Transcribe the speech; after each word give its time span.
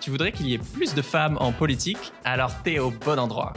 Tu 0.00 0.10
voudrais 0.10 0.32
qu'il 0.32 0.48
y 0.48 0.54
ait 0.54 0.58
plus 0.58 0.94
de 0.94 1.02
femmes 1.02 1.36
en 1.40 1.52
politique 1.52 2.12
Alors 2.24 2.62
t'es 2.62 2.78
au 2.78 2.90
bon 2.90 3.18
endroit. 3.18 3.52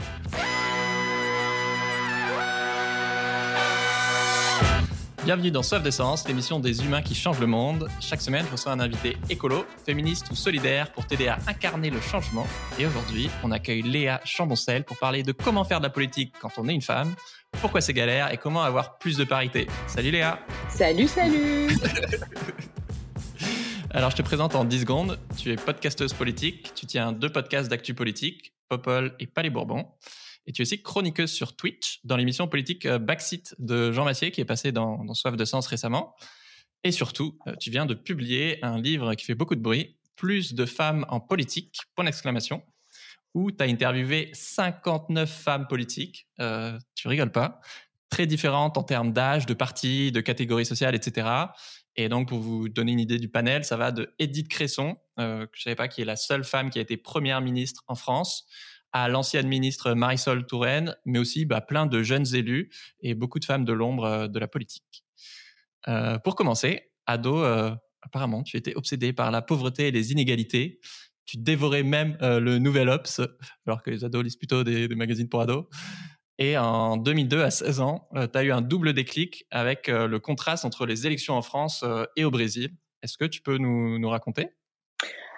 Bienvenue 5.24 5.50
dans 5.50 5.62
Soif 5.62 5.82
d'essence, 5.82 6.28
l'émission 6.28 6.60
des 6.60 6.84
humains 6.84 7.00
qui 7.00 7.14
changent 7.14 7.40
le 7.40 7.46
monde. 7.46 7.88
Chaque 7.98 8.20
semaine, 8.20 8.44
je 8.46 8.52
reçois 8.52 8.72
un 8.72 8.80
invité 8.80 9.16
écolo, 9.30 9.64
féministe 9.86 10.26
ou 10.30 10.34
solidaire 10.34 10.92
pour 10.92 11.06
t'aider 11.06 11.28
à 11.28 11.38
incarner 11.46 11.88
le 11.88 11.98
changement. 12.02 12.46
Et 12.78 12.84
aujourd'hui, 12.84 13.30
on 13.42 13.50
accueille 13.50 13.80
Léa 13.80 14.20
Chamboncel 14.26 14.84
pour 14.84 14.98
parler 14.98 15.22
de 15.22 15.32
comment 15.32 15.64
faire 15.64 15.78
de 15.78 15.84
la 15.84 15.90
politique 15.90 16.34
quand 16.42 16.50
on 16.58 16.68
est 16.68 16.74
une 16.74 16.82
femme, 16.82 17.14
pourquoi 17.62 17.80
c'est 17.80 17.94
galère 17.94 18.34
et 18.34 18.36
comment 18.36 18.62
avoir 18.62 18.98
plus 18.98 19.16
de 19.16 19.24
parité. 19.24 19.66
Salut 19.86 20.10
Léa 20.10 20.40
Salut, 20.68 21.08
salut 21.08 21.68
Alors 23.94 24.10
je 24.10 24.16
te 24.16 24.22
présente 24.22 24.56
en 24.56 24.64
10 24.64 24.80
secondes. 24.80 25.20
Tu 25.38 25.52
es 25.52 25.56
podcasteuse 25.56 26.14
politique, 26.14 26.74
tu 26.74 26.84
tiens 26.84 27.12
deux 27.12 27.30
podcasts 27.30 27.70
d'actu 27.70 27.94
politique, 27.94 28.52
Popol 28.68 29.14
et 29.20 29.28
Palais 29.28 29.50
Bourbon. 29.50 29.86
Et 30.48 30.52
tu 30.52 30.62
es 30.62 30.64
aussi 30.64 30.82
chroniqueuse 30.82 31.30
sur 31.30 31.54
Twitch 31.54 32.00
dans 32.02 32.16
l'émission 32.16 32.48
politique 32.48 32.86
euh, 32.86 32.98
Backseat 32.98 33.54
de 33.60 33.92
Jean 33.92 34.04
Massier 34.04 34.32
qui 34.32 34.40
est 34.40 34.44
passé 34.44 34.72
dans, 34.72 35.14
Soif 35.14 35.36
de 35.36 35.44
Sens 35.44 35.68
récemment. 35.68 36.16
Et 36.82 36.90
surtout, 36.90 37.38
euh, 37.46 37.54
tu 37.60 37.70
viens 37.70 37.86
de 37.86 37.94
publier 37.94 38.58
un 38.64 38.80
livre 38.80 39.14
qui 39.14 39.24
fait 39.24 39.36
beaucoup 39.36 39.54
de 39.54 39.62
bruit, 39.62 39.96
Plus 40.16 40.54
de 40.54 40.66
femmes 40.66 41.06
en 41.08 41.20
politique, 41.20 41.78
point 41.94 42.04
d'exclamation, 42.04 42.64
où 43.32 43.52
tu 43.52 43.62
as 43.62 43.68
interviewé 43.68 44.30
59 44.32 45.30
femmes 45.30 45.68
politiques, 45.68 46.26
euh, 46.40 46.76
tu 46.96 47.06
rigoles 47.06 47.32
pas, 47.32 47.60
très 48.10 48.26
différentes 48.26 48.76
en 48.76 48.82
termes 48.82 49.12
d'âge, 49.12 49.46
de 49.46 49.54
parti, 49.54 50.10
de 50.10 50.20
catégorie 50.20 50.66
sociale, 50.66 50.96
etc. 50.96 51.28
Et 51.96 52.08
donc, 52.08 52.28
pour 52.28 52.40
vous 52.40 52.68
donner 52.68 52.92
une 52.92 53.00
idée 53.00 53.18
du 53.18 53.28
panel, 53.28 53.64
ça 53.64 53.76
va 53.76 53.92
de 53.92 54.14
Edith 54.18 54.48
Cresson, 54.48 54.96
euh, 55.20 55.46
que 55.46 55.52
je 55.56 55.62
savais 55.62 55.76
pas, 55.76 55.88
qui 55.88 56.02
est 56.02 56.04
la 56.04 56.16
seule 56.16 56.44
femme 56.44 56.70
qui 56.70 56.78
a 56.78 56.82
été 56.82 56.96
première 56.96 57.40
ministre 57.40 57.84
en 57.86 57.94
France, 57.94 58.46
à 58.92 59.08
l'ancienne 59.08 59.46
ministre 59.46 59.92
Marisol 59.92 60.46
Touraine, 60.46 60.96
mais 61.04 61.18
aussi 61.18 61.44
bah, 61.44 61.60
plein 61.60 61.86
de 61.86 62.02
jeunes 62.02 62.34
élus 62.34 62.70
et 63.00 63.14
beaucoup 63.14 63.38
de 63.38 63.44
femmes 63.44 63.64
de 63.64 63.72
l'ombre 63.72 64.04
euh, 64.04 64.28
de 64.28 64.38
la 64.38 64.48
politique. 64.48 65.04
Euh, 65.86 66.18
pour 66.18 66.34
commencer, 66.34 66.90
ado, 67.06 67.44
apparemment, 68.02 68.42
tu 68.42 68.56
étais 68.56 68.74
obsédé 68.74 69.12
par 69.12 69.30
la 69.30 69.42
pauvreté 69.42 69.88
et 69.88 69.90
les 69.90 70.12
inégalités. 70.12 70.80
Tu 71.26 71.36
dévorais 71.36 71.82
même 71.82 72.16
le 72.20 72.58
Nouvel 72.58 72.88
Ops, 72.88 73.20
alors 73.66 73.82
que 73.82 73.90
les 73.90 74.04
ados 74.04 74.24
lisent 74.24 74.36
plutôt 74.36 74.64
des, 74.64 74.88
magazines 74.88 75.28
pour 75.28 75.42
ados. 75.42 75.66
Et 76.38 76.58
en 76.58 76.96
2002, 76.96 77.42
à 77.42 77.50
16 77.50 77.80
ans, 77.80 78.08
tu 78.14 78.38
as 78.38 78.42
eu 78.42 78.50
un 78.50 78.60
double 78.60 78.92
déclic 78.92 79.46
avec 79.50 79.86
le 79.88 80.18
contraste 80.18 80.64
entre 80.64 80.84
les 80.84 81.06
élections 81.06 81.34
en 81.34 81.42
France 81.42 81.84
et 82.16 82.24
au 82.24 82.30
Brésil. 82.30 82.70
Est-ce 83.02 83.16
que 83.16 83.24
tu 83.24 83.40
peux 83.40 83.58
nous, 83.58 83.98
nous 83.98 84.08
raconter? 84.08 84.48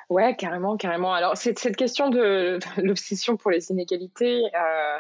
Ouais, 0.09 0.37
carrément, 0.37 0.77
carrément. 0.77 1.13
Alors, 1.13 1.37
cette, 1.37 1.59
cette 1.59 1.77
question 1.77 2.11
de 2.11 2.59
l'obsession 2.77 3.37
pour 3.37 3.51
les 3.51 3.71
inégalités, 3.71 4.45
euh, 4.55 4.99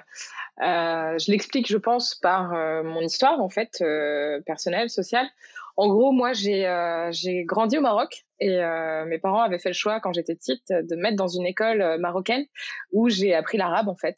euh, 0.62 1.18
je 1.18 1.30
l'explique, 1.30 1.68
je 1.68 1.76
pense, 1.76 2.16
par 2.16 2.52
euh, 2.52 2.82
mon 2.82 3.00
histoire, 3.00 3.40
en 3.40 3.48
fait, 3.48 3.78
euh, 3.82 4.40
personnelle, 4.46 4.90
sociale. 4.90 5.28
En 5.76 5.88
gros, 5.88 6.12
moi, 6.12 6.32
j'ai 6.32 6.66
euh, 6.66 7.10
j'ai 7.12 7.44
grandi 7.44 7.78
au 7.78 7.80
Maroc 7.80 8.24
et 8.38 8.58
mes 9.06 9.18
parents 9.18 9.40
avaient 9.40 9.58
fait 9.58 9.70
le 9.70 9.74
choix, 9.74 10.00
quand 10.00 10.12
j'étais 10.12 10.34
petite, 10.34 10.68
de 10.68 10.94
me 10.94 11.02
mettre 11.02 11.16
dans 11.16 11.28
une 11.28 11.46
école 11.46 11.98
marocaine 11.98 12.44
où 12.92 13.08
j'ai 13.08 13.34
appris 13.34 13.56
l'arabe, 13.56 13.88
en 13.88 13.96
fait. 13.96 14.16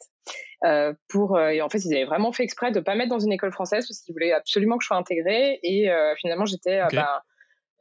pour 1.07 1.39
et 1.39 1.61
en 1.61 1.69
fait, 1.69 1.79
ils 1.85 1.93
avaient 1.93 2.05
vraiment 2.05 2.33
fait 2.33 2.43
exprès 2.43 2.71
de 2.71 2.81
pas 2.81 2.95
mettre 2.95 3.09
dans 3.09 3.19
une 3.19 3.31
école 3.31 3.53
française 3.53 3.87
parce 3.87 4.01
qu'ils 4.01 4.13
voulaient 4.13 4.33
absolument 4.33 4.77
que 4.77 4.83
je 4.83 4.87
sois 4.87 4.97
intégrée. 4.97 5.59
Et 5.63 5.89
finalement, 6.17 6.45
j'étais 6.45 6.81
bah, 6.91 7.23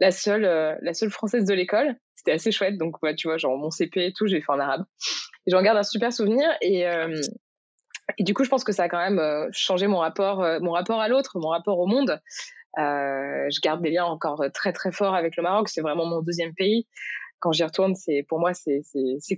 la 0.00 0.10
seule 0.12 0.78
la 0.80 0.94
seule 0.94 1.10
française 1.10 1.44
de 1.44 1.54
l'école 1.54 1.96
c'était 2.18 2.32
assez 2.32 2.52
chouette. 2.52 2.76
Donc, 2.76 2.96
tu 3.16 3.28
vois, 3.28 3.38
genre 3.38 3.56
mon 3.56 3.70
CP 3.70 4.06
et 4.06 4.12
tout, 4.12 4.26
j'ai 4.26 4.40
fait 4.40 4.52
en 4.52 4.58
arabe. 4.58 4.84
Et 5.46 5.50
j'en 5.50 5.62
garde 5.62 5.78
un 5.78 5.82
super 5.82 6.12
souvenir. 6.12 6.48
Et, 6.60 6.86
euh, 6.86 7.20
et 8.18 8.24
du 8.24 8.34
coup, 8.34 8.44
je 8.44 8.50
pense 8.50 8.64
que 8.64 8.72
ça 8.72 8.84
a 8.84 8.88
quand 8.88 8.98
même 8.98 9.18
euh, 9.18 9.48
changé 9.52 9.86
mon 9.86 9.98
rapport, 9.98 10.42
euh, 10.42 10.58
mon 10.60 10.72
rapport 10.72 11.00
à 11.00 11.08
l'autre, 11.08 11.38
mon 11.38 11.48
rapport 11.48 11.78
au 11.78 11.86
monde. 11.86 12.20
Je 12.78 13.60
garde 13.60 13.82
des 13.82 13.90
liens 13.90 14.04
encore 14.04 14.44
très 14.54 14.72
très 14.72 14.92
forts 14.92 15.14
avec 15.14 15.36
le 15.36 15.42
Maroc. 15.42 15.68
C'est 15.68 15.80
vraiment 15.80 16.06
mon 16.06 16.22
deuxième 16.22 16.54
pays. 16.54 16.86
Quand 17.40 17.52
j'y 17.52 17.62
retourne, 17.62 17.94
c'est 17.94 18.24
pour 18.28 18.40
moi 18.40 18.52
c'est 18.54 18.82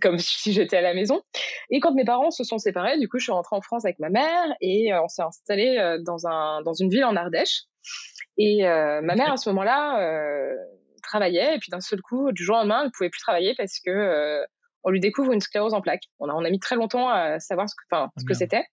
comme 0.01 0.19
si 0.19 0.53
j'étais 0.53 0.77
à 0.77 0.83
la 0.83 0.95
maison. 0.95 1.23
Et 1.71 1.81
quand 1.81 1.93
mes 1.93 2.05
parents 2.05 2.31
se 2.31 2.45
sont 2.45 2.59
séparés, 2.59 2.99
du 2.99 3.09
coup, 3.09 3.19
je 3.19 3.25
suis 3.25 3.33
rentrée 3.33 3.57
en 3.57 3.61
France 3.61 3.85
avec 3.85 3.99
ma 3.99 4.09
mère 4.09 4.55
et 4.61 4.93
on 4.95 5.09
s'est 5.09 5.23
installé 5.23 5.99
dans 6.05 6.27
un 6.27 6.63
dans 6.63 6.75
une 6.75 6.91
ville 6.91 7.05
en 7.05 7.17
Ardèche. 7.17 7.65
Et 8.39 8.63
ma 8.63 9.15
mère 9.15 9.33
à 9.33 9.37
ce 9.37 9.49
moment-là 9.51 9.99
travaillait 11.01 11.57
et 11.57 11.59
puis 11.59 11.71
d'un 11.71 11.81
seul 11.81 12.01
coup, 12.01 12.33
du 12.33 12.45
jour 12.45 12.57
au 12.57 12.59
lendemain, 12.61 12.81
elle 12.81 12.87
ne 12.87 12.91
pouvait 12.91 13.11
plus 13.11 13.21
travailler 13.21 13.55
parce 13.57 13.81
que 13.81 13.91
euh, 13.91 14.45
on 14.85 14.91
lui 14.91 15.01
découvre 15.01 15.33
une 15.33 15.41
sclérose 15.41 15.75
en 15.75 15.81
plaques. 15.81 16.05
On 16.19 16.29
a, 16.29 16.35
on 16.35 16.45
a 16.45 16.51
mis 16.51 16.59
très 16.59 16.77
longtemps 16.77 17.09
à 17.09 17.39
savoir 17.41 17.69
ce 17.69 17.75
que, 17.75 17.83
enfin, 17.91 18.11
ce 18.19 18.25
que 18.25 18.35
c'était. 18.35 18.65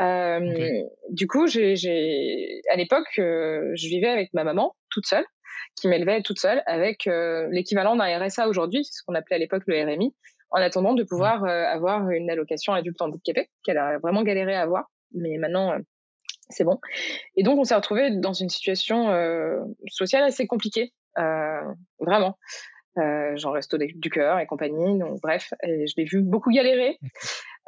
Euh, 0.00 0.82
Du 1.10 1.26
coup, 1.26 1.46
j'ai, 1.46 1.76
j'ai, 1.76 2.60
à 2.70 2.76
l'époque, 2.76 3.18
euh, 3.18 3.72
je 3.74 3.88
vivais 3.88 4.08
avec 4.08 4.32
ma 4.34 4.44
maman 4.44 4.74
toute 4.90 5.06
seule, 5.06 5.24
qui 5.74 5.88
m'élevait 5.88 6.22
toute 6.22 6.38
seule, 6.38 6.62
avec 6.66 7.06
euh, 7.06 7.48
l'équivalent 7.50 7.96
d'un 7.96 8.18
RSA 8.18 8.48
aujourd'hui, 8.48 8.84
ce 8.84 9.02
qu'on 9.06 9.14
appelait 9.14 9.36
à 9.36 9.38
l'époque 9.38 9.62
le 9.66 9.82
RMI, 9.82 10.14
en 10.50 10.60
attendant 10.60 10.94
de 10.94 11.02
pouvoir 11.02 11.44
avoir 11.44 12.08
une 12.10 12.30
allocation 12.30 12.72
adulte 12.72 13.02
handicapé 13.02 13.50
qu'elle 13.64 13.78
a 13.78 13.98
vraiment 13.98 14.22
galéré 14.22 14.54
à 14.54 14.62
avoir. 14.62 14.90
Mais 15.12 15.38
maintenant, 15.38 15.76
c'est 16.50 16.64
bon. 16.64 16.78
Et 17.36 17.42
donc, 17.42 17.58
on 17.58 17.64
s'est 17.64 17.74
retrouvé 17.74 18.10
dans 18.12 18.32
une 18.32 18.48
situation 18.48 19.10
sociale 19.88 20.22
assez 20.22 20.46
compliquée 20.46 20.92
euh, 21.18 21.60
vraiment. 21.98 22.38
Euh, 22.98 23.36
genre 23.36 23.52
resto 23.52 23.76
du 23.76 24.10
cœur 24.10 24.38
et 24.38 24.46
compagnie. 24.46 24.98
Donc 24.98 25.20
bref, 25.20 25.52
et 25.62 25.86
je 25.86 25.94
l'ai 25.96 26.04
vu 26.04 26.22
beaucoup 26.22 26.50
galérer. 26.50 26.98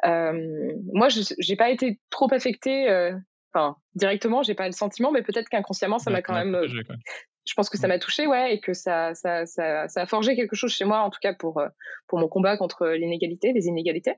Euh, 0.06 0.72
moi, 0.92 1.08
je 1.08 1.20
j'ai 1.38 1.56
pas 1.56 1.70
été 1.70 1.98
trop 2.08 2.32
affectée. 2.32 2.88
Euh, 2.88 3.12
enfin, 3.52 3.76
directement, 3.94 4.42
j'ai 4.42 4.54
pas 4.54 4.66
le 4.66 4.72
sentiment, 4.72 5.10
mais 5.10 5.22
peut-être 5.22 5.48
qu'inconsciemment, 5.48 5.98
ça 5.98 6.10
m'a 6.10 6.22
quand 6.22 6.34
même. 6.34 6.56
je 7.44 7.54
pense 7.54 7.68
que 7.68 7.76
ça 7.76 7.88
m'a 7.88 7.98
touché, 7.98 8.26
ouais, 8.26 8.54
et 8.54 8.60
que 8.60 8.74
ça, 8.74 9.14
ça, 9.14 9.44
ça, 9.44 9.88
ça, 9.88 10.02
a 10.02 10.06
forgé 10.06 10.36
quelque 10.36 10.54
chose 10.54 10.72
chez 10.72 10.84
moi, 10.84 11.00
en 11.00 11.10
tout 11.10 11.18
cas 11.20 11.34
pour 11.34 11.60
pour 12.06 12.18
mon 12.18 12.28
combat 12.28 12.56
contre 12.56 12.86
l'inégalité, 12.88 13.52
les 13.52 13.66
inégalités. 13.66 14.14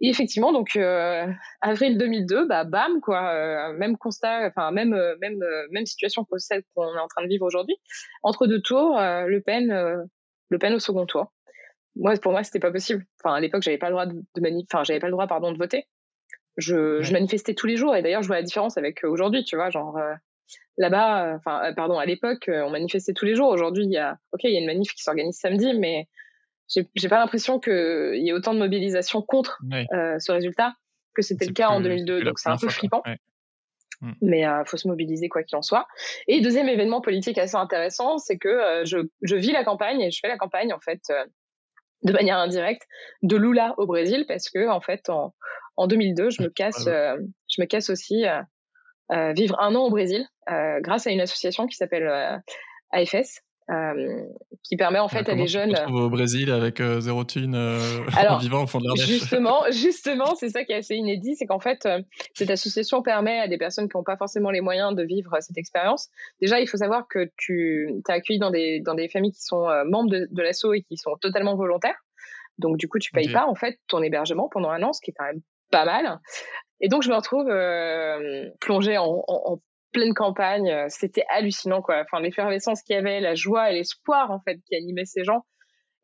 Et 0.00 0.08
effectivement, 0.08 0.52
donc 0.52 0.76
euh, 0.76 1.26
avril 1.60 1.96
2002, 1.98 2.46
bah 2.46 2.64
bam 2.64 3.00
quoi, 3.00 3.32
euh, 3.32 3.72
même 3.72 3.96
constat, 3.96 4.46
enfin 4.46 4.70
même 4.70 4.92
euh, 4.92 5.16
même 5.20 5.42
même 5.70 5.86
situation 5.86 6.24
que 6.24 6.38
celle 6.38 6.62
qu'on 6.74 6.94
est 6.94 7.00
en 7.00 7.08
train 7.08 7.22
de 7.22 7.28
vivre 7.28 7.46
aujourd'hui. 7.46 7.76
Entre 8.22 8.46
deux 8.46 8.60
tours, 8.60 8.98
Le 8.98 9.40
Pen, 9.40 10.06
Le 10.48 10.58
Pen 10.58 10.74
au 10.74 10.78
second 10.78 11.06
tour. 11.06 11.32
Moi, 11.96 12.14
pour 12.16 12.32
moi, 12.32 12.42
c'était 12.44 12.60
pas 12.60 12.70
possible. 12.70 13.04
Enfin, 13.22 13.34
à 13.34 13.40
l'époque, 13.40 13.62
j'avais 13.62 13.78
pas 13.78 13.88
le 13.88 13.92
droit 13.92 14.06
de, 14.06 14.22
enfin, 14.70 14.84
j'avais 14.84 15.00
pas 15.00 15.06
le 15.06 15.12
droit, 15.12 15.26
pardon, 15.26 15.52
de 15.52 15.58
voter. 15.58 15.86
Je, 16.56 17.02
je 17.02 17.12
manifestais 17.12 17.54
tous 17.54 17.66
les 17.66 17.76
jours, 17.76 17.96
et 17.96 18.02
d'ailleurs, 18.02 18.22
je 18.22 18.28
vois 18.28 18.36
la 18.36 18.42
différence 18.42 18.78
avec 18.78 19.04
aujourd'hui, 19.04 19.44
tu 19.44 19.56
vois, 19.56 19.70
genre 19.70 19.98
là-bas, 20.78 21.34
enfin, 21.36 21.72
pardon, 21.74 21.98
à 21.98 22.06
l'époque, 22.06 22.48
on 22.48 22.70
manifestait 22.70 23.12
tous 23.12 23.24
les 23.24 23.34
jours. 23.34 23.48
Aujourd'hui, 23.48 23.84
il 23.84 23.92
y 23.92 23.98
a, 23.98 24.18
ok, 24.32 24.40
il 24.44 24.52
y 24.52 24.56
a 24.56 24.60
une 24.60 24.66
manif 24.66 24.92
qui 24.92 25.02
s'organise 25.02 25.36
samedi, 25.38 25.74
mais 25.74 26.08
j'ai 26.68 27.08
pas 27.08 27.18
l'impression 27.18 27.60
qu'il 27.60 28.20
y 28.22 28.28
ait 28.28 28.32
autant 28.32 28.54
de 28.54 28.58
mobilisation 28.58 29.22
contre 29.22 29.60
euh, 29.72 30.18
ce 30.18 30.32
résultat 30.32 30.74
que 31.14 31.22
c'était 31.22 31.46
le 31.46 31.52
cas 31.52 31.68
en 31.68 31.80
2002. 31.80 32.22
Donc 32.22 32.38
c'est 32.38 32.50
un 32.50 32.56
peu 32.56 32.68
flippant. 32.68 33.02
Mm. 34.00 34.12
Mais 34.22 34.40
il 34.40 34.44
euh, 34.44 34.64
faut 34.64 34.76
se 34.76 34.88
mobiliser 34.88 35.28
quoi 35.28 35.42
qu'il 35.42 35.56
en 35.56 35.62
soit. 35.62 35.86
Et 36.28 36.40
deuxième 36.40 36.68
événement 36.68 37.00
politique 37.00 37.38
assez 37.38 37.56
intéressant, 37.56 38.18
c'est 38.18 38.38
que 38.38 38.48
euh, 38.48 38.84
je, 38.84 38.98
je, 39.22 39.36
vis 39.36 39.52
la 39.52 39.64
campagne 39.64 40.00
et 40.00 40.10
je 40.10 40.18
fais 40.20 40.28
la 40.28 40.36
campagne 40.36 40.72
en 40.72 40.80
fait 40.80 41.00
euh, 41.10 41.24
de 42.02 42.12
manière 42.12 42.38
indirecte 42.38 42.82
de 43.22 43.36
Lula 43.36 43.74
au 43.78 43.86
Brésil 43.86 44.24
parce 44.28 44.50
que 44.50 44.68
en 44.68 44.80
fait 44.80 45.08
en, 45.08 45.34
en 45.76 45.86
2002 45.86 46.30
je 46.30 46.42
me 46.42 46.48
casse 46.48 46.84
je 46.84 47.60
me 47.60 47.64
casse 47.64 47.88
aussi 47.88 48.26
vivre 49.10 49.60
un 49.60 49.74
an 49.74 49.84
au 49.84 49.90
Brésil 49.90 50.28
grâce 50.46 51.06
à 51.06 51.10
une 51.10 51.22
association 51.22 51.66
qui 51.66 51.74
s'appelle 51.74 52.42
AFS 52.90 53.40
euh, 53.68 54.22
qui 54.62 54.76
permet 54.76 55.00
en 55.00 55.08
fait 55.08 55.28
à 55.28 55.34
des 55.34 55.48
jeunes. 55.48 55.74
au 55.88 56.08
Brésil 56.08 56.52
avec 56.52 56.80
euh, 56.80 57.00
zéro 57.00 57.24
thune 57.24 57.54
euh, 57.56 58.00
en 58.28 58.38
vivant 58.38 58.62
au 58.62 58.66
fond 58.66 58.78
de 58.78 58.84
l'Ardèche. 58.86 59.06
Justement, 59.06 59.64
justement, 59.70 60.34
c'est 60.36 60.50
ça 60.50 60.64
qui 60.64 60.72
est 60.72 60.76
assez 60.76 60.94
inédit, 60.94 61.34
c'est 61.36 61.46
qu'en 61.46 61.58
fait 61.58 61.88
cette 62.34 62.50
association 62.50 63.02
permet 63.02 63.40
à 63.40 63.48
des 63.48 63.58
personnes 63.58 63.88
qui 63.88 63.96
n'ont 63.96 64.04
pas 64.04 64.16
forcément 64.16 64.50
les 64.50 64.60
moyens 64.60 64.94
de 64.94 65.02
vivre 65.02 65.36
cette 65.40 65.58
expérience. 65.58 66.08
Déjà, 66.40 66.60
il 66.60 66.68
faut 66.68 66.76
savoir 66.76 67.08
que 67.08 67.30
tu 67.36 67.90
t'es 68.04 68.12
accueilli 68.12 68.38
dans 68.38 68.50
des 68.50 68.80
dans 68.80 68.94
des 68.94 69.08
familles 69.08 69.32
qui 69.32 69.42
sont 69.42 69.66
membres 69.86 70.10
de, 70.10 70.28
de 70.30 70.42
l'asso 70.42 70.72
et 70.72 70.82
qui 70.82 70.96
sont 70.96 71.16
totalement 71.20 71.56
volontaires. 71.56 72.00
Donc 72.58 72.76
du 72.76 72.88
coup, 72.88 72.98
tu 72.98 73.10
payes 73.10 73.32
pas 73.32 73.46
en 73.46 73.54
fait 73.54 73.78
ton 73.88 74.02
hébergement 74.02 74.48
pendant 74.48 74.70
un 74.70 74.82
an, 74.82 74.92
ce 74.92 75.00
qui 75.00 75.10
est 75.10 75.14
quand 75.16 75.26
même 75.26 75.42
pas 75.70 75.84
mal. 75.84 76.20
Et 76.80 76.88
donc 76.88 77.02
je 77.02 77.10
me 77.10 77.14
retrouve 77.14 77.48
euh, 77.48 78.50
plongée 78.60 78.98
en, 78.98 79.24
en, 79.26 79.52
en, 79.52 79.60
pleine 79.92 80.14
campagne. 80.14 80.70
Euh, 80.70 80.86
c'était 80.88 81.24
hallucinant, 81.28 81.82
quoi. 81.82 82.02
Enfin, 82.02 82.20
l'effervescence 82.20 82.82
qu'il 82.82 82.94
y 82.94 82.98
avait, 82.98 83.20
la 83.20 83.34
joie 83.34 83.70
et 83.70 83.74
l'espoir, 83.74 84.30
en 84.30 84.40
fait, 84.40 84.58
qui 84.66 84.76
animait 84.76 85.04
ces 85.04 85.24
gens 85.24 85.44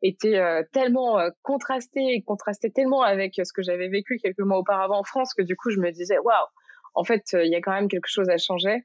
était 0.01 0.37
euh, 0.37 0.63
tellement 0.73 1.19
euh, 1.19 1.29
contrasté 1.43 1.99
et 1.99 2.21
contrasté 2.23 2.71
tellement 2.71 3.03
avec 3.03 3.35
ce 3.35 3.53
que 3.53 3.61
j'avais 3.61 3.87
vécu 3.87 4.19
quelques 4.21 4.39
mois 4.39 4.57
auparavant 4.57 4.99
en 4.99 5.03
France 5.03 5.33
que 5.33 5.43
du 5.43 5.55
coup, 5.55 5.69
je 5.69 5.79
me 5.79 5.91
disais, 5.91 6.17
waouh, 6.17 6.35
en 6.93 7.03
fait, 7.03 7.23
il 7.33 7.49
y 7.49 7.55
a 7.55 7.61
quand 7.61 7.71
même 7.71 7.87
quelque 7.87 8.09
chose 8.09 8.29
à 8.29 8.37
changer, 8.37 8.83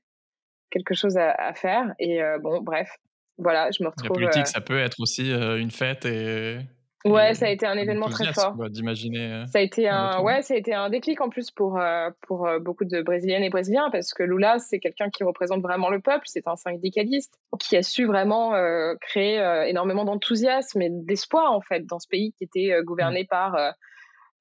quelque 0.71 0.95
chose 0.95 1.17
à, 1.19 1.53
faire. 1.55 1.93
Et 1.99 2.21
bon, 2.41 2.63
bref, 2.63 2.89
voilà, 3.37 3.71
je 3.71 3.83
me 3.83 3.89
retrouve. 3.89 4.19
La 4.19 4.29
politique, 4.29 4.47
ça 4.47 4.63
peut 4.63 4.79
être 4.79 4.97
aussi 5.01 5.31
une 5.31 5.71
fête 5.71 6.07
et 6.07 6.59
Ouais, 7.05 7.35
ça 7.35 7.47
a 7.47 7.51
été 7.51 7.65
un 7.65 7.77
événement 7.77 8.09
très 8.09 8.33
fort. 8.33 8.57
D'imaginer. 8.71 9.33
Euh, 9.33 9.47
ça 9.47 9.59
a 9.59 9.63
été 9.63 9.89
un, 9.89 10.21
ouais, 10.21 10.43
ça 10.43 10.55
a 10.55 10.57
été 10.57 10.75
un 10.75 10.91
déclic 10.91 11.21
en 11.21 11.29
plus 11.29 11.51
pour 11.51 11.79
euh, 11.79 12.11
pour 12.23 12.47
euh, 12.47 12.59
beaucoup 12.59 12.85
de 12.85 13.03
Brésiliennes 13.03 13.45
et 13.45 13.51
Brésiliens 13.51 13.89
parce 13.91 14.13
que 14.13 14.25
Lula, 14.25 14.59
c'est 14.59 14.81
quelqu'un 14.81 15.09
qui 15.09 15.23
représente 15.23 15.63
vraiment 15.63 15.91
le 15.91 16.01
peuple. 16.01 16.25
C'est 16.27 16.49
un 16.49 16.57
syndicaliste 16.57 17.39
qui 17.61 17.77
a 17.77 17.83
su 17.83 18.05
vraiment 18.07 18.53
créer 19.01 19.39
énormément 19.69 20.05
d'enthousiasme 20.05 20.83
et 20.83 20.91
d'espoir 20.91 21.53
en 21.53 21.61
fait 21.61 21.87
dans 21.87 21.99
ce 21.99 22.09
pays 22.09 22.33
qui 22.33 22.45
était 22.45 22.73
gouverné 22.83 23.25
par 23.25 23.57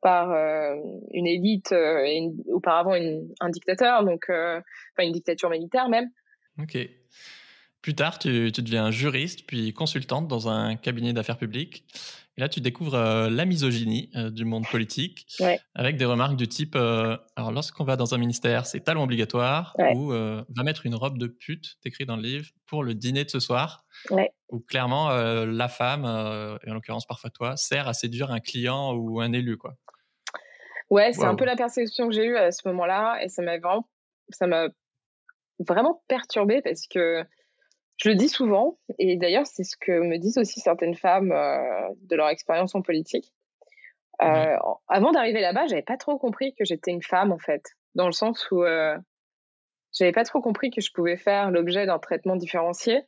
par 0.02 0.32
une 1.14 1.28
élite 1.28 1.72
et 1.72 2.22
auparavant 2.48 2.96
un 3.40 3.50
dictateur, 3.50 4.04
donc 4.04 4.26
enfin 4.30 5.04
une 5.04 5.12
dictature 5.12 5.50
militaire 5.50 5.90
même. 5.90 6.10
Ok. 6.60 6.78
Plus 7.82 7.96
tard, 7.96 8.20
tu, 8.20 8.52
tu, 8.52 8.62
deviens 8.64 8.92
juriste 8.92 9.46
puis 9.48 9.72
consultante 9.74 10.28
dans 10.28 10.50
un 10.50 10.76
cabinet 10.76 11.14
d'affaires 11.14 11.38
publiques. 11.38 11.86
Et 12.38 12.42
là, 12.42 12.50
tu 12.50 12.62
découvres 12.62 12.94
euh, 12.94 13.30
la 13.32 13.46
misogynie 13.46 14.12
euh, 14.16 14.30
du 14.30 14.46
monde 14.46 14.66
politique 14.70 15.26
avec 15.74 15.98
des 15.98 16.06
remarques 16.06 16.36
du 16.36 16.48
type 16.48 16.76
euh, 16.76 17.18
alors, 17.36 17.52
lorsqu'on 17.52 17.84
va 17.84 17.96
dans 17.96 18.14
un 18.14 18.20
ministère, 18.20 18.68
c'est 18.68 18.82
talent 18.82 19.04
obligatoire 19.04 19.76
ou 19.96 20.10
va 20.10 20.64
mettre 20.64 20.86
une 20.86 20.96
robe 20.96 21.18
de 21.18 21.28
pute, 21.28 21.78
t'écris 21.82 22.06
dans 22.06 22.16
le 22.16 22.22
livre, 22.22 22.50
pour 22.68 22.84
le 22.84 22.94
dîner 22.94 23.24
de 23.24 23.30
ce 23.30 23.40
soir. 23.40 23.86
Où 24.50 24.60
clairement, 24.60 25.10
la 25.10 25.68
femme, 25.68 26.06
et 26.64 26.70
en 26.70 26.74
l'occurrence 26.74 27.06
parfois 27.06 27.30
toi, 27.30 27.58
sert 27.58 27.88
à 27.88 27.94
séduire 27.94 28.32
un 28.32 28.40
client 28.40 28.94
ou 28.94 29.20
un 29.20 29.34
élu. 29.34 29.58
Quoi. 29.58 29.76
Ouais, 30.90 31.14
c'est 31.14 31.26
un 31.26 31.36
peu 31.36 31.46
la 31.46 31.56
perception 31.56 32.08
que 32.08 32.14
j'ai 32.14 32.26
eue 32.26 32.38
à 32.38 32.52
ce 32.52 32.68
moment-là 32.68 33.20
et 33.22 33.30
ça 33.30 33.42
m'a 33.42 33.58
vraiment, 33.58 33.88
ça 34.30 34.48
m'a 34.48 34.68
vraiment 35.60 36.04
perturbée 36.08 36.62
parce 36.62 36.88
que 36.88 37.24
je 37.98 38.10
le 38.10 38.16
dis 38.16 38.30
souvent, 38.30 38.78
et 39.00 39.18
d'ailleurs 39.18 39.48
c'est 39.48 39.64
ce 39.64 39.76
que 39.76 39.92
me 39.92 40.18
disent 40.18 40.38
aussi 40.38 40.60
certaines 40.60 40.96
femmes 40.96 41.32
euh, 41.32 41.90
de 42.02 42.16
leur 42.16 42.30
expérience 42.30 42.76
en 42.76 42.82
politique. 42.82 43.34
Euh, 44.22 44.58
Avant 44.88 45.12
d'arriver 45.12 45.42
là-bas, 45.42 45.68
j'avais 45.68 45.84
pas 45.84 45.98
trop 45.98 46.18
compris 46.18 46.54
que 46.56 46.66
j'étais 46.66 46.92
une 46.92 47.04
femme 47.04 47.32
en 47.32 47.38
fait, 47.38 47.64
dans 47.96 48.08
le 48.08 48.12
sens 48.12 48.50
où 48.52 48.64
euh, 48.64 48.98
j'avais 49.94 50.12
pas 50.12 50.24
trop 50.24 50.42
compris 50.42 50.72
que 50.72 50.82
je 50.82 50.92
pouvais 50.92 51.18
faire 51.18 51.52
l'objet 51.52 51.86
d'un 51.86 52.00
traitement 52.00 52.36
différencié. 52.36 53.02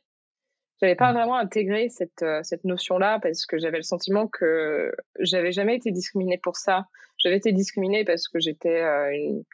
J'avais 0.80 0.94
pas 0.94 1.10
mmh. 1.10 1.16
vraiment 1.16 1.36
intégré 1.36 1.88
cette 1.88 2.22
euh, 2.22 2.40
cette 2.42 2.64
notion-là 2.64 3.18
parce 3.20 3.44
que 3.44 3.58
j'avais 3.58 3.76
le 3.76 3.82
sentiment 3.82 4.28
que 4.28 4.92
j'avais 5.18 5.52
jamais 5.52 5.76
été 5.76 5.90
discriminée 5.90 6.38
pour 6.38 6.56
ça. 6.56 6.86
J'avais 7.18 7.36
été 7.36 7.52
discriminée 7.52 8.04
parce 8.04 8.28
que 8.28 8.38
j'étais 8.38 8.80
une 9.12 9.44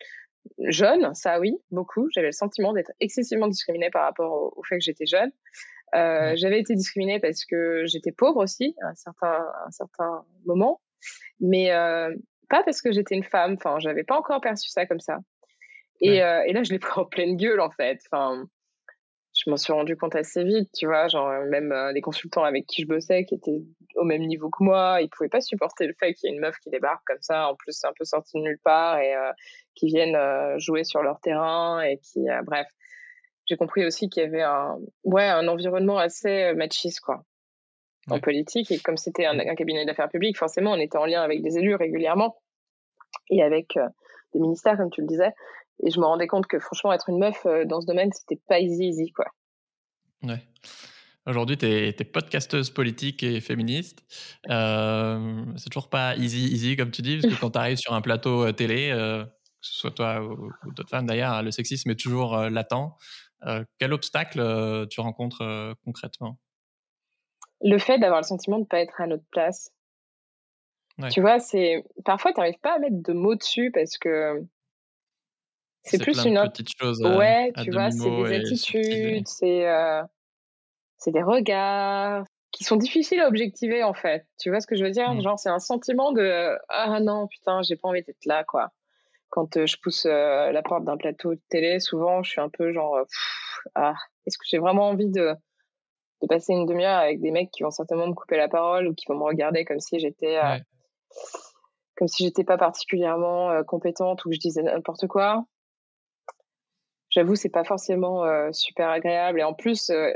jeune, 0.58 1.14
ça 1.14 1.40
oui, 1.40 1.56
beaucoup. 1.70 2.08
J'avais 2.12 2.28
le 2.28 2.32
sentiment 2.32 2.72
d'être 2.72 2.92
excessivement 3.00 3.48
discriminée 3.48 3.90
par 3.90 4.04
rapport 4.04 4.54
au, 4.56 4.62
fait 4.64 4.76
que 4.76 4.84
j'étais 4.84 5.06
jeune. 5.06 5.30
Euh, 5.94 6.32
J'avais 6.36 6.60
été 6.60 6.74
discriminée 6.74 7.20
parce 7.20 7.44
que 7.44 7.84
j'étais 7.86 8.12
pauvre 8.12 8.42
aussi 8.42 8.74
à 8.82 8.88
un 8.88 8.94
certain, 8.94 9.46
un 9.66 9.70
certain 9.70 10.24
moment, 10.44 10.80
mais 11.40 11.72
euh, 11.72 12.14
pas 12.48 12.62
parce 12.64 12.82
que 12.82 12.92
j'étais 12.92 13.14
une 13.14 13.24
femme. 13.24 13.54
Enfin, 13.54 13.78
j'avais 13.78 14.04
pas 14.04 14.16
encore 14.16 14.40
perçu 14.40 14.68
ça 14.70 14.86
comme 14.86 15.00
ça. 15.00 15.18
Et, 16.00 16.22
euh, 16.22 16.42
et 16.46 16.52
là, 16.52 16.62
je 16.62 16.72
l'ai 16.72 16.78
pris 16.78 17.00
en 17.00 17.04
pleine 17.04 17.36
gueule 17.36 17.60
en 17.60 17.70
fait. 17.70 18.00
Enfin, 18.10 18.46
je 19.46 19.50
m'en 19.50 19.56
suis 19.56 19.72
rendu 19.72 19.96
compte 19.96 20.16
assez 20.16 20.42
vite, 20.42 20.68
tu 20.76 20.86
vois, 20.86 21.06
genre 21.06 21.30
même 21.48 21.70
euh, 21.70 21.92
les 21.92 22.00
consultants 22.00 22.42
avec 22.42 22.66
qui 22.66 22.82
je 22.82 22.88
bossais 22.88 23.24
qui 23.24 23.36
étaient 23.36 23.62
au 23.94 24.02
même 24.02 24.22
niveau 24.22 24.50
que 24.50 24.62
moi, 24.64 24.98
ils 25.00 25.08
pouvaient 25.08 25.28
pas 25.28 25.40
supporter 25.40 25.86
le 25.86 25.94
fait 26.00 26.14
qu'il 26.14 26.28
y 26.28 26.32
ait 26.32 26.36
une 26.36 26.42
meuf 26.42 26.56
qui 26.58 26.68
débarque 26.68 27.04
comme 27.06 27.20
ça, 27.20 27.48
en 27.48 27.54
plus 27.54 27.84
un 27.84 27.92
peu 27.96 28.04
sorti 28.04 28.38
de 28.38 28.42
nulle 28.42 28.58
part 28.64 28.98
et 28.98 29.14
euh, 29.14 29.30
qui 29.76 29.86
viennent 29.86 30.16
euh, 30.16 30.58
jouer 30.58 30.82
sur 30.82 31.00
leur 31.00 31.20
terrain 31.20 31.80
et 31.80 31.98
qui, 31.98 32.24
bref, 32.44 32.66
j'ai 33.46 33.56
compris 33.56 33.86
aussi 33.86 34.08
qu'il 34.08 34.24
y 34.24 34.26
avait 34.26 34.42
un, 34.42 34.78
ouais, 35.04 35.28
un 35.28 35.46
environnement 35.46 35.98
assez 35.98 36.52
machiste 36.54 36.98
quoi, 36.98 37.22
en 38.10 38.18
politique 38.18 38.72
et 38.72 38.80
comme 38.80 38.96
c'était 38.96 39.26
un, 39.26 39.38
un, 39.38 39.54
cabinet 39.54 39.86
d'affaires 39.86 40.08
publiques, 40.08 40.38
forcément 40.38 40.72
on 40.72 40.80
était 40.80 40.98
en 40.98 41.06
lien 41.06 41.22
avec 41.22 41.40
des 41.42 41.56
élus 41.56 41.76
régulièrement 41.76 42.36
et 43.30 43.44
avec 43.44 43.78
des 44.34 44.40
ministères 44.40 44.76
comme 44.76 44.90
tu 44.90 45.02
le 45.02 45.06
disais 45.06 45.32
et 45.82 45.90
je 45.90 46.00
me 46.00 46.06
rendais 46.06 46.26
compte 46.26 46.46
que 46.46 46.58
franchement, 46.58 46.92
être 46.92 47.08
une 47.08 47.18
meuf 47.18 47.44
euh, 47.46 47.64
dans 47.64 47.80
ce 47.80 47.86
domaine, 47.86 48.10
c'était 48.12 48.40
pas 48.48 48.60
easy, 48.60 48.88
easy, 48.88 49.12
quoi. 49.12 49.26
Ouais. 50.22 50.42
Aujourd'hui, 51.26 51.58
tu 51.58 51.66
es, 51.66 51.92
podcasteuse 51.92 52.70
politique 52.70 53.24
et 53.24 53.40
féministe. 53.40 54.04
Euh, 54.48 55.44
c'est 55.56 55.70
toujours 55.70 55.90
pas 55.90 56.14
easy, 56.16 56.46
easy, 56.46 56.76
comme 56.76 56.92
tu 56.92 57.02
dis, 57.02 57.18
parce 57.20 57.34
que 57.34 57.40
quand 57.40 57.50
tu 57.52 57.58
arrives 57.58 57.78
sur 57.78 57.94
un 57.94 58.00
plateau 58.00 58.46
euh, 58.46 58.52
télé, 58.52 58.90
euh, 58.92 59.24
que 59.24 59.30
ce 59.60 59.74
soit 59.74 59.90
toi 59.90 60.22
ou, 60.22 60.52
d'autres 60.72 60.88
femmes 60.88 61.06
d'ailleurs, 61.06 61.42
le 61.42 61.50
sexisme 61.50 61.90
est 61.90 61.98
toujours 61.98 62.36
latent. 62.36 62.96
quel 63.78 63.92
obstacle 63.92 64.86
tu 64.88 65.00
rencontres 65.00 65.74
concrètement? 65.84 66.38
Le 67.62 67.78
fait 67.78 67.98
d'avoir 67.98 68.20
le 68.20 68.26
sentiment 68.26 68.58
de 68.58 68.62
ne 68.62 68.66
pas 68.66 68.78
être 68.78 69.00
à 69.00 69.06
notre 69.08 69.24
place. 69.32 69.72
Tu 71.10 71.20
vois, 71.20 71.40
c'est 71.40 71.84
parfois 72.04 72.32
tu 72.32 72.40
n'arrives 72.40 72.60
pas 72.60 72.76
à 72.76 72.78
mettre 72.78 73.02
de 73.02 73.12
mots 73.12 73.34
dessus 73.34 73.72
parce 73.72 73.98
que 73.98 74.46
c'est 75.86 75.98
plus 75.98 76.24
une 76.24 76.38
autre 76.38 76.52
petite 76.52 76.76
chose. 76.78 77.00
Ouais, 77.00 77.52
tu 77.62 77.70
vois, 77.70 77.90
c'est 77.90 78.10
des 78.10 78.34
attitudes, 78.34 79.28
c'est 79.28 79.68
euh, 79.68 80.02
c'est 80.98 81.12
des 81.12 81.22
regards 81.22 82.24
qui 82.50 82.64
sont 82.64 82.76
difficiles 82.76 83.20
à 83.20 83.28
objectiver 83.28 83.82
en 83.82 83.94
fait. 83.94 84.26
Tu 84.40 84.50
vois 84.50 84.60
ce 84.60 84.66
que 84.66 84.76
je 84.76 84.84
veux 84.84 84.90
dire? 84.90 85.12
Mmh. 85.14 85.22
Genre, 85.22 85.38
c'est 85.38 85.50
un 85.50 85.58
sentiment 85.58 86.12
de 86.12 86.56
ah 86.68 87.00
non 87.00 87.26
putain, 87.26 87.62
j'ai 87.62 87.76
pas 87.76 87.88
envie 87.88 88.02
d'être 88.02 88.24
là 88.24 88.44
quoi. 88.44 88.70
Quand 89.28 89.56
euh, 89.56 89.66
je 89.66 89.76
pousse 89.82 90.06
euh, 90.06 90.50
la 90.52 90.62
porte 90.62 90.84
d'un 90.84 90.96
plateau 90.96 91.34
de 91.34 91.40
télé, 91.48 91.80
souvent, 91.80 92.22
je 92.22 92.30
suis 92.30 92.40
un 92.40 92.48
peu 92.48 92.72
genre 92.72 92.98
ah, 93.74 93.94
est-ce 94.26 94.38
que 94.38 94.44
j'ai 94.48 94.58
vraiment 94.58 94.88
envie 94.88 95.10
de 95.10 95.34
de 96.22 96.26
passer 96.26 96.54
une 96.54 96.64
demi-heure 96.64 96.98
avec 96.98 97.20
des 97.20 97.30
mecs 97.30 97.50
qui 97.50 97.62
vont 97.62 97.70
certainement 97.70 98.06
me 98.06 98.14
couper 98.14 98.38
la 98.38 98.48
parole 98.48 98.88
ou 98.88 98.94
qui 98.94 99.04
vont 99.06 99.18
me 99.18 99.24
regarder 99.24 99.64
comme 99.66 99.80
si 99.80 99.98
j'étais 99.98 100.38
comme 101.96 102.08
si 102.08 102.24
j'étais 102.24 102.44
pas 102.44 102.56
particulièrement 102.56 103.62
compétente 103.64 104.24
ou 104.24 104.30
que 104.30 104.34
je 104.34 104.40
disais 104.40 104.62
n'importe 104.62 105.06
quoi? 105.08 105.44
J'avoue, 107.16 107.34
c'est 107.34 107.48
pas 107.48 107.64
forcément 107.64 108.24
euh, 108.24 108.50
super 108.52 108.90
agréable. 108.90 109.40
Et 109.40 109.42
en 109.42 109.54
plus, 109.54 109.88
euh, 109.88 110.10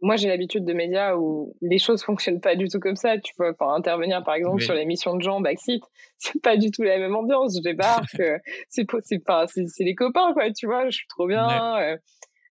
moi, 0.00 0.14
j'ai 0.14 0.28
l'habitude 0.28 0.64
de 0.64 0.72
médias 0.72 1.16
où 1.16 1.54
les 1.60 1.78
choses 1.78 2.02
fonctionnent 2.04 2.40
pas 2.40 2.54
du 2.54 2.68
tout 2.68 2.78
comme 2.78 2.96
ça. 2.96 3.18
Tu 3.18 3.32
vois, 3.36 3.52
pour 3.52 3.72
intervenir, 3.72 4.22
par 4.24 4.34
exemple, 4.34 4.62
sur 4.62 4.74
l'émission 4.74 5.16
de 5.16 5.22
Jean 5.22 5.40
Backseat, 5.40 5.82
c'est 6.18 6.40
pas 6.40 6.56
du 6.56 6.70
tout 6.70 6.82
la 6.82 6.98
même 6.98 7.16
ambiance. 7.16 7.56
Je 7.56 7.62
débarque, 7.62 8.20
euh, 8.20 8.38
c'est 8.68 8.86
pas, 9.24 9.46
c'est 9.48 9.84
les 9.84 9.94
copains, 9.94 10.32
quoi. 10.32 10.50
Tu 10.52 10.66
vois, 10.66 10.88
je 10.88 10.96
suis 10.96 11.08
trop 11.08 11.26
bien. 11.26 11.98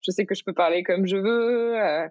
je 0.02 0.12
sais 0.12 0.26
que 0.26 0.36
je 0.36 0.44
peux 0.44 0.54
parler 0.54 0.84
comme 0.84 1.08
je 1.08 1.18
veux. 1.18 2.10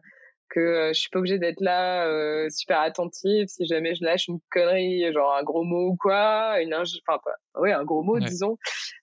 que 0.49 0.93
je 0.95 0.99
suis 0.99 1.11
pas 1.11 1.19
obligée 1.19 1.39
d'être 1.39 1.61
là 1.61 2.49
super 2.49 2.81
attentive 2.81 3.47
si 3.49 3.67
jamais 3.67 3.95
je 3.95 4.05
lâche 4.05 4.29
une 4.29 4.39
connerie 4.51 5.13
genre 5.13 5.35
un 5.35 5.43
gros 5.43 5.65
mot 5.65 5.89
ou 5.89 5.97
quoi 5.97 6.61
une 6.61 6.75
enfin 6.75 7.19
oui 7.57 7.73
un 7.73 7.83
gros 7.83 8.03
mot 8.03 8.21
disons 8.21 8.57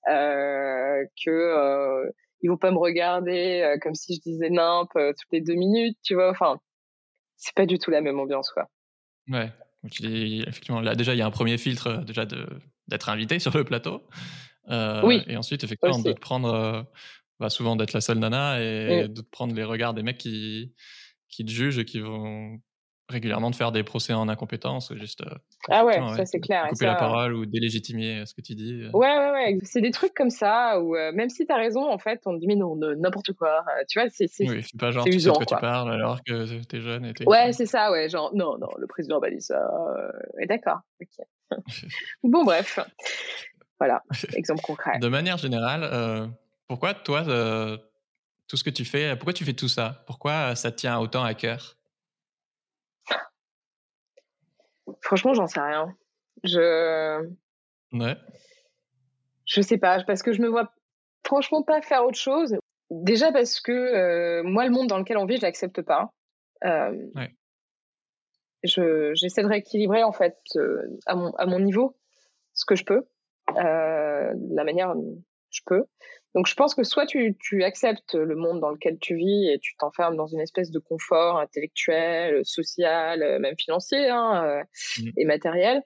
que 0.05 2.11
ils 2.41 2.49
vont 2.49 2.57
pas 2.57 2.71
me 2.71 2.77
regarder 2.77 3.61
euh, 3.61 3.77
comme 3.79 3.95
si 3.95 4.15
je 4.15 4.21
disais 4.21 4.49
nimp 4.49 4.89
euh, 4.95 5.13
toutes 5.13 5.31
les 5.31 5.41
deux 5.41 5.53
minutes, 5.53 5.97
tu 6.03 6.15
vois. 6.15 6.31
Enfin, 6.31 6.59
c'est 7.37 7.55
pas 7.55 7.65
du 7.65 7.79
tout 7.79 7.91
la 7.91 8.01
même 8.01 8.19
ambiance, 8.19 8.49
quoi. 8.51 8.69
Ouais. 9.29 9.51
effectivement, 9.83 10.81
là 10.81 10.95
déjà 10.95 11.13
il 11.13 11.17
y 11.17 11.21
a 11.21 11.25
un 11.25 11.31
premier 11.31 11.57
filtre 11.57 11.87
euh, 11.87 11.97
déjà 12.03 12.25
d'être 12.25 13.09
invité 13.09 13.39
sur 13.39 13.55
le 13.55 13.63
plateau. 13.63 14.03
oui. 15.03 15.23
Et 15.27 15.37
ensuite 15.37 15.63
effectivement 15.63 15.99
de 15.99 16.11
te 16.11 16.19
prendre, 16.19 16.85
bah, 17.39 17.49
souvent 17.49 17.75
d'être 17.75 17.93
la 17.93 18.01
seule 18.01 18.19
nana 18.19 18.59
et 18.61 19.07
de 19.07 19.21
te 19.21 19.29
prendre 19.29 19.55
les 19.55 19.63
regards 19.63 19.93
des 19.93 20.03
mecs 20.03 20.17
qui 20.17 20.73
qui 21.29 21.45
te 21.45 21.51
jugent 21.51 21.79
et 21.79 21.85
qui 21.85 21.99
vont 21.99 22.59
régulièrement 23.11 23.51
de 23.51 23.55
faire 23.55 23.71
des 23.71 23.83
procès 23.83 24.13
en 24.13 24.27
incompétence, 24.29 24.93
juste. 24.95 25.21
Euh, 25.21 25.35
ah 25.69 25.85
ouais, 25.85 25.99
ça 26.15 26.25
c'est 26.25 26.39
clair. 26.39 26.67
Couper 26.69 26.85
la 26.85 26.95
parole 26.95 27.33
ou 27.33 27.45
délégitimer 27.45 28.25
ce 28.25 28.33
que 28.33 28.41
tu 28.41 28.55
dis. 28.55 28.83
Euh. 28.83 28.97
Ouais, 28.97 29.17
ouais, 29.17 29.31
ouais. 29.31 29.57
C'est 29.63 29.81
des 29.81 29.91
trucs 29.91 30.13
comme 30.13 30.29
ça 30.29 30.79
où 30.81 30.95
euh, 30.95 31.11
même 31.11 31.29
si 31.29 31.45
tu 31.45 31.51
as 31.51 31.57
raison, 31.57 31.89
en 31.91 31.97
fait, 31.97 32.21
on 32.25 32.33
te 32.33 32.39
dit 32.39 32.47
mais 32.47 32.55
non, 32.55 32.75
n'importe 32.75 33.33
quoi. 33.33 33.63
tu 33.87 33.99
vois, 33.99 34.09
c'est. 34.09 34.25
Oui, 34.39 34.63
c'est 34.63 34.79
pas 34.79 34.91
genre 34.91 35.03
tu 35.03 35.13
usant, 35.13 35.33
sais 35.35 35.39
de 35.39 35.45
quoi, 35.45 35.57
tu 35.57 35.61
parles 35.61 35.91
alors 35.91 36.23
que 36.23 36.63
tu 36.63 36.75
es 36.77 36.81
jeune 36.81 37.05
et 37.05 37.13
Ouais, 37.27 37.53
c'est 37.53 37.65
ça, 37.65 37.91
ouais. 37.91 38.09
Genre, 38.09 38.31
non, 38.33 38.57
non, 38.57 38.69
le 38.77 38.87
président 38.87 39.19
va 39.19 39.29
dire 39.29 39.41
ça. 39.41 39.61
D'accord, 40.47 40.79
ok. 41.01 41.25
bon, 42.23 42.43
bref. 42.43 42.79
Voilà, 43.79 44.01
exemple 44.35 44.61
concret. 44.61 44.99
De 44.99 45.07
manière 45.07 45.37
générale, 45.37 46.31
pourquoi 46.67 46.93
toi, 46.93 47.23
tout 48.47 48.57
ce 48.57 48.63
que 48.63 48.69
tu 48.69 48.85
fais, 48.85 49.15
pourquoi 49.15 49.33
tu 49.33 49.45
fais 49.45 49.53
tout 49.53 49.67
ça? 49.67 50.03
Pourquoi 50.07 50.55
ça 50.55 50.71
te 50.71 50.77
tient 50.77 50.97
autant 50.99 51.23
à 51.23 51.33
cœur? 51.33 51.77
Franchement, 55.01 55.33
j'en 55.33 55.47
sais 55.47 55.59
rien. 55.59 55.95
Je. 56.43 57.27
Ouais. 57.93 58.17
Je 59.45 59.61
sais 59.61 59.77
pas, 59.77 60.03
parce 60.03 60.23
que 60.23 60.33
je 60.33 60.41
me 60.41 60.47
vois 60.47 60.71
franchement 61.25 61.63
pas 61.63 61.81
faire 61.81 62.05
autre 62.05 62.17
chose. 62.17 62.55
Déjà 62.89 63.31
parce 63.31 63.59
que 63.59 63.71
euh, 63.71 64.43
moi, 64.43 64.65
le 64.65 64.71
monde 64.71 64.87
dans 64.87 64.97
lequel 64.97 65.17
on 65.17 65.25
vit, 65.25 65.37
je 65.37 65.41
l'accepte 65.41 65.81
pas. 65.81 66.13
Euh, 66.63 66.91
ouais. 67.15 67.35
je, 68.63 69.13
j'essaie 69.15 69.41
de 69.41 69.47
rééquilibrer 69.47 70.03
en 70.03 70.11
fait 70.11 70.37
euh, 70.55 70.99
à, 71.07 71.15
mon, 71.15 71.31
à 71.37 71.47
mon 71.47 71.59
niveau 71.59 71.97
ce 72.53 72.65
que 72.65 72.75
je 72.75 72.85
peux, 72.85 73.07
la 73.55 74.63
manière 74.63 74.93
je 75.49 75.61
peux. 75.65 75.85
Donc 76.33 76.47
je 76.47 76.55
pense 76.55 76.75
que 76.75 76.83
soit 76.83 77.05
tu, 77.05 77.35
tu, 77.39 77.63
acceptes 77.63 78.15
le 78.15 78.35
monde 78.35 78.61
dans 78.61 78.69
lequel 78.69 78.97
tu 78.99 79.15
vis 79.15 79.49
et 79.49 79.59
tu 79.59 79.75
t'enfermes 79.75 80.15
dans 80.15 80.27
une 80.27 80.39
espèce 80.39 80.71
de 80.71 80.79
confort 80.79 81.37
intellectuel, 81.39 82.45
social, 82.45 83.39
même 83.39 83.55
financier 83.59 84.09
hein, 84.09 84.63
mmh. 84.97 85.09
et 85.17 85.25
matériel. 85.25 85.83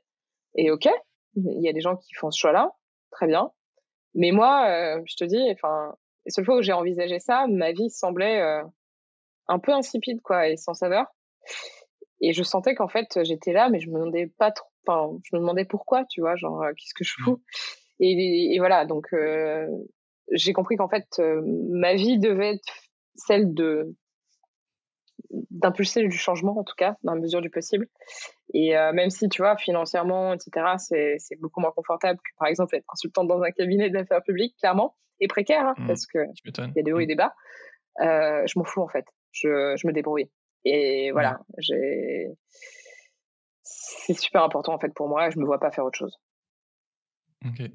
Et 0.55 0.71
ok, 0.71 0.87
il 1.35 1.61
y 1.61 1.69
a 1.69 1.73
des 1.73 1.81
gens 1.81 1.95
qui 1.95 2.13
font 2.13 2.31
ce 2.31 2.39
choix-là, 2.39 2.71
très 3.11 3.27
bien. 3.27 3.51
Mais 4.13 4.31
moi, 4.31 4.67
euh, 4.69 5.01
je 5.05 5.15
te 5.15 5.25
dis, 5.25 5.41
enfin, 5.51 5.93
la 6.25 6.31
seule 6.31 6.45
fois 6.45 6.57
où 6.57 6.61
j'ai 6.61 6.73
envisagé 6.73 7.19
ça, 7.19 7.45
ma 7.47 7.73
vie 7.73 7.89
semblait 7.89 8.41
euh, 8.41 8.63
un 9.47 9.59
peu 9.59 9.73
insipide, 9.73 10.21
quoi, 10.21 10.47
et 10.47 10.55
sans 10.55 10.73
saveur. 10.73 11.05
Et 12.21 12.31
je 12.31 12.43
sentais 12.43 12.75
qu'en 12.75 12.87
fait, 12.87 13.23
j'étais 13.23 13.51
là, 13.51 13.69
mais 13.69 13.79
je 13.79 13.89
me 13.89 13.95
demandais 13.95 14.31
pas 14.37 14.51
trop, 14.51 14.69
enfin, 14.87 15.17
je 15.23 15.35
me 15.35 15.41
demandais 15.41 15.65
pourquoi, 15.65 16.05
tu 16.09 16.21
vois, 16.21 16.35
genre, 16.37 16.63
euh, 16.63 16.71
qu'est-ce 16.77 16.93
que 16.93 17.03
je 17.03 17.13
mmh. 17.19 17.23
fous? 17.25 17.43
Et, 17.99 18.53
et, 18.53 18.59
voilà, 18.59 18.85
donc 18.85 19.13
j'ai 20.31 20.53
compris 20.53 20.75
qu'en 20.75 20.89
fait, 20.89 21.21
ma 21.45 21.95
vie 21.95 22.19
devait 22.19 22.55
être 22.55 22.73
celle 23.15 23.53
de 23.53 23.95
d'impulser 25.49 26.07
du 26.07 26.17
changement 26.17 26.57
en 26.57 26.63
tout 26.63 26.75
cas 26.77 26.97
dans 27.03 27.13
la 27.13 27.21
mesure 27.21 27.41
du 27.41 27.49
possible. 27.49 27.87
Et 28.53 28.77
euh, 28.77 28.93
même 28.93 29.09
si 29.09 29.27
tu 29.29 29.41
vois 29.41 29.57
financièrement 29.57 30.33
etc 30.33 30.75
c'est 30.77 31.39
beaucoup 31.39 31.61
moins 31.61 31.71
confortable 31.71 32.19
que 32.19 32.37
par 32.37 32.47
exemple 32.47 32.75
être 32.75 32.85
consultante 32.85 33.27
dans 33.27 33.41
un 33.41 33.51
cabinet 33.51 33.89
d'affaires 33.89 34.23
publiques 34.23 34.55
clairement 34.59 34.95
et 35.19 35.27
précaire 35.27 35.67
hein, 35.67 35.75
mmh. 35.77 35.87
parce 35.87 36.05
que 36.05 36.19
il 36.45 36.73
y 36.75 36.79
a 36.79 36.83
des 36.83 36.91
hauts 36.93 36.99
et 36.99 37.05
mmh. 37.05 37.07
des 37.07 37.15
bas. 37.15 37.33
Euh, 38.01 38.45
je 38.45 38.59
m'en 38.59 38.65
fous 38.65 38.81
en 38.81 38.87
fait. 38.87 39.05
Je, 39.31 39.75
je 39.77 39.87
me 39.87 39.93
débrouille. 39.93 40.29
Et 40.63 41.11
voilà 41.11 41.39
j'ai 41.57 42.27
c'est 43.63 44.13
super 44.13 44.43
important 44.43 44.73
en 44.73 44.79
fait 44.79 44.93
pour 44.93 45.07
moi 45.07 45.29
je 45.29 45.39
me 45.39 45.45
vois 45.45 45.59
pas 45.59 45.71
faire 45.71 45.85
autre 45.85 45.97
chose. 45.97 46.17
Ok 47.45 47.69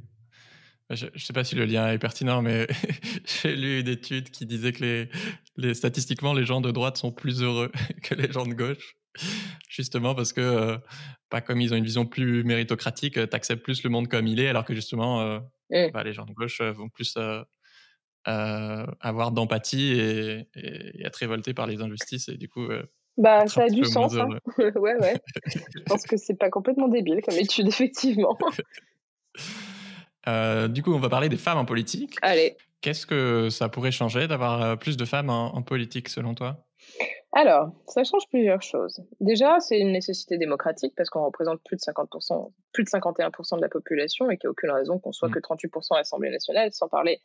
je 0.91 1.07
ne 1.07 1.19
sais 1.19 1.33
pas 1.33 1.45
si 1.45 1.55
le 1.55 1.65
lien 1.65 1.89
est 1.89 1.99
pertinent, 1.99 2.43
mais 2.43 2.67
j'ai 3.43 3.55
lu 3.55 3.81
une 3.81 3.89
étude 3.89 4.31
qui 4.31 4.47
disait 4.47 4.73
que 4.73 4.85
les, 4.85 5.09
les, 5.57 5.75
statistiquement, 5.75 6.33
les 6.33 6.45
gens 6.45 6.61
de 6.61 6.71
droite 6.71 6.97
sont 6.97 7.13
plus 7.13 7.43
heureux 7.43 7.71
que 8.03 8.15
les 8.15 8.31
gens 8.33 8.47
de 8.47 8.55
gauche. 8.55 8.97
Justement 9.69 10.15
parce 10.15 10.33
que, 10.33 10.41
euh, 10.41 10.79
pas 11.31 11.41
comme 11.41 11.61
ils 11.61 11.73
ont 11.73 11.77
une 11.77 11.85
vision 11.85 12.07
plus 12.07 12.45
méritocratique, 12.45 13.19
euh, 13.19 13.27
tu 13.27 13.37
acceptes 13.37 13.63
plus 13.63 13.83
le 13.83 13.91
monde 13.91 14.09
comme 14.09 14.27
il 14.27 14.41
est, 14.41 14.49
alors 14.49 14.65
que 14.65 14.75
justement, 14.75 15.21
euh, 15.21 15.39
mmh. 15.71 15.91
bah, 15.93 16.05
les 16.05 16.13
gens 16.13 16.27
de 16.27 16.33
gauche 16.33 16.61
vont 16.61 16.89
plus 16.89 17.17
avoir 18.25 19.33
d'empathie 19.33 19.93
et, 19.93 20.49
être 21.05 21.17
révoltés 21.17 21.55
par 21.55 21.67
les 21.67 21.83
injustices. 21.83 22.29
Et 22.29 22.37
du 22.37 22.49
coup, 22.49 22.69
bah, 23.17 23.47
ça 23.47 23.65
a 23.65 23.69
du 23.69 23.85
sens. 23.85 24.17
Hein. 24.17 24.29
ouais, 24.59 24.97
ouais. 24.97 25.21
Je 25.47 25.83
pense 25.87 26.05
que 26.05 26.17
c'est 26.17 26.39
pas 26.39 26.51
complètement 26.51 26.89
débile 26.89 27.21
comme 27.23 27.37
étude, 27.37 27.69
effectivement. 27.69 28.37
Euh, 30.29 30.69
du 30.69 30.83
coup, 30.83 30.93
on 30.93 30.99
va 30.99 31.09
parler 31.09 31.29
des 31.29 31.37
femmes 31.37 31.59
en 31.59 31.65
politique. 31.65 32.17
Allez. 32.23 32.57
Qu'est-ce 32.81 33.07
que 33.07 33.51
ça 33.51 33.69
pourrait 33.69 33.93
changer 33.93 34.27
d'avoir 34.27 34.63
euh, 34.63 34.77
plus 34.77 34.97
de 34.97 35.05
femmes 35.05 35.31
en, 35.31 35.63
politique, 35.63 36.09
selon 36.09 36.35
toi? 36.35 36.65
Alors, 37.33 37.71
ça 37.87 38.03
change 38.05 38.27
plusieurs 38.29 38.63
choses. 38.63 39.03
Déjà, 39.21 39.61
c'est 39.61 39.79
une 39.79 39.93
nécessité 39.93 40.39
démocratique 40.39 40.95
parce 40.97 41.11
qu'on 41.11 41.25
représente 41.25 41.63
plus 41.63 41.77
de 41.77 41.83
50%, 41.83 42.51
plus 42.73 42.85
de 42.85 42.89
51% 42.89 43.57
de 43.57 43.61
la 43.61 43.69
population 43.69 44.31
et 44.31 44.37
qu'il 44.37 44.49
n'y 44.49 44.51
a 44.51 44.53
aucune 44.53 44.71
raison 44.71 44.99
qu'on 44.99 45.13
soit 45.13 45.29
mm. 45.29 45.33
que 45.33 45.39
38% 45.39 45.95
à 45.95 45.99
l'Assemblée 45.99 46.31
nationale, 46.31 46.73
sans 46.73 46.89
parler 46.89 47.21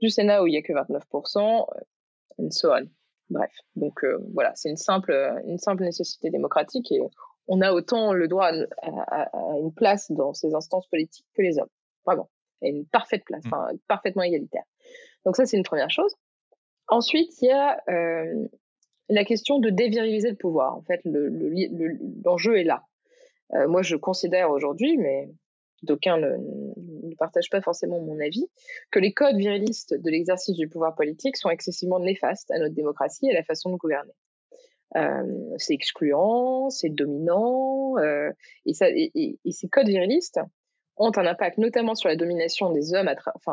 du 0.00 0.10
Sénat 0.10 0.42
où 0.42 0.46
il 0.46 0.52
n'y 0.52 0.58
a 0.58 0.62
que 0.62 0.72
29%, 0.72 1.38
euh, 1.38 1.80
and 2.38 2.50
so 2.50 2.72
on. 2.72 2.88
Bref, 3.30 3.52
donc 3.76 4.06
voilà, 4.32 4.52
c'est 4.54 4.70
une 4.70 4.78
simple, 4.78 5.12
une 5.44 5.58
simple 5.58 5.82
nécessité 5.82 6.30
démocratique 6.30 6.90
et 6.90 6.98
on 7.46 7.60
a 7.60 7.72
autant 7.72 8.14
le 8.14 8.26
droit 8.26 8.50
à 8.80 9.28
une 9.58 9.70
place 9.74 10.10
dans 10.10 10.32
ces 10.32 10.54
instances 10.54 10.86
politiques 10.86 11.26
que 11.34 11.42
les 11.42 11.58
hommes. 11.58 11.68
Vraiment 12.06 12.30
une 12.62 12.86
parfaite 12.86 13.24
place, 13.24 13.44
mmh. 13.44 13.78
parfaitement 13.86 14.22
égalitaire. 14.22 14.64
Donc 15.24 15.36
ça, 15.36 15.46
c'est 15.46 15.56
une 15.56 15.64
première 15.64 15.90
chose. 15.90 16.14
Ensuite, 16.88 17.40
il 17.42 17.48
y 17.48 17.50
a 17.50 17.82
euh, 17.88 18.48
la 19.08 19.24
question 19.24 19.58
de 19.58 19.70
déviriliser 19.70 20.30
le 20.30 20.36
pouvoir. 20.36 20.76
En 20.76 20.82
fait, 20.82 21.00
l'enjeu 21.04 22.52
le, 22.52 22.60
est 22.60 22.64
là. 22.64 22.82
Euh, 23.54 23.68
moi, 23.68 23.82
je 23.82 23.96
considère 23.96 24.50
aujourd'hui, 24.50 24.96
mais 24.96 25.28
d'aucuns 25.82 26.18
ne, 26.18 26.30
ne, 27.06 27.14
partagent 27.16 27.50
pas 27.50 27.60
forcément 27.60 28.00
mon 28.00 28.18
avis, 28.20 28.46
que 28.90 28.98
les 28.98 29.12
codes 29.12 29.36
virilistes 29.36 29.94
de 29.94 30.10
l'exercice 30.10 30.56
du 30.56 30.68
pouvoir 30.68 30.94
politique 30.96 31.36
sont 31.36 31.50
excessivement 31.50 32.00
néfastes 32.00 32.50
à 32.50 32.58
notre 32.58 32.74
démocratie 32.74 33.26
et 33.26 33.30
à 33.30 33.34
la 33.34 33.44
façon 33.44 33.70
de 33.70 33.76
gouverner. 33.76 34.12
Euh, 34.96 35.54
c'est 35.58 35.74
excluant, 35.74 36.70
c'est 36.70 36.88
dominant, 36.88 37.96
et, 38.64 38.72
ça, 38.74 38.86
et, 38.90 39.38
ces 39.50 39.68
codes 39.68 39.88
virilistes, 39.88 40.40
ont 40.98 41.12
un 41.16 41.26
impact 41.26 41.58
notamment 41.58 41.94
sur 41.94 42.08
la 42.08 42.16
domination 42.16 42.72
des 42.72 42.94
hommes 42.94 43.08
euh, 43.08 43.52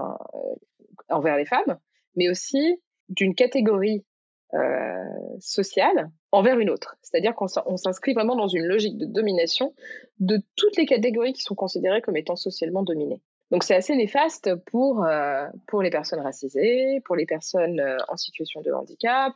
envers 1.09 1.37
les 1.37 1.45
femmes, 1.45 1.77
mais 2.15 2.29
aussi 2.29 2.81
d'une 3.09 3.35
catégorie 3.35 4.05
euh, 4.53 5.03
sociale 5.39 6.11
envers 6.31 6.59
une 6.59 6.69
autre. 6.69 6.97
C'est-à-dire 7.01 7.35
qu'on 7.35 7.47
s'inscrit 7.77 8.13
vraiment 8.13 8.35
dans 8.35 8.47
une 8.47 8.65
logique 8.65 8.97
de 8.97 9.05
domination 9.05 9.73
de 10.19 10.41
toutes 10.55 10.77
les 10.77 10.85
catégories 10.85 11.33
qui 11.33 11.41
sont 11.41 11.55
considérées 11.55 12.01
comme 12.01 12.17
étant 12.17 12.35
socialement 12.35 12.83
dominées. 12.83 13.21
Donc 13.51 13.63
c'est 13.63 13.75
assez 13.75 13.95
néfaste 13.95 14.55
pour, 14.71 15.03
euh, 15.03 15.45
pour 15.67 15.83
les 15.83 15.91
personnes 15.91 16.19
racisées, 16.19 16.99
pour 17.05 17.15
les 17.15 17.27
personnes 17.27 17.81
en 18.07 18.17
situation 18.17 18.61
de 18.61 18.71
handicap, 18.71 19.35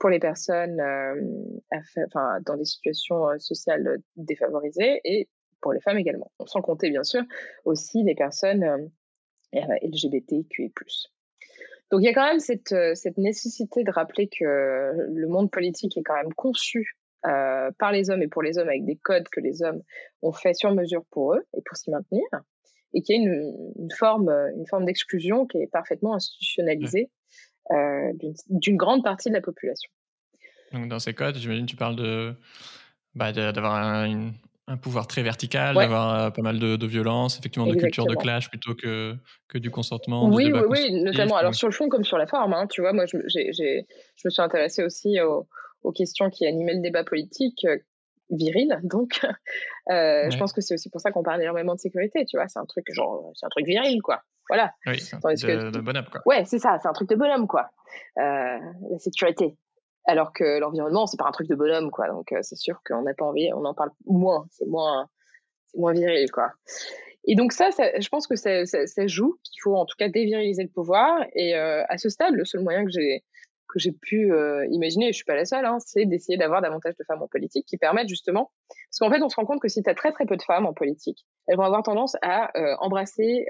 pour 0.00 0.10
les 0.10 0.18
personnes 0.18 0.76
dans 2.44 2.56
des 2.56 2.64
situations 2.64 3.38
sociales 3.38 3.98
défavorisées 4.16 5.00
et 5.04 5.28
pour 5.66 5.72
les 5.72 5.80
femmes 5.80 5.98
également. 5.98 6.30
Sans 6.46 6.62
compter, 6.62 6.90
bien 6.90 7.02
sûr, 7.02 7.22
aussi 7.64 8.04
les 8.04 8.14
personnes 8.14 8.62
euh, 8.62 9.60
LGBTQI+. 9.82 10.72
Donc 11.90 12.02
il 12.02 12.04
y 12.04 12.08
a 12.08 12.14
quand 12.14 12.24
même 12.24 12.38
cette, 12.38 12.70
euh, 12.70 12.94
cette 12.94 13.18
nécessité 13.18 13.82
de 13.82 13.90
rappeler 13.90 14.28
que 14.28 14.92
le 15.12 15.26
monde 15.26 15.50
politique 15.50 15.96
est 15.96 16.04
quand 16.04 16.14
même 16.14 16.32
conçu 16.34 16.96
euh, 17.26 17.72
par 17.80 17.90
les 17.90 18.10
hommes 18.10 18.22
et 18.22 18.28
pour 18.28 18.42
les 18.42 18.58
hommes 18.58 18.68
avec 18.68 18.84
des 18.84 18.94
codes 18.94 19.28
que 19.28 19.40
les 19.40 19.64
hommes 19.64 19.82
ont 20.22 20.30
fait 20.30 20.54
sur 20.54 20.72
mesure 20.72 21.04
pour 21.10 21.34
eux 21.34 21.44
et 21.52 21.62
pour 21.66 21.76
s'y 21.76 21.90
maintenir, 21.90 22.22
et 22.94 23.02
qu'il 23.02 23.16
y 23.16 23.18
a 23.18 23.22
une, 23.22 23.90
forme, 23.90 24.30
une 24.56 24.68
forme 24.68 24.84
d'exclusion 24.84 25.46
qui 25.46 25.58
est 25.58 25.66
parfaitement 25.66 26.14
institutionnalisée 26.14 27.10
euh, 27.72 28.12
d'une 28.50 28.76
grande 28.76 29.02
partie 29.02 29.30
de 29.30 29.34
la 29.34 29.40
population. 29.40 29.90
Donc 30.72 30.88
dans 30.88 31.00
ces 31.00 31.12
codes, 31.12 31.34
j'imagine 31.34 31.66
tu 31.66 31.74
parles 31.74 31.96
de 31.96 32.36
bah, 33.16 33.32
d'avoir 33.32 34.04
une, 34.04 34.34
un 34.68 34.76
pouvoir 34.76 35.06
très 35.06 35.22
vertical, 35.22 35.76
d'avoir 35.76 36.14
euh, 36.14 36.30
pas 36.30 36.42
mal 36.42 36.58
de, 36.58 36.76
de, 36.76 36.86
violence, 36.86 37.38
effectivement 37.38 37.68
de 37.68 37.76
culture 37.76 38.06
de 38.06 38.16
clash 38.16 38.50
plutôt 38.50 38.74
que, 38.74 39.14
que 39.48 39.58
du 39.58 39.70
consentement. 39.70 40.28
Oui, 40.28 40.50
oui, 40.52 40.60
oui, 40.68 41.02
notamment. 41.02 41.36
Alors 41.36 41.54
sur 41.54 41.68
le 41.68 41.72
fond 41.72 41.88
comme 41.88 42.04
sur 42.04 42.18
la 42.18 42.26
forme, 42.26 42.52
hein, 42.52 42.66
tu 42.66 42.80
vois, 42.80 42.92
moi 42.92 43.06
je, 43.06 43.16
je 43.26 43.82
me 44.24 44.30
suis 44.30 44.42
intéressée 44.42 44.82
aussi 44.82 45.20
aux, 45.20 45.46
aux, 45.82 45.92
questions 45.92 46.30
qui 46.30 46.46
animaient 46.46 46.74
le 46.74 46.82
débat 46.82 47.04
politique 47.04 47.64
euh, 47.64 47.78
viril, 48.30 48.80
donc 48.82 49.20
euh, 49.90 50.30
je 50.30 50.36
pense 50.36 50.52
que 50.52 50.60
c'est 50.60 50.74
aussi 50.74 50.90
pour 50.90 51.00
ça 51.00 51.12
qu'on 51.12 51.22
parle 51.22 51.42
énormément 51.42 51.74
de 51.74 51.80
sécurité, 51.80 52.24
tu 52.26 52.36
vois, 52.36 52.48
c'est 52.48 52.58
un 52.58 52.66
truc 52.66 52.86
genre, 52.92 53.30
c'est 53.34 53.46
un 53.46 53.50
truc 53.50 53.66
viril, 53.66 54.02
quoi. 54.02 54.22
Voilà. 54.48 54.72
Oui, 54.86 54.98
de, 54.98 55.70
de 55.70 55.80
bonhomme, 55.80 56.06
quoi. 56.10 56.22
Ouais, 56.24 56.44
c'est 56.44 56.58
ça, 56.58 56.78
c'est 56.80 56.88
un 56.88 56.92
truc 56.92 57.08
de 57.08 57.16
bonhomme, 57.16 57.46
quoi. 57.46 57.70
Euh, 58.18 58.58
la 58.90 58.98
sécurité 58.98 59.56
alors 60.06 60.32
que 60.32 60.58
l'environnement 60.58 61.06
c'est 61.06 61.18
pas 61.18 61.26
un 61.26 61.32
truc 61.32 61.48
de 61.48 61.54
bonhomme 61.54 61.90
quoi. 61.90 62.08
Donc 62.08 62.32
euh, 62.32 62.38
c'est 62.42 62.56
sûr 62.56 62.80
qu'on 62.86 63.02
n'a 63.02 63.14
pas 63.14 63.24
envie 63.24 63.50
on 63.52 63.64
en 63.64 63.74
parle 63.74 63.90
moins. 64.06 64.46
C'est 64.50 64.66
moins 64.66 65.08
c'est 65.66 65.78
moins 65.78 65.92
viril 65.92 66.30
quoi. 66.30 66.52
Et 67.28 67.34
donc 67.34 67.52
ça, 67.52 67.70
je 67.70 68.08
pense 68.08 68.28
que 68.28 68.36
ça, 68.36 68.64
ça, 68.66 69.06
joue 69.08 69.36
qu'il 69.42 69.60
faut 69.60 69.74
en 69.74 69.84
tout 69.84 69.96
cas 69.98 70.08
déviriliser 70.08 70.62
le 70.62 70.68
pouvoir. 70.68 71.24
Et 71.34 71.56
euh, 71.56 71.82
à 71.88 71.98
ce 71.98 72.08
stade 72.08 72.34
le 72.34 72.44
seul 72.44 72.62
moyen 72.62 72.84
que 72.84 72.90
j'ai 72.90 73.24
que 73.68 73.80
j'ai 73.80 73.90
pu 73.90 74.32
euh, 74.32 74.64
imaginer 74.70 75.08
et 75.08 75.12
je 75.12 75.16
suis 75.16 75.24
pas 75.24 75.34
la 75.34 75.44
seule 75.44 75.66
hein, 75.66 75.78
c'est 75.80 76.04
d'essayer 76.06 76.38
d'avoir 76.38 76.62
davantage 76.62 76.94
de 76.96 77.02
femmes 77.02 77.22
en 77.22 77.26
politique 77.26 77.66
qui 77.66 77.76
permettent 77.76 78.08
justement 78.08 78.52
parce 78.68 79.00
qu'en 79.00 79.10
fait 79.10 79.20
on 79.24 79.28
se 79.28 79.34
rend 79.34 79.44
compte 79.44 79.60
que 79.60 79.66
si 79.66 79.82
tu 79.82 79.90
as 79.90 79.94
très 79.94 80.12
très 80.12 80.24
peu 80.24 80.36
de 80.36 80.42
femmes 80.42 80.66
en 80.66 80.72
politique 80.72 81.26
elles 81.48 81.56
vont 81.56 81.64
avoir 81.64 81.82
tendance 81.82 82.14
à 82.22 82.52
embrasser 82.78 83.44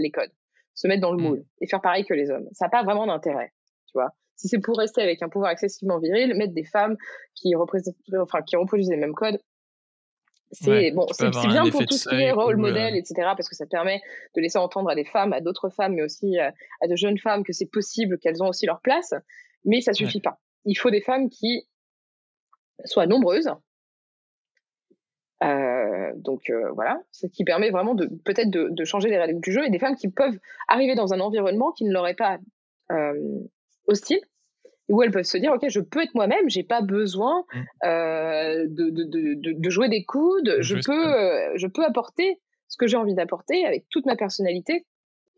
les 0.00 0.10
codes 0.10 0.32
se 0.72 0.88
mettre 0.88 1.02
dans 1.02 1.12
le 1.12 1.18
mmh. 1.18 1.22
moule 1.28 1.44
et 1.60 1.66
faire 1.66 1.82
pareil 1.82 2.06
que 2.06 2.14
les 2.14 2.30
hommes. 2.30 2.48
Ça 2.52 2.64
n'a 2.64 2.70
pas 2.70 2.82
vraiment 2.82 3.06
d'intérêt 3.06 3.52
tu 3.88 3.92
vois 3.92 4.14
si 4.38 4.48
c'est 4.48 4.60
pour 4.60 4.78
rester 4.78 5.02
avec 5.02 5.20
un 5.22 5.28
pouvoir 5.28 5.50
excessivement 5.50 5.98
viril, 5.98 6.34
mettre 6.34 6.54
des 6.54 6.64
femmes 6.64 6.96
qui 7.34 7.54
représentent, 7.54 7.96
enfin, 8.20 8.40
qui 8.42 8.56
reproduisent 8.56 8.88
les 8.88 8.96
mêmes 8.96 9.14
codes, 9.14 9.38
c'est 10.52 10.92
bon, 10.92 11.06
c'est 11.10 11.28
bien 11.30 11.68
pour 11.68 11.84
tout 11.84 11.96
ce 11.96 12.08
qui 12.08 12.14
est 12.14 12.32
rôle 12.32 12.56
modèle, 12.56 12.96
etc. 12.96 13.14
Parce 13.36 13.48
que 13.48 13.54
ça 13.54 13.66
permet 13.66 14.00
de 14.34 14.40
laisser 14.40 14.58
entendre 14.58 14.88
à 14.88 14.94
des 14.94 15.04
femmes, 15.04 15.34
à 15.34 15.40
d'autres 15.40 15.68
femmes, 15.68 15.94
mais 15.94 16.02
aussi 16.02 16.38
à, 16.38 16.52
de 16.86 16.96
jeunes 16.96 17.18
femmes 17.18 17.44
que 17.44 17.52
c'est 17.52 17.70
possible 17.70 18.18
qu'elles 18.18 18.42
ont 18.42 18.48
aussi 18.48 18.64
leur 18.64 18.80
place. 18.80 19.12
Mais 19.64 19.80
ça 19.80 19.92
suffit 19.92 20.20
pas. 20.20 20.40
Il 20.64 20.74
faut 20.74 20.90
des 20.90 21.02
femmes 21.02 21.28
qui 21.28 21.68
soient 22.84 23.06
nombreuses. 23.06 23.50
Euh, 25.44 26.12
donc 26.16 26.50
euh, 26.50 26.70
voilà, 26.72 27.00
ce 27.12 27.26
qui 27.26 27.44
permet 27.44 27.70
vraiment 27.70 27.94
de 27.94 28.06
peut-être 28.24 28.50
de, 28.50 28.68
de, 28.70 28.84
changer 28.84 29.08
les 29.08 29.18
règles 29.18 29.40
du 29.40 29.52
jeu 29.52 29.64
et 29.64 29.70
des 29.70 29.78
femmes 29.78 29.94
qui 29.94 30.08
peuvent 30.10 30.36
arriver 30.66 30.96
dans 30.96 31.12
un 31.12 31.20
environnement 31.20 31.70
qui 31.70 31.84
ne 31.84 31.92
leur 31.92 32.08
est 32.08 32.16
pas 32.16 32.38
euh, 32.90 33.14
hostile 33.88 34.20
où 34.88 35.02
elles 35.02 35.10
peuvent 35.10 35.24
se 35.24 35.38
dire 35.38 35.52
ok 35.52 35.68
je 35.68 35.80
peux 35.80 36.02
être 36.02 36.14
moi-même 36.14 36.48
j'ai 36.48 36.62
pas 36.62 36.80
besoin 36.80 37.44
mmh. 37.52 37.58
euh, 37.84 38.66
de, 38.68 38.90
de, 38.90 39.04
de, 39.04 39.52
de, 39.52 39.70
jouer 39.70 39.88
des 39.88 40.04
coudes 40.04 40.58
je 40.60 40.76
peux 40.76 41.06
euh, 41.06 41.52
je 41.56 41.66
peux 41.66 41.84
apporter 41.84 42.40
ce 42.68 42.76
que 42.76 42.86
j'ai 42.86 42.96
envie 42.96 43.14
d'apporter 43.14 43.64
avec 43.64 43.86
toute 43.90 44.06
ma 44.06 44.16
personnalité 44.16 44.86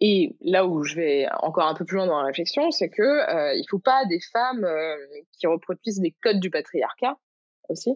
Et 0.00 0.34
là 0.40 0.66
où 0.66 0.82
je 0.82 0.94
vais 0.96 1.26
encore 1.42 1.66
un 1.66 1.74
peu 1.74 1.84
plus 1.84 1.96
loin 1.96 2.06
dans 2.06 2.18
la 2.18 2.26
réflexion, 2.26 2.70
c'est 2.70 2.88
que 2.88 3.02
euh, 3.02 3.54
il 3.54 3.64
faut 3.68 3.78
pas 3.78 4.04
des 4.06 4.20
femmes 4.32 4.64
euh, 4.64 4.96
qui 5.38 5.46
reproduisent 5.46 6.00
les 6.00 6.14
codes 6.22 6.40
du 6.40 6.50
patriarcat 6.50 7.18
aussi, 7.68 7.92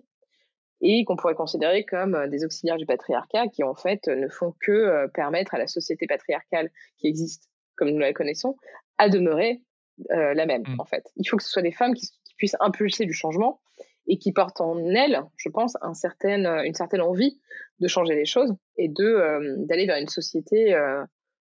et 0.82 1.04
qu'on 1.04 1.16
pourrait 1.16 1.34
considérer 1.34 1.84
comme 1.84 2.28
des 2.28 2.44
auxiliaires 2.44 2.76
du 2.76 2.86
patriarcat 2.86 3.48
qui 3.48 3.64
en 3.64 3.74
fait 3.74 4.06
ne 4.06 4.28
font 4.28 4.52
que 4.60 5.06
permettre 5.14 5.54
à 5.54 5.58
la 5.58 5.66
société 5.66 6.06
patriarcale 6.06 6.70
qui 6.98 7.06
existe 7.08 7.48
comme 7.74 7.88
nous 7.90 7.98
la 7.98 8.12
connaissons 8.12 8.56
à 8.98 9.08
demeurer 9.08 9.62
euh, 10.10 10.34
la 10.34 10.46
même 10.46 10.62
mmh. 10.62 10.80
en 10.80 10.84
fait. 10.84 11.04
Il 11.16 11.28
faut 11.28 11.36
que 11.36 11.42
ce 11.42 11.50
soit 11.50 11.62
des 11.62 11.72
femmes 11.72 11.94
qui, 11.94 12.08
qui, 12.24 12.34
puissent 12.36 12.56
impulser 12.60 13.04
du 13.06 13.12
changement 13.12 13.60
et 14.06 14.18
qui 14.18 14.32
portent 14.32 14.60
en 14.60 14.78
elles, 14.90 15.22
je 15.36 15.48
pense, 15.48 15.76
un 15.80 15.94
certain, 15.94 16.62
une 16.62 16.74
certaine 16.74 17.00
envie 17.00 17.40
de 17.80 17.88
changer 17.88 18.14
les 18.14 18.26
choses 18.26 18.54
et 18.76 18.88
de 18.88 19.64
d'aller 19.66 19.86
vers 19.86 19.96
une 19.96 20.08
société 20.08 20.76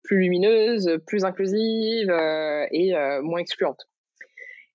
plus 0.06 0.20
lumineuse, 0.20 1.00
plus 1.06 1.26
inclusive 1.26 2.10
euh, 2.10 2.66
et 2.72 2.96
euh, 2.96 3.22
moins 3.22 3.40
excluante. 3.40 3.88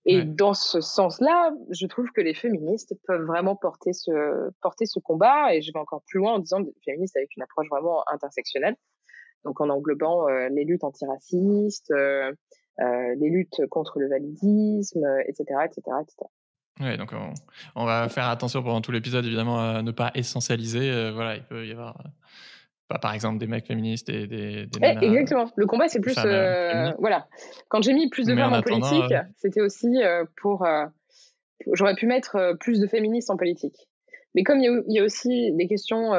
Et 0.07 0.23
dans 0.25 0.55
ce 0.55 0.81
sens-là, 0.81 1.53
je 1.71 1.87
trouve 1.87 2.11
que 2.13 2.23
les 2.23 2.33
féministes 2.33 2.95
peuvent 3.07 3.27
vraiment 3.27 3.55
porter 3.55 3.93
ce, 3.93 4.51
porter 4.63 4.87
ce 4.87 4.99
combat, 4.99 5.55
et 5.55 5.61
je 5.61 5.71
vais 5.73 5.79
encore 5.79 6.03
plus 6.07 6.19
loin 6.19 6.33
en 6.33 6.39
disant 6.39 6.61
des 6.61 6.75
féministes 6.85 7.17
avec 7.17 7.37
une 7.37 7.43
approche 7.43 7.69
vraiment 7.69 8.03
intersectionnelle, 8.11 8.77
donc 9.45 9.61
en 9.61 9.69
englobant 9.69 10.27
euh, 10.29 10.49
les 10.49 10.65
luttes 10.65 10.85
antiracistes, 10.85 11.91
euh, 11.91 12.33
euh, 12.33 12.33
les 12.79 13.31
luttes 13.31 13.61
contre 13.71 13.99
le 13.99 14.09
validisme, 14.09 15.05
etc., 15.27 15.45
etc., 15.65 15.81
etc. 16.01 16.17
Ouais, 16.81 16.97
donc 16.97 17.13
on, 17.13 17.35
on, 17.75 17.85
va 17.85 18.09
faire 18.09 18.29
attention 18.29 18.63
pendant 18.63 18.81
tout 18.81 18.91
l'épisode, 18.91 19.27
évidemment, 19.27 19.59
à 19.59 19.83
ne 19.83 19.91
pas 19.91 20.13
essentialiser. 20.15 21.11
voilà, 21.11 21.37
il 21.37 21.43
peut 21.43 21.67
y 21.67 21.73
avoir 21.73 21.99
pas 22.91 22.99
par 22.99 23.15
exemple 23.15 23.39
des 23.39 23.47
mecs 23.47 23.67
féministes 23.67 24.09
et 24.09 24.27
des, 24.27 24.67
des 24.67 24.79
eh, 24.83 25.07
exactement 25.07 25.51
le 25.55 25.67
combat 25.67 25.87
c'est 25.89 26.01
plus 26.01 26.19
euh, 26.19 26.91
voilà 26.99 27.29
quand 27.69 27.83
j'ai 27.83 27.95
mis 27.95 28.11
plus 28.11 28.27
de 28.27 28.35
femmes 28.35 28.53
en, 28.53 28.63
politique 28.63 29.13
euh, 29.13 29.23
c'était 29.37 29.61
aussi 29.61 30.03
euh, 30.03 30.25
pour 30.43 30.67
j'aurais 31.73 31.95
pu 31.95 32.07
mettre 32.07 32.57
plus 32.59 32.81
de 32.81 32.87
féministes 32.87 33.31
en 33.31 33.37
politique 33.37 33.89
mais 34.35 34.43
comme 34.43 34.59
il 34.59 34.83
y, 34.89 34.95
y, 34.95 34.99
a 34.99 35.05
aussi 35.05 35.53
des 35.53 35.69
questions 35.69 36.13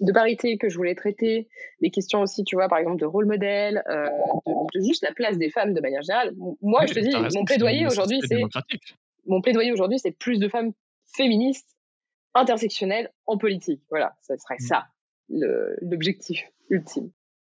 de 0.00 0.12
parité 0.12 0.58
que 0.58 0.68
je 0.68 0.76
voulais 0.76 0.94
traiter 0.94 1.48
des 1.80 1.90
questions 1.90 2.20
aussi 2.20 2.44
tu 2.44 2.56
vois 2.56 2.68
par 2.68 2.78
exemple 2.78 3.00
de 3.00 3.06
rôle 3.06 3.26
modèle 3.26 3.82
de, 3.88 4.78
de, 4.78 4.84
juste 4.84 5.02
la 5.02 5.12
place 5.12 5.38
des 5.38 5.50
femmes 5.50 5.74
de 5.74 5.80
manière 5.80 6.02
générale 6.02 6.34
moi 6.62 6.86
je 6.86 6.94
te 6.94 7.00
dis 7.00 7.10
mon 7.36 7.44
plaidoyer 7.44 7.86
aujourd'hui 7.86 8.20
c'est 8.28 8.40
mon 9.26 9.40
plaidoyer 9.40 9.72
aujourd'hui 9.72 9.98
c'est 9.98 10.12
plus 10.12 10.38
de 10.38 10.48
femmes 10.48 10.72
féministes 11.16 11.76
intersectionnelles 12.34 13.10
en 13.26 13.38
politique 13.38 13.82
voilà 13.90 14.14
ça 14.20 14.36
serait 14.36 14.56
mmh. 14.60 14.66
ça 14.66 14.86
l'objectif 15.28 16.44
ultime. 16.70 17.10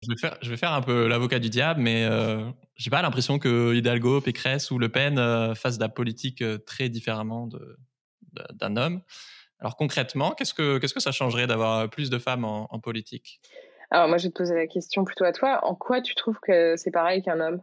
Je 0.03 0.09
vais, 0.09 0.17
faire, 0.17 0.39
je 0.41 0.49
vais 0.49 0.57
faire 0.57 0.73
un 0.73 0.81
peu 0.81 1.09
l'avocat 1.09 1.39
du 1.39 1.51
diable, 1.51 1.81
mais 1.81 2.05
euh, 2.05 2.51
j'ai 2.75 2.89
pas 2.89 3.03
l'impression 3.03 3.39
que 3.39 3.75
Hidalgo, 3.75 4.23
Pécresse 4.23 4.71
ou 4.71 4.79
Le 4.79 4.89
Pen 4.89 5.19
euh, 5.19 5.55
fassent 5.55 5.77
de 5.77 5.83
la 5.83 5.91
politique 5.91 6.41
euh, 6.41 6.57
très 6.57 6.89
différemment 6.89 7.49
d'un 8.55 8.77
homme. 8.77 9.03
Alors 9.61 9.77
concrètement, 9.77 10.33
qu'est-ce 10.33 10.55
que, 10.55 10.79
qu'est-ce 10.79 10.95
que 10.95 11.01
ça 11.01 11.13
changerait 11.13 11.47
d'avoir 11.47 11.89
plus 11.91 12.11
de 12.11 12.19
femmes 12.19 12.45
en, 12.45 12.67
politique? 12.81 13.41
Alors 13.91 14.09
moi, 14.09 14.19
je 14.19 14.25
vais 14.25 14.31
te 14.31 14.39
poser 14.39 14.55
la 14.55 14.67
question 14.67 15.05
plutôt 15.05 15.25
à 15.25 15.33
toi. 15.33 15.65
En 15.65 15.75
quoi 15.75 16.01
tu 16.01 16.15
trouves 16.15 16.39
que 16.41 16.77
c'est 16.77 16.91
pareil 16.91 17.23
qu'un 17.23 17.41
homme? 17.41 17.61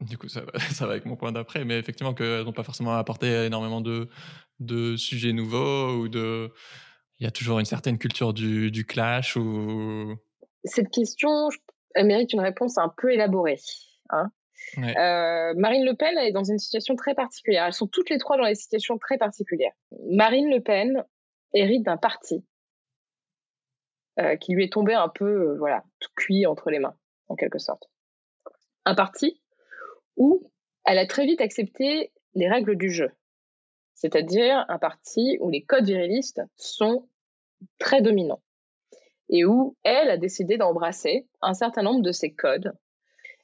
Du 0.00 0.16
coup, 0.18 0.28
ça 0.28 0.42
va, 0.42 0.58
ça 0.72 0.86
va 0.86 0.92
avec 0.92 1.06
mon 1.06 1.16
point 1.16 1.32
d'après, 1.32 1.64
mais 1.64 1.78
effectivement 1.78 2.14
qu'elles 2.14 2.44
n'ont 2.44 2.52
pas 2.52 2.62
forcément 2.62 2.94
apporté 2.94 3.46
énormément 3.46 3.80
de, 3.80 4.08
de 4.60 4.96
sujets 4.96 5.32
nouveaux 5.32 5.96
ou 5.96 6.08
de, 6.08 6.52
il 7.18 7.24
y 7.24 7.26
a 7.26 7.30
toujours 7.30 7.58
une 7.58 7.66
certaine 7.66 7.98
culture 7.98 8.32
du, 8.32 8.70
du 8.70 8.84
clash 8.84 9.36
ou... 9.36 10.14
Cette 10.64 10.90
question, 10.90 11.48
elle 11.94 12.06
mérite 12.06 12.32
une 12.32 12.40
réponse 12.40 12.76
un 12.78 12.92
peu 12.96 13.12
élaborée. 13.12 13.60
Hein. 14.10 14.30
Euh, 14.78 15.54
Marine 15.56 15.84
Le 15.84 15.94
Pen 15.94 16.16
est 16.18 16.32
dans 16.32 16.44
une 16.44 16.58
situation 16.58 16.96
très 16.96 17.14
particulière. 17.14 17.64
Elles 17.66 17.72
sont 17.72 17.86
toutes 17.86 18.10
les 18.10 18.18
trois 18.18 18.36
dans 18.36 18.46
des 18.46 18.54
situations 18.54 18.98
très 18.98 19.16
particulières. 19.16 19.72
Marine 20.10 20.50
Le 20.50 20.60
Pen 20.60 21.04
hérite 21.56 21.84
d'un 21.84 21.96
parti 21.96 22.44
euh, 24.18 24.36
qui 24.36 24.54
lui 24.54 24.64
est 24.64 24.72
tombé 24.72 24.94
un 24.94 25.08
peu, 25.08 25.52
euh, 25.52 25.56
voilà, 25.58 25.84
cuit 26.16 26.46
entre 26.46 26.70
les 26.70 26.78
mains, 26.78 26.96
en 27.28 27.36
quelque 27.36 27.58
sorte. 27.58 27.90
Un 28.84 28.94
parti 28.94 29.40
où 30.16 30.50
elle 30.84 30.98
a 30.98 31.06
très 31.06 31.26
vite 31.26 31.40
accepté 31.40 32.12
les 32.34 32.48
règles 32.48 32.76
du 32.76 32.90
jeu 32.90 33.10
c'est-à-dire 33.96 34.64
un 34.68 34.78
parti 34.78 35.38
où 35.40 35.50
les 35.50 35.62
codes 35.62 35.86
virilistes 35.86 36.42
sont 36.56 37.08
très 37.78 38.02
dominants 38.02 38.42
et 39.30 39.44
où 39.44 39.74
elle 39.82 40.10
a 40.10 40.18
décidé 40.18 40.58
d'embrasser 40.58 41.26
un 41.40 41.54
certain 41.54 41.82
nombre 41.82 42.02
de 42.02 42.12
ces 42.12 42.32
codes. 42.32 42.72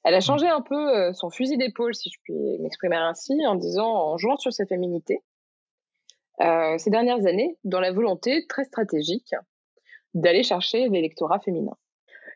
Elle 0.05 0.14
a 0.14 0.20
changé 0.20 0.46
un 0.46 0.61
peu 0.61 0.96
euh, 0.96 1.12
son 1.14 1.31
fusil 1.31 1.57
d'épaule, 1.57 1.94
si 1.94 2.11
je 2.11 2.18
puis 2.22 2.59
m'exprimer 2.61 2.96
ainsi, 2.96 3.35
en 3.46 3.55
disant, 3.55 3.88
en 3.88 4.16
jouant 4.18 4.37
sur 4.37 4.53
sa 4.53 4.66
féminité, 4.66 5.22
euh, 6.40 6.79
ces 6.79 6.90
dernières 6.90 7.27
années, 7.27 7.57
dans 7.64 7.81
la 7.81 7.92
volonté 7.92 8.47
très 8.47 8.64
stratégique 8.64 9.35
d'aller 10.14 10.42
chercher 10.42 10.88
l'électorat 10.88 11.40
féminin. 11.40 11.77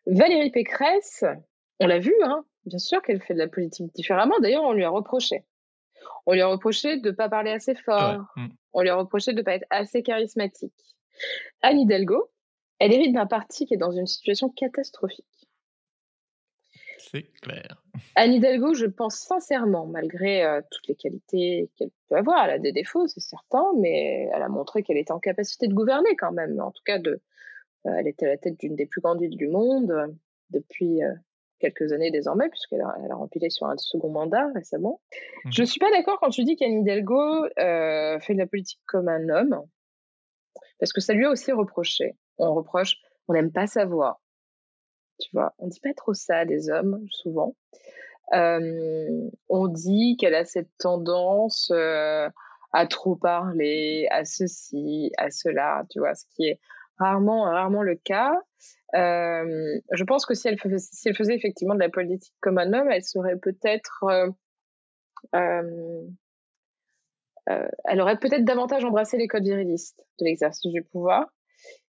Valérie 0.06 0.50
Pécresse, 0.50 1.24
on 1.80 1.87
l'a 1.87 1.98
vu, 1.98 2.14
hein, 2.22 2.44
bien 2.64 2.78
sûr 2.78 3.02
qu'elle 3.02 3.22
fait 3.22 3.35
de 3.35 3.38
la 3.38 3.48
politique 3.48 3.92
différemment. 3.94 4.38
D'ailleurs, 4.40 4.64
on 4.64 4.72
lui 4.72 4.85
a 4.85 4.90
reproché. 4.90 5.44
On 6.26 6.32
lui 6.32 6.40
a 6.40 6.46
reproché 6.46 6.98
de 6.98 7.11
ne 7.11 7.14
pas 7.14 7.28
parler 7.28 7.50
assez 7.50 7.74
fort. 7.74 8.24
Mm. 8.37 8.48
On 8.72 8.82
lui 8.82 8.88
a 8.88 8.96
reproché 8.96 9.32
de 9.32 9.38
ne 9.38 9.42
pas 9.42 9.54
être 9.54 9.66
assez 9.70 10.02
charismatique. 10.02 10.72
Anne 11.62 11.80
Hidalgo, 11.80 12.30
elle 12.78 12.92
hérite 12.92 13.14
d'un 13.14 13.26
parti 13.26 13.66
qui 13.66 13.74
est 13.74 13.78
dans 13.78 13.92
une 13.92 14.06
situation 14.06 14.50
catastrophique. 14.50 15.45
C'est 16.98 17.30
clair. 17.40 17.82
Anne 18.14 18.32
Hidalgo, 18.32 18.74
je 18.74 18.87
pense 18.87 19.16
sincèrement, 19.16 19.87
malgré 19.87 20.44
euh, 20.44 20.61
toutes 20.70 20.87
les 20.88 20.94
qualités 20.94 21.70
qu'elle 21.76 21.90
peut 22.09 22.16
avoir, 22.16 22.44
elle 22.44 22.50
a 22.52 22.59
des 22.59 22.72
défauts, 22.72 23.06
c'est 23.06 23.20
certain, 23.20 23.64
mais 23.78 24.28
elle 24.35 24.42
a 24.42 24.48
montré 24.48 24.82
qu'elle 24.82 24.96
était 24.96 25.12
en 25.12 25.20
capacité 25.20 25.68
de 25.68 25.74
gouverner 25.74 26.16
quand 26.16 26.32
même. 26.32 26.61
En 26.61 26.70
tout 26.70 26.82
cas, 26.85 26.98
de, 26.98 27.20
euh, 27.87 27.90
elle 27.98 28.09
était 28.09 28.26
à 28.26 28.30
la 28.30 28.37
tête 28.37 28.59
d'une 28.59 28.76
des 28.76 28.87
plus 28.87 29.00
grandes 29.00 29.20
villes 29.20 29.37
du 29.37 29.48
monde 29.48 29.90
euh, 29.90 30.06
depuis 30.50 31.00
quelques 31.59 31.92
années 31.92 32.11
désormais, 32.11 32.48
puisqu'elle 32.48 32.82
a, 32.82 32.94
elle 33.04 33.11
a 33.11 33.16
rempilé 33.16 33.50
sur 33.50 33.66
un 33.66 33.76
second 33.78 34.11
mandat 34.11 34.48
récemment. 34.54 35.00
Mmh. 35.44 35.50
Je 35.52 35.62
ne 35.62 35.66
suis 35.66 35.80
pas 35.80 35.90
d'accord 35.90 36.18
quand 36.20 36.30
tu 36.30 36.44
dis 36.44 36.56
qu'Anne 36.56 36.82
Hidalgo 36.82 37.46
fait 37.56 38.35
de 38.35 38.38
la 38.38 38.46
politique 38.46 38.80
comme 38.87 39.09
un 39.09 39.28
homme, 39.28 39.62
parce 40.78 40.92
que 40.92 41.00
ça 41.00 41.14
lui 41.14 41.24
a 41.24 41.30
aussi 41.30 41.52
reproché. 41.52 42.14
On 42.38 42.54
reproche, 42.54 42.96
on 43.28 43.32
n'aime 43.32 43.50
pas 43.50 43.66
sa 43.66 43.87
voix. 43.87 44.20
Tu 45.18 45.31
vois, 45.33 45.55
on 45.59 45.68
dit 45.68 45.81
pas 45.81 45.94
trop 45.94 46.14
ça 46.14 46.44
des 46.44 46.70
hommes, 46.70 47.05
souvent. 47.11 47.55
Euh, 48.33 49.31
on 49.48 49.68
dit 49.68 50.16
qu'elle 50.18 50.35
a 50.35 50.44
cette 50.44 50.70
tendance 50.79 51.70
euh, 51.72 52.29
à 52.72 52.87
trop 52.87 53.16
parler, 53.16 54.09
à 54.11 54.24
ceci, 54.24 55.12
à 55.16 55.31
cela, 55.31 55.85
tu 55.90 56.00
vois, 56.00 56.14
ce 56.14 56.24
qui 56.35 56.48
est 56.48 56.61
rarement, 56.98 57.44
rarement 57.44 57.83
le 57.83 57.96
cas. 57.96 58.33
Euh, 58.94 59.81
je 59.92 60.05
pense 60.05 60.26
que 60.26 60.35
si 60.35 60.48
elle, 60.48 60.59
faisait, 60.59 60.79
si 60.79 61.09
elle 61.09 61.16
faisait 61.16 61.35
effectivement 61.35 61.74
de 61.74 61.81
la 61.81 61.88
politique 61.88 62.35
comme 62.40 62.59
un 62.59 62.72
homme, 62.72 62.90
elle 62.90 63.05
serait 63.05 63.37
peut-être, 63.37 64.05
elle 65.33 66.11
aurait 68.00 68.18
peut-être 68.18 68.44
davantage 68.44 68.85
embrassé 68.85 69.16
les 69.18 69.29
codes 69.29 69.44
virilistes 69.44 70.05
de 70.18 70.24
l'exercice 70.24 70.72
du 70.72 70.83
pouvoir. 70.83 71.26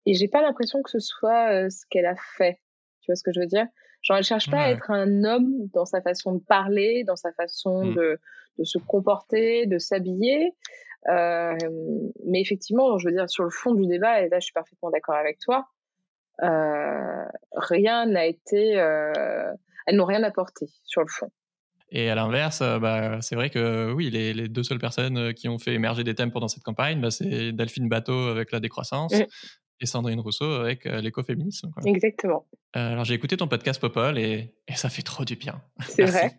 Et 0.06 0.14
j'ai 0.14 0.28
pas 0.28 0.42
l'impression 0.42 0.82
que 0.82 0.90
ce 0.90 0.98
soit 0.98 1.70
ce 1.70 1.84
qu'elle 1.90 2.06
a 2.06 2.16
fait. 2.36 2.58
Tu 3.02 3.10
vois 3.10 3.16
ce 3.16 3.22
que 3.22 3.32
je 3.32 3.40
veux 3.40 3.46
dire? 3.46 3.66
Genre, 4.02 4.16
elle 4.16 4.24
cherche 4.24 4.50
pas 4.50 4.62
à 4.62 4.70
être 4.70 4.90
un 4.90 5.24
homme 5.24 5.68
dans 5.72 5.84
sa 5.84 6.00
façon 6.00 6.34
de 6.34 6.40
parler, 6.40 7.04
dans 7.04 7.16
sa 7.16 7.32
façon 7.32 7.84
mmh. 7.84 7.94
de, 7.94 8.20
de 8.58 8.64
se 8.64 8.78
comporter, 8.78 9.66
de 9.66 9.78
s'habiller. 9.78 10.54
Euh, 11.08 11.56
mais 12.26 12.40
effectivement, 12.40 12.98
je 12.98 13.08
veux 13.08 13.14
dire, 13.14 13.28
sur 13.28 13.44
le 13.44 13.50
fond 13.50 13.74
du 13.74 13.86
débat, 13.86 14.20
et 14.22 14.28
là 14.28 14.38
je 14.38 14.44
suis 14.44 14.52
parfaitement 14.52 14.90
d'accord 14.90 15.16
avec 15.16 15.38
toi, 15.38 15.66
euh, 16.42 17.24
rien 17.52 18.06
n'a 18.06 18.26
été, 18.26 18.78
euh, 18.78 19.52
elles 19.86 19.96
n'ont 19.96 20.04
rien 20.04 20.22
apporté 20.22 20.66
sur 20.84 21.02
le 21.02 21.08
fond. 21.08 21.30
Et 21.94 22.08
à 22.08 22.14
l'inverse, 22.14 22.60
bah, 22.60 23.20
c'est 23.20 23.34
vrai 23.34 23.50
que 23.50 23.92
oui, 23.92 24.08
les, 24.08 24.32
les, 24.32 24.48
deux 24.48 24.62
seules 24.62 24.78
personnes 24.78 25.34
qui 25.34 25.48
ont 25.48 25.58
fait 25.58 25.74
émerger 25.74 26.04
des 26.04 26.14
thèmes 26.14 26.30
pendant 26.30 26.48
cette 26.48 26.62
campagne, 26.62 27.00
bah, 27.02 27.10
c'est 27.10 27.52
Delphine 27.52 27.88
Bateau 27.88 28.28
avec 28.28 28.50
la 28.50 28.60
décroissance 28.60 29.12
mmh. 29.12 29.24
Et 29.82 29.86
Sandrine 29.86 30.20
Rousseau 30.20 30.50
avec 30.50 30.84
l'écoféminisme. 30.84 31.70
Exactement. 31.84 32.46
alors 32.72 33.04
j'ai 33.04 33.14
écouté 33.14 33.36
ton 33.36 33.48
podcast 33.48 33.80
Popol 33.80 34.18
et, 34.18 34.54
et, 34.68 34.74
ça 34.74 34.88
fait 34.88 35.02
trop 35.02 35.24
du 35.24 35.36
bien. 35.36 35.60
C'est 35.88 36.04
vrai. 36.04 36.38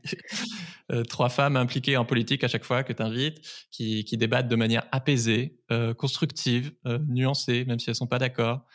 trois 1.10 1.30
femmes 1.30 1.58
impliquées 1.58 1.98
en 1.98 2.06
politique 2.06 2.44
à 2.44 2.48
chaque 2.48 2.64
fois 2.64 2.84
que 2.84 2.94
tu 2.94 3.04
invites, 3.04 3.40
qui, 3.72 4.04
qui, 4.06 4.18
débattent 4.18 4.48
de 4.48 4.56
manière 4.56 4.88
apaisée, 4.92 5.60
constructive, 5.98 6.72
nuancée, 7.08 7.66
même 7.66 7.80
si 7.80 7.90
elles 7.90 7.96
sont 7.96 8.08
pas 8.08 8.20
d'accord. 8.20 8.66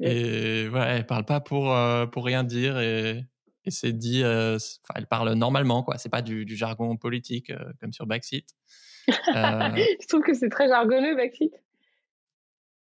Et 0.00 0.68
voilà, 0.68 0.96
elle 0.96 1.06
parle 1.06 1.24
pas 1.24 1.40
pour, 1.40 1.74
euh, 1.74 2.06
pour 2.06 2.24
rien 2.24 2.44
dire 2.44 2.78
et, 2.78 3.24
et 3.64 3.70
c'est 3.70 3.92
dit, 3.92 4.22
euh, 4.22 4.58
elle 4.94 5.06
parle 5.06 5.32
normalement, 5.32 5.82
quoi. 5.82 5.96
C'est 5.98 6.10
pas 6.10 6.22
du, 6.22 6.44
du, 6.44 6.56
jargon 6.56 6.96
politique 6.96 7.50
euh, 7.50 7.72
comme 7.80 7.92
sur 7.92 8.06
Backseat. 8.06 8.46
Je 9.08 10.06
trouve 10.08 10.22
que 10.22 10.34
c'est 10.34 10.50
très 10.50 10.68
jargonneux, 10.68 11.16
Backseat. 11.16 11.52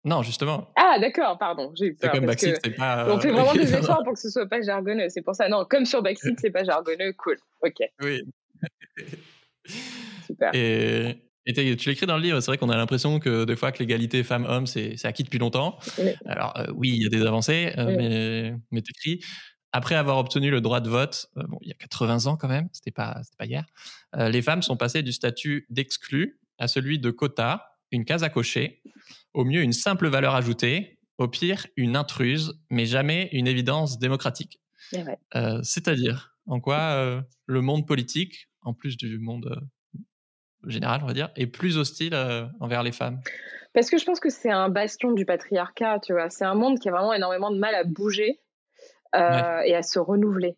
Non, 0.06 0.22
justement. 0.22 0.70
Ah, 0.76 0.98
d'accord, 1.00 1.36
pardon. 1.36 1.72
J'ai 1.74 1.96
C'est 2.00 2.10
comme 2.10 2.26
Backseat, 2.26 2.60
c'est 2.64 2.70
pas. 2.70 3.06
On 3.12 3.18
fait 3.18 3.32
vraiment 3.32 3.52
des 3.52 3.74
efforts 3.74 4.04
pour 4.04 4.14
que 4.14 4.20
ce 4.20 4.30
soit 4.30 4.46
pas 4.46 4.62
jargonneux. 4.62 5.08
C'est 5.08 5.22
pour 5.22 5.34
ça. 5.34 5.48
Non, 5.48 5.66
comme 5.68 5.84
sur 5.84 6.00
Backseat, 6.00 6.34
c'est 6.40 6.50
pas 6.50 6.62
jargonneux. 6.62 7.12
Cool. 7.14 7.38
Ok. 7.62 7.78
Oui. 8.00 8.22
Super. 10.24 10.54
Et, 10.54 11.26
et 11.46 11.76
tu 11.76 11.88
l'écris 11.88 12.06
dans 12.06 12.16
le 12.16 12.22
livre, 12.22 12.40
c'est 12.40 12.50
vrai 12.50 12.58
qu'on 12.58 12.70
a 12.70 12.76
l'impression 12.76 13.18
que 13.18 13.44
des 13.44 13.56
fois 13.56 13.72
que 13.72 13.80
l'égalité 13.80 14.22
femmes-hommes, 14.22 14.66
c'est 14.66 15.04
acquis 15.04 15.24
depuis 15.24 15.38
longtemps. 15.38 15.78
Alors 16.26 16.56
euh, 16.56 16.66
oui, 16.74 16.92
il 16.94 17.02
y 17.02 17.06
a 17.06 17.08
des 17.08 17.26
avancées, 17.26 17.72
euh, 17.76 17.96
mais, 17.96 18.54
mais 18.70 18.82
tu 18.82 18.92
écris, 18.92 19.24
après 19.72 19.96
avoir 19.96 20.18
obtenu 20.18 20.50
le 20.50 20.60
droit 20.60 20.80
de 20.80 20.88
vote, 20.88 21.26
euh, 21.36 21.42
bon, 21.48 21.58
il 21.62 21.68
y 21.68 21.72
a 21.72 21.74
80 21.74 22.26
ans 22.26 22.36
quand 22.36 22.48
même, 22.48 22.68
c'était 22.72 22.90
pas, 22.90 23.20
pas 23.38 23.46
hier, 23.46 23.64
les 24.16 24.42
femmes 24.42 24.62
sont 24.62 24.76
passées 24.76 25.02
du 25.02 25.12
statut 25.12 25.66
d'exclus 25.70 26.40
à 26.58 26.68
celui 26.68 26.98
de 26.98 27.10
quota, 27.10 27.76
une 27.92 28.04
case 28.04 28.24
à 28.24 28.28
cocher, 28.28 28.82
au 29.36 29.44
mieux 29.44 29.60
une 29.60 29.74
simple 29.74 30.08
valeur 30.08 30.34
ajoutée, 30.34 30.98
au 31.18 31.28
pire 31.28 31.66
une 31.76 31.94
intruse, 31.94 32.58
mais 32.70 32.86
jamais 32.86 33.28
une 33.32 33.46
évidence 33.46 33.98
démocratique. 33.98 34.60
Euh, 35.34 35.60
c'est-à-dire, 35.62 36.34
en 36.46 36.58
quoi 36.58 36.78
euh, 36.78 37.20
le 37.44 37.60
monde 37.60 37.86
politique, 37.86 38.48
en 38.62 38.72
plus 38.72 38.96
du 38.96 39.18
monde 39.18 39.46
euh, 39.94 40.00
général, 40.70 41.02
on 41.02 41.06
va 41.06 41.12
dire, 41.12 41.30
est 41.36 41.46
plus 41.46 41.76
hostile 41.76 42.14
envers 42.60 42.82
les 42.82 42.92
femmes? 42.92 43.20
Parce 43.74 43.90
que 43.90 43.98
je 43.98 44.06
pense 44.06 44.20
que 44.20 44.30
c'est 44.30 44.50
un 44.50 44.70
bastion 44.70 45.12
du 45.12 45.26
patriarcat, 45.26 46.00
tu 46.00 46.14
vois. 46.14 46.30
C'est 46.30 46.46
un 46.46 46.54
monde 46.54 46.78
qui 46.78 46.88
a 46.88 46.92
vraiment 46.92 47.12
énormément 47.12 47.50
de 47.50 47.58
mal 47.58 47.74
à 47.74 47.84
bouger 47.84 48.40
et 49.14 49.18
à 49.74 49.82
se 49.82 49.98
renouveler 49.98 50.56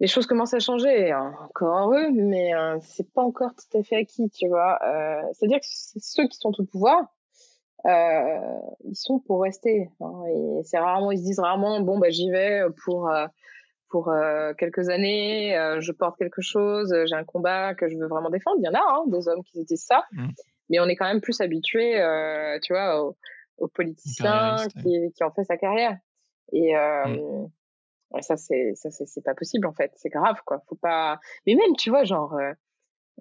les 0.00 0.06
choses 0.06 0.26
commencent 0.26 0.54
à 0.54 0.58
changer, 0.58 1.14
encore 1.14 1.78
heureux, 1.78 2.10
mais 2.12 2.54
euh, 2.54 2.78
c'est 2.82 3.10
pas 3.12 3.22
encore 3.22 3.52
tout 3.54 3.78
à 3.78 3.82
fait 3.82 3.96
acquis, 3.96 4.28
tu 4.30 4.46
vois. 4.48 4.78
Euh, 4.86 5.22
C'est-à-dire 5.32 5.58
que 5.58 5.66
ceux 5.66 6.26
qui 6.28 6.36
sont 6.36 6.52
au 6.58 6.64
pouvoir, 6.64 7.00
euh, 7.86 8.58
ils 8.84 8.94
sont 8.96 9.20
pour 9.20 9.42
rester. 9.42 9.88
Hein, 10.00 10.22
et 10.28 10.62
c'est 10.64 10.78
rarement, 10.78 11.12
ils 11.12 11.18
se 11.18 11.24
disent 11.24 11.40
rarement, 11.40 11.80
bon 11.80 11.98
bah 11.98 12.10
j'y 12.10 12.30
vais 12.30 12.62
pour 12.84 13.08
euh, 13.08 13.26
pour 13.88 14.12
quelques 14.58 14.88
années, 14.90 15.56
je 15.78 15.92
porte 15.92 16.18
quelque 16.18 16.42
chose, 16.42 16.92
j'ai 17.06 17.14
un 17.14 17.24
combat 17.24 17.74
que 17.74 17.88
je 17.88 17.96
veux 17.96 18.08
vraiment 18.08 18.30
défendre. 18.30 18.56
Il 18.58 18.64
y 18.64 18.68
en 18.68 18.74
a 18.74 18.82
hein, 18.82 19.04
des 19.06 19.28
hommes 19.28 19.42
qui 19.44 19.60
se 19.60 19.64
disent 19.64 19.86
ça, 19.86 20.04
mmh. 20.12 20.26
mais 20.68 20.80
on 20.80 20.86
est 20.86 20.96
quand 20.96 21.06
même 21.06 21.20
plus 21.20 21.40
habitué, 21.40 21.92
tu 22.62 22.74
vois, 22.74 23.00
aux, 23.02 23.16
aux 23.58 23.68
politiciens 23.68 24.56
qui, 24.82 25.12
qui 25.14 25.24
ont 25.24 25.30
fait 25.30 25.44
sa 25.44 25.56
carrière. 25.56 25.96
Et 26.52 26.74
mmh 26.74 27.46
ça 28.20 28.36
c'est 28.36 28.72
ça 28.74 28.90
c'est 28.90 29.24
pas 29.24 29.34
possible 29.34 29.66
en 29.66 29.72
fait. 29.72 29.92
C'est 29.96 30.08
grave 30.08 30.40
quoi. 30.44 30.62
Faut 30.68 30.76
pas 30.76 31.18
mais 31.46 31.54
même 31.54 31.76
tu 31.76 31.90
vois 31.90 32.04
genre 32.04 32.34
euh, 32.34 32.52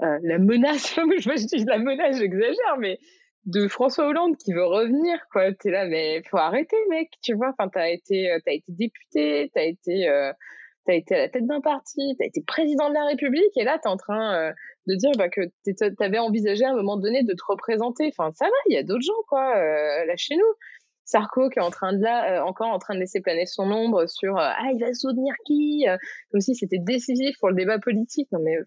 euh 0.04 0.20
la 0.24 0.38
menace 0.40 0.96
je 0.96 1.46
dis 1.46 1.66
la 1.66 1.78
menace 1.78 2.18
j'exagère 2.18 2.78
mais 2.80 3.00
de 3.46 3.68
François 3.68 4.08
Hollande 4.08 4.38
qui 4.38 4.54
veut 4.54 4.66
revenir 4.66 5.20
quoi. 5.32 5.54
T'es 5.54 5.72
là 5.72 5.86
mais 5.86 6.22
faut 6.30 6.38
arrêter 6.38 6.78
mec 6.90 7.10
tu 7.22 7.34
vois. 7.34 7.54
Enfin 7.58 7.70
t'as 7.70 7.90
été 7.90 8.32
euh, 8.32 8.40
t'as 8.46 8.54
été 8.54 8.72
député 8.72 9.52
t'as 9.54 9.64
été 9.64 10.08
t'as 10.86 10.94
été 10.94 11.16
à 11.16 11.18
la 11.18 11.30
tête 11.30 11.48
d'un 11.48 11.62
parti 11.62 12.16
t'as 12.20 12.26
été 12.26 12.44
président 12.46 12.90
de 12.90 12.94
la 12.94 13.06
République 13.06 13.58
et 13.58 13.64
là 13.64 13.80
t'es 13.82 13.90
en 13.90 13.98
train 13.98 14.54
de 14.88 14.96
dire 14.96 15.12
bah, 15.18 15.30
que 15.30 15.42
t'avais 15.98 16.20
envisagé 16.20 16.64
à 16.64 16.70
un 16.70 16.76
moment 16.76 16.98
donné 16.98 17.24
de 17.24 17.34
te 17.34 17.44
représenter. 17.48 18.08
Enfin 18.08 18.32
ça 18.34 18.46
va 18.46 18.52
il 18.70 18.76
y 18.76 18.78
a 18.78 18.84
d'autres 18.84 19.06
gens 19.06 19.24
quoi 19.28 19.56
là 20.06 20.16
chez 20.16 20.36
nous 20.36 20.54
Sarko 21.06 21.50
qui 21.50 21.60
est 21.60 21.62
en 21.62 21.70
train 21.70 21.94
de 21.94 22.02
là, 22.02 22.40
euh, 22.40 22.44
encore 22.44 22.72
en 22.72 22.80
train 22.80 22.96
de 22.96 23.00
laisser 23.00 23.22
planer 23.22 23.46
son 23.46 23.72
ombre 23.72 24.08
sur 24.08 24.38
euh, 24.38 24.44
ah 24.44 24.70
il 24.74 24.80
va 24.80 24.94
soutenir 24.94 25.34
qui, 25.46 25.86
euh, 25.88 25.98
comme 26.32 26.42
si 26.42 26.56
c'était 26.56 26.80
décisif 26.80 27.38
pour 27.40 27.50
le 27.50 27.56
débat 27.56 27.80
politique. 27.80 28.28
Non 28.32 28.40
mais 28.44 28.58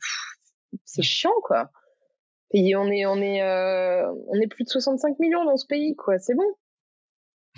c'est 0.85 1.03
chiant 1.03 1.35
quoi. 1.43 1.71
Et 2.53 2.77
on 2.77 2.87
est 2.87 3.05
on 3.07 3.17
est 3.17 3.43
on 3.43 4.35
est 4.41 4.47
plus 4.47 4.65
de 4.65 4.71
65 4.71 5.19
millions 5.19 5.45
dans 5.45 5.57
ce 5.57 5.67
pays 5.67 5.97
quoi. 5.97 6.19
C'est 6.19 6.35
bon. 6.35 6.47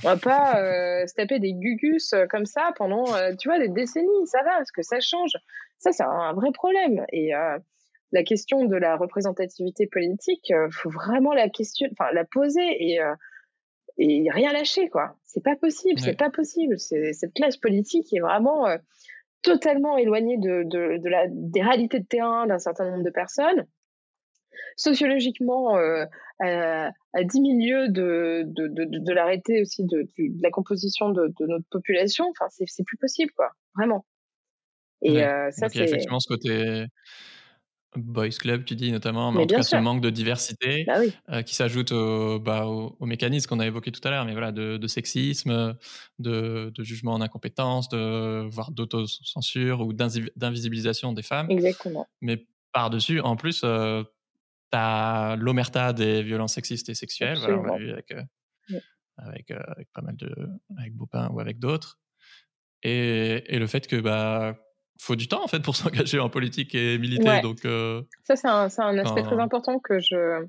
On 0.03 0.09
va 0.09 0.17
pas 0.17 0.55
se 1.07 1.15
taper 1.15 1.39
des 1.39 1.53
gugus 1.53 2.15
comme 2.31 2.47
ça 2.47 2.73
pendant 2.77 3.05
tu 3.39 3.49
vois 3.49 3.59
des 3.59 3.69
décennies. 3.69 4.27
Ça 4.27 4.43
va 4.43 4.57
parce 4.57 4.73
que 4.73 4.83
ça 4.83 4.99
change. 5.01 5.33
Ça 5.79 5.93
c'est 5.93 6.03
un 6.03 6.33
vrai 6.33 6.53
problème 6.53 7.05
et 7.13 7.33
la 8.13 8.25
question 8.25 8.65
de 8.65 8.77
la 8.77 8.97
représentativité 8.97 9.87
politique, 9.87 10.53
faut 10.73 10.91
vraiment 10.91 11.33
la 11.33 11.49
question, 11.49 11.87
enfin 11.93 12.11
la 12.13 12.25
poser 12.25 12.93
et 12.93 12.99
et 14.01 14.31
rien 14.31 14.53
lâcher 14.53 14.89
quoi. 14.89 15.15
C'est 15.25 15.43
pas 15.45 15.57
possible, 15.57 16.01
c'est 16.01 16.17
pas 16.17 16.31
possible. 16.31 16.79
Cette 16.79 17.35
classe 17.35 17.59
politique 17.59 18.13
est 18.15 18.21
vraiment 18.21 18.67
euh, 18.67 18.79
totalement 19.43 19.99
éloignée 19.99 20.39
de, 20.39 20.63
de, 20.65 20.97
de, 20.97 21.09
la 21.09 21.27
des 21.29 21.63
réalités 21.63 22.01
de 22.01 22.07
terrain 22.07 22.47
d'un 22.47 22.59
certain 22.59 22.91
nombre 22.91 23.05
de 23.05 23.11
personnes. 23.11 23.67
Sociologiquement, 24.77 25.77
euh, 25.77 26.07
à, 26.41 26.91
à 27.13 27.25
10 27.25 27.41
milieux 27.43 27.89
de, 27.89 28.45
de, 28.47 28.69
de, 28.69 28.99
de 28.99 29.13
l'arrêté 29.13 29.61
aussi 29.61 29.85
de, 29.85 30.09
la 30.43 30.51
composition 30.51 31.11
de, 31.11 31.33
notre 31.41 31.69
population, 31.71 32.27
enfin 32.31 32.47
c'est 32.49 32.85
plus 32.85 32.97
possible 32.97 33.33
quoi, 33.37 33.51
vraiment. 33.77 34.07
Et 35.03 35.23
euh, 35.23 35.51
ça 35.51 35.69
c'est 35.69 35.85
effectivement 35.85 36.21
ce 36.21 36.29
côté 36.29 36.87
Boys 37.97 38.31
Club, 38.39 38.65
tu 38.65 38.77
dis 38.77 38.93
notamment, 38.93 39.33
mais, 39.33 39.43
en 39.43 39.47
tout 39.47 39.57
cas 39.57 39.63
ce 39.63 39.77
manque 39.77 40.01
de 40.01 40.11
diversité 40.11 40.85
bah 40.87 41.01
euh, 41.31 41.43
qui 41.43 41.57
s'ajoute 41.57 41.91
au, 41.91 42.39
bah, 42.39 42.67
au, 42.67 43.05
mécanisme 43.05 43.49
qu'on 43.49 43.59
a 43.59 43.67
évoqué 43.67 43.91
tout 43.91 44.01
à 44.05 44.11
l'heure, 44.11 44.25
mais 44.25 44.33
voilà, 44.33 44.53
de, 44.53 44.87
sexisme, 44.87 45.77
de, 46.21 46.73
jugement 46.79 47.15
en 47.15 47.21
incompétence, 47.21 47.89
de 47.89 48.49
voire 48.49 48.71
d'autocensure 48.71 49.81
ou 49.81 49.93
d'invisibilisation 49.93 51.13
des 51.13 51.23
femmes. 51.23 51.51
Exactement. 51.51 52.07
Mais 52.21 52.47
par-dessus, 52.73 53.21
en 53.21 53.35
plus, 53.35 53.63
euh, 53.65 54.05
tu 54.71 54.79
as 54.79 55.37
l'omerta 55.37 55.93
des 55.93 56.23
violences 56.23 56.55
sexistes 56.55 56.89
et 56.89 56.95
sexuelles. 56.95 57.39
Voilà, 57.39 57.59
on 57.59 57.63
l'a 57.65 57.79
vu 57.79 57.91
avec, 57.91 58.13
euh, 58.13 58.23
avec, 59.17 59.51
avec, 59.51 59.89
pas 59.93 60.03
mal 60.03 60.17
de. 60.17 60.33
avec 60.79 60.95
Bopin 60.95 61.29
ou 61.31 61.41
avec 61.41 61.59
d'autres. 61.59 61.99
Et, 62.85 63.43
et, 63.53 63.59
le 63.59 63.67
fait 63.67 63.89
que. 63.89 63.97
Bah, 63.97 64.57
faut 65.01 65.17
du 65.17 65.29
temps 65.29 65.43
en 65.43 65.49
fait 65.49 65.61
pour 65.61 65.77
s'engager 65.77 66.19
en 66.19 66.29
politique 66.29 66.75
et 66.75 66.99
militer. 66.99 67.41
Donc, 67.41 67.65
euh, 67.65 68.03
ça, 68.25 68.37
c'est 68.37 68.49
un, 68.49 68.69
un, 68.79 68.99
aspect 68.99 69.23
très 69.23 69.39
important 69.39 69.79
que 69.79 69.99
je, 69.99 70.47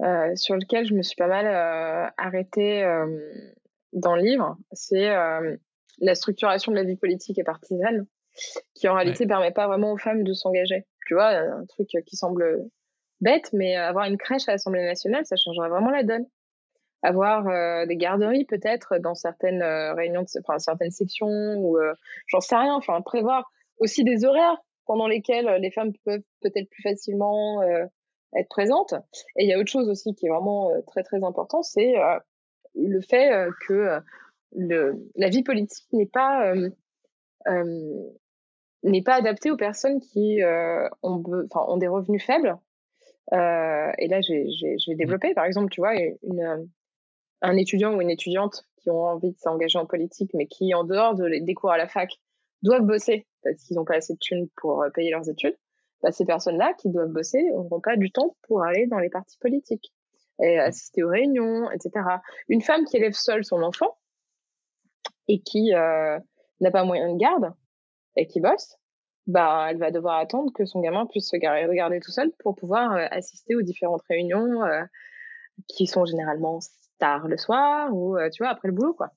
euh, 0.00 0.36
sur 0.36 0.54
lequel 0.54 0.86
je 0.86 0.94
me 0.94 1.02
suis 1.02 1.16
pas 1.16 1.26
mal 1.26 1.46
euh, 1.46 2.08
arrêtée 2.16 2.84
dans 3.92 4.14
le 4.14 4.22
livre. 4.22 4.56
C'est 4.72 5.10
la 5.98 6.14
structuration 6.14 6.72
de 6.72 6.76
la 6.76 6.84
vie 6.84 6.96
politique 6.96 7.38
et 7.38 7.44
partisane 7.44 8.06
qui 8.74 8.88
en 8.88 8.94
réalité 8.94 9.24
ne 9.24 9.28
permet 9.28 9.50
pas 9.50 9.66
vraiment 9.66 9.92
aux 9.92 9.98
femmes 9.98 10.22
de 10.22 10.32
s'engager. 10.32 10.86
Tu 11.06 11.14
vois, 11.14 11.30
un 11.30 11.66
truc 11.66 11.88
qui 12.06 12.16
semble 12.16 12.70
bête, 13.20 13.50
mais 13.52 13.76
avoir 13.76 14.06
une 14.06 14.16
crèche 14.16 14.48
à 14.48 14.52
l'Assemblée 14.52 14.84
nationale, 14.84 15.26
ça 15.26 15.36
changerait 15.36 15.68
vraiment 15.68 15.90
la 15.90 16.04
donne 16.04 16.24
avoir 17.02 17.48
euh, 17.48 17.86
des 17.86 17.96
garderies 17.96 18.44
peut-être 18.44 18.98
dans 18.98 19.14
certaines 19.14 19.62
euh, 19.62 19.94
réunions, 19.94 20.24
enfin 20.40 20.58
certaines 20.58 20.90
sections 20.90 21.54
ou 21.56 21.78
euh, 21.78 21.94
j'en 22.26 22.40
sais 22.40 22.56
rien. 22.56 22.74
Enfin 22.74 23.00
prévoir 23.00 23.50
aussi 23.78 24.04
des 24.04 24.24
horaires 24.24 24.58
pendant 24.86 25.06
lesquels 25.06 25.46
les 25.60 25.70
femmes 25.70 25.92
peuvent 26.04 26.22
peut-être 26.42 26.68
plus 26.68 26.82
facilement 26.82 27.62
être 28.34 28.48
présentes. 28.48 28.92
Et 29.36 29.44
il 29.44 29.48
y 29.48 29.54
a 29.54 29.58
autre 29.58 29.70
chose 29.70 29.88
aussi 29.88 30.14
qui 30.14 30.26
est 30.26 30.28
vraiment 30.28 30.72
très 30.88 31.04
très 31.04 31.22
important, 31.22 31.62
c'est 31.62 31.94
le 32.74 33.00
fait 33.00 33.48
que 33.68 34.00
le, 34.56 35.00
la 35.14 35.28
vie 35.28 35.44
politique 35.44 35.86
n'est 35.92 36.10
pas 36.10 36.52
n'est 38.82 39.02
pas 39.02 39.14
adaptée 39.14 39.52
aux 39.52 39.56
personnes 39.56 40.00
qui 40.00 40.40
ont, 41.02 41.22
ont 41.54 41.76
des 41.76 41.88
revenus 41.88 42.24
faibles. 42.24 42.58
Euh, 43.32 43.92
et 43.98 44.08
là, 44.08 44.20
j'ai, 44.20 44.48
je 44.50 44.90
vais 44.90 44.96
développer, 44.96 45.34
par 45.34 45.44
exemple, 45.44 45.70
tu 45.70 45.80
vois, 45.80 45.94
une, 46.22 46.68
un 47.42 47.56
étudiant 47.56 47.94
ou 47.94 48.00
une 48.00 48.10
étudiante 48.10 48.66
qui 48.76 48.90
ont 48.90 49.04
envie 49.04 49.32
de 49.32 49.38
s'engager 49.38 49.78
en 49.78 49.86
politique, 49.86 50.30
mais 50.34 50.46
qui, 50.46 50.74
en 50.74 50.84
dehors 50.84 51.14
de, 51.14 51.44
des 51.44 51.54
cours 51.54 51.70
à 51.70 51.78
la 51.78 51.88
fac, 51.88 52.18
doivent 52.62 52.82
bosser 52.82 53.26
parce 53.42 53.56
qu'ils 53.64 53.76
n'ont 53.76 53.84
pas 53.84 53.96
assez 53.96 54.14
de 54.14 54.18
thunes 54.18 54.48
pour 54.56 54.82
euh, 54.82 54.90
payer 54.90 55.10
leurs 55.10 55.28
études, 55.28 55.56
bah, 56.02 56.12
ces 56.12 56.24
personnes-là 56.24 56.74
qui 56.74 56.90
doivent 56.90 57.10
bosser 57.10 57.42
n'auront 57.42 57.80
pas 57.80 57.96
du 57.96 58.10
temps 58.10 58.36
pour 58.42 58.62
aller 58.62 58.86
dans 58.86 58.98
les 58.98 59.10
partis 59.10 59.38
politiques 59.38 59.92
et 60.42 60.58
assister 60.58 61.02
aux 61.02 61.10
réunions, 61.10 61.70
etc. 61.70 61.90
Une 62.48 62.62
femme 62.62 62.84
qui 62.84 62.96
élève 62.96 63.12
seule 63.12 63.44
son 63.44 63.62
enfant 63.62 63.98
et 65.28 65.40
qui 65.40 65.74
euh, 65.74 66.18
n'a 66.60 66.70
pas 66.70 66.84
moyen 66.84 67.12
de 67.12 67.18
garde 67.18 67.52
et 68.16 68.26
qui 68.26 68.40
bosse, 68.40 68.76
bah, 69.26 69.66
elle 69.68 69.78
va 69.78 69.90
devoir 69.90 70.18
attendre 70.18 70.50
que 70.52 70.64
son 70.64 70.80
gamin 70.80 71.06
puisse 71.06 71.28
se 71.28 71.36
garder 71.36 72.00
tout 72.00 72.10
seul 72.10 72.32
pour 72.38 72.54
pouvoir 72.54 72.92
euh, 72.92 73.06
assister 73.10 73.54
aux 73.54 73.62
différentes 73.62 74.02
réunions 74.08 74.62
qui 75.68 75.86
sont 75.86 76.06
généralement 76.06 76.58
tard 77.00 77.26
le 77.26 77.36
soir 77.36 77.92
ou 77.92 78.16
euh, 78.16 78.30
tu 78.30 78.42
vois 78.42 78.52
après 78.52 78.68
le 78.68 78.74
boulot 78.74 78.94
quoi. 78.94 79.10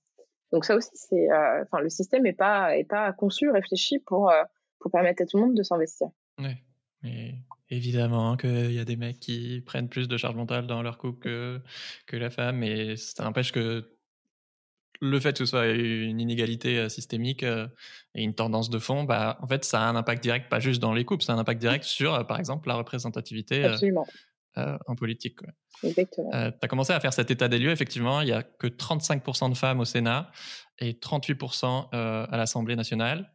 Donc 0.51 0.65
ça 0.65 0.75
aussi 0.75 0.89
c'est 0.93 1.29
euh, 1.31 1.63
enfin 1.63 1.81
le 1.81 1.89
système 1.89 2.25
est 2.25 2.33
pas 2.33 2.75
est 2.75 2.83
pas 2.83 3.11
conçu 3.13 3.49
réfléchi 3.49 3.99
pour 3.99 4.31
euh, 4.31 4.43
pour 4.79 4.91
permettre 4.91 5.21
à 5.21 5.25
tout 5.25 5.37
le 5.37 5.43
monde 5.43 5.55
de 5.55 5.63
s'investir. 5.63 6.07
Oui. 6.39 6.55
Mais 7.03 7.35
évidemment 7.69 8.37
qu'il 8.37 8.71
y 8.71 8.79
a 8.79 8.85
des 8.85 8.95
mecs 8.95 9.19
qui 9.19 9.61
prennent 9.65 9.89
plus 9.89 10.07
de 10.07 10.17
charge 10.17 10.35
mentale 10.35 10.67
dans 10.67 10.81
leur 10.81 10.97
couple 10.97 11.19
que, 11.19 11.61
que 12.07 12.15
la 12.15 12.29
femme, 12.29 12.63
et 12.63 12.95
ça 12.95 13.23
n'empêche 13.23 13.51
que 13.51 13.89
le 15.01 15.19
fait 15.19 15.33
que 15.33 15.39
ce 15.39 15.45
soit 15.45 15.67
une 15.67 16.21
inégalité 16.21 16.87
systémique 16.87 17.43
et 17.43 18.23
une 18.23 18.33
tendance 18.33 18.69
de 18.69 18.79
fond, 18.79 19.03
bah, 19.03 19.37
en 19.41 19.47
fait, 19.47 19.65
ça 19.65 19.81
a 19.81 19.89
un 19.89 19.97
impact 19.97 20.23
direct, 20.23 20.49
pas 20.49 20.61
juste 20.61 20.81
dans 20.81 20.93
les 20.93 21.03
couples, 21.03 21.25
ça 21.25 21.33
a 21.33 21.35
un 21.35 21.39
impact 21.39 21.59
direct 21.59 21.83
sur, 21.83 22.25
par 22.25 22.39
exemple, 22.39 22.69
la 22.69 22.75
représentativité 22.75 23.65
en 24.55 24.95
politique. 24.95 25.39
Exactement. 25.83 26.29
tu 26.31 26.57
as 26.61 26.67
commencé 26.67 26.93
à 26.93 26.99
faire 26.99 27.13
cet 27.13 27.31
état 27.31 27.47
des 27.47 27.59
lieux, 27.59 27.71
effectivement, 27.71 28.21
il 28.21 28.25
n'y 28.25 28.31
a 28.31 28.43
que 28.43 28.67
35% 28.67 29.49
de 29.49 29.57
femmes 29.57 29.79
au 29.79 29.85
Sénat 29.85 30.31
et 30.79 30.93
38% 30.93 31.89
à 31.91 32.37
l'Assemblée 32.37 32.75
nationale. 32.75 33.33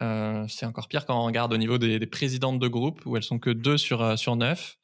c'est 0.00 0.66
encore 0.66 0.88
pire 0.88 1.06
quand 1.06 1.20
on 1.20 1.24
regarde 1.24 1.52
au 1.52 1.56
niveau 1.56 1.78
des, 1.78 2.06
présidentes 2.06 2.58
de 2.58 2.68
groupe, 2.68 3.04
où 3.06 3.16
elles 3.16 3.22
sont 3.22 3.38
que 3.38 3.50
2 3.50 3.76
sur, 3.76 4.18
sur 4.18 4.36
9. 4.36 4.78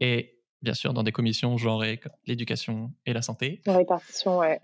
Et 0.00 0.38
bien 0.62 0.74
sûr, 0.74 0.92
dans 0.92 1.02
des 1.02 1.12
commissions 1.12 1.56
genrées 1.56 1.98
comme 1.98 2.12
l'éducation 2.26 2.92
et 3.06 3.12
la 3.12 3.22
santé. 3.22 3.62
La 3.66 3.76
répartition, 3.76 4.38
ouais. 4.38 4.60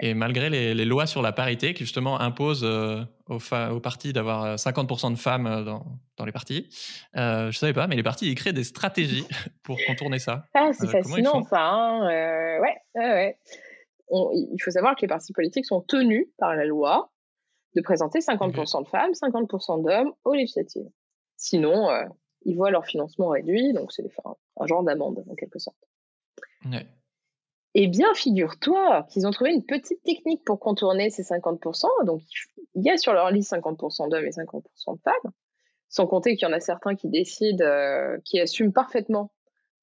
Et 0.00 0.14
malgré 0.14 0.50
les, 0.50 0.84
lois 0.84 1.06
sur 1.06 1.22
la 1.22 1.32
parité 1.32 1.74
qui 1.74 1.84
justement 1.84 2.20
imposent 2.20 2.64
euh, 2.64 3.02
aux, 3.28 3.36
aux, 3.36 3.80
partis 3.80 4.12
d'avoir 4.12 4.56
50% 4.56 5.06
euh, 5.06 5.10
de 5.10 5.16
femmes 5.16 5.46
euh, 5.46 5.62
dans, 5.62 5.84
dans 6.16 6.24
les 6.24 6.32
partis, 6.32 6.68
euh, 7.16 7.50
je 7.50 7.58
savais 7.58 7.72
pas, 7.72 7.86
mais 7.86 7.96
les 7.96 8.02
partis 8.02 8.30
ils 8.30 8.34
créent 8.34 8.52
des 8.52 8.64
stratégies 8.64 9.26
pour 9.62 9.78
contourner 9.86 10.18
ça. 10.18 10.44
Ah, 10.54 10.70
c'est 10.72 10.88
fascinant 10.88 11.42
ça. 11.44 11.60
Hein 11.60 12.60
ouais, 12.60 12.76
ouais. 12.94 13.38
il 14.10 14.58
faut 14.62 14.70
savoir 14.70 14.96
que 14.96 15.02
les 15.02 15.08
partis 15.08 15.32
politiques 15.32 15.66
sont 15.66 15.80
tenus 15.80 16.26
par 16.38 16.54
la 16.54 16.64
loi 16.64 17.10
de 17.74 17.80
présenter 17.80 18.20
50% 18.20 18.84
de 18.84 18.88
femmes, 18.88 19.12
50% 19.12 19.82
d'hommes 19.82 20.12
aux 20.24 20.34
législatives. 20.34 20.88
Sinon, 21.36 21.88
ils 22.44 22.54
voient 22.54 22.70
leur 22.70 22.86
financement 22.86 23.28
réduit, 23.28 23.72
donc 23.72 23.90
c'est 23.90 24.04
un 24.60 24.66
genre 24.66 24.84
d'amende 24.84 25.24
en 25.28 25.34
quelque 25.34 25.58
sorte. 25.58 25.76
Ouais. 26.66 26.86
Eh 27.76 27.88
bien, 27.88 28.14
figure-toi 28.14 29.04
qu'ils 29.10 29.26
ont 29.26 29.32
trouvé 29.32 29.52
une 29.52 29.64
petite 29.64 30.00
technique 30.04 30.44
pour 30.44 30.60
contourner 30.60 31.10
ces 31.10 31.22
50%. 31.22 31.86
Donc, 32.04 32.22
il 32.74 32.84
y 32.84 32.90
a 32.90 32.96
sur 32.96 33.12
leur 33.12 33.30
liste 33.32 33.52
50% 33.52 34.08
d'hommes 34.08 34.24
et 34.24 34.30
50% 34.30 34.96
de 34.96 35.00
femmes, 35.02 35.32
sans 35.88 36.06
compter 36.06 36.36
qu'il 36.36 36.46
y 36.46 36.50
en 36.50 36.54
a 36.54 36.60
certains 36.60 36.94
qui 36.94 37.08
décident, 37.08 37.64
euh, 37.64 38.16
qui 38.24 38.38
assument 38.38 38.72
parfaitement 38.72 39.32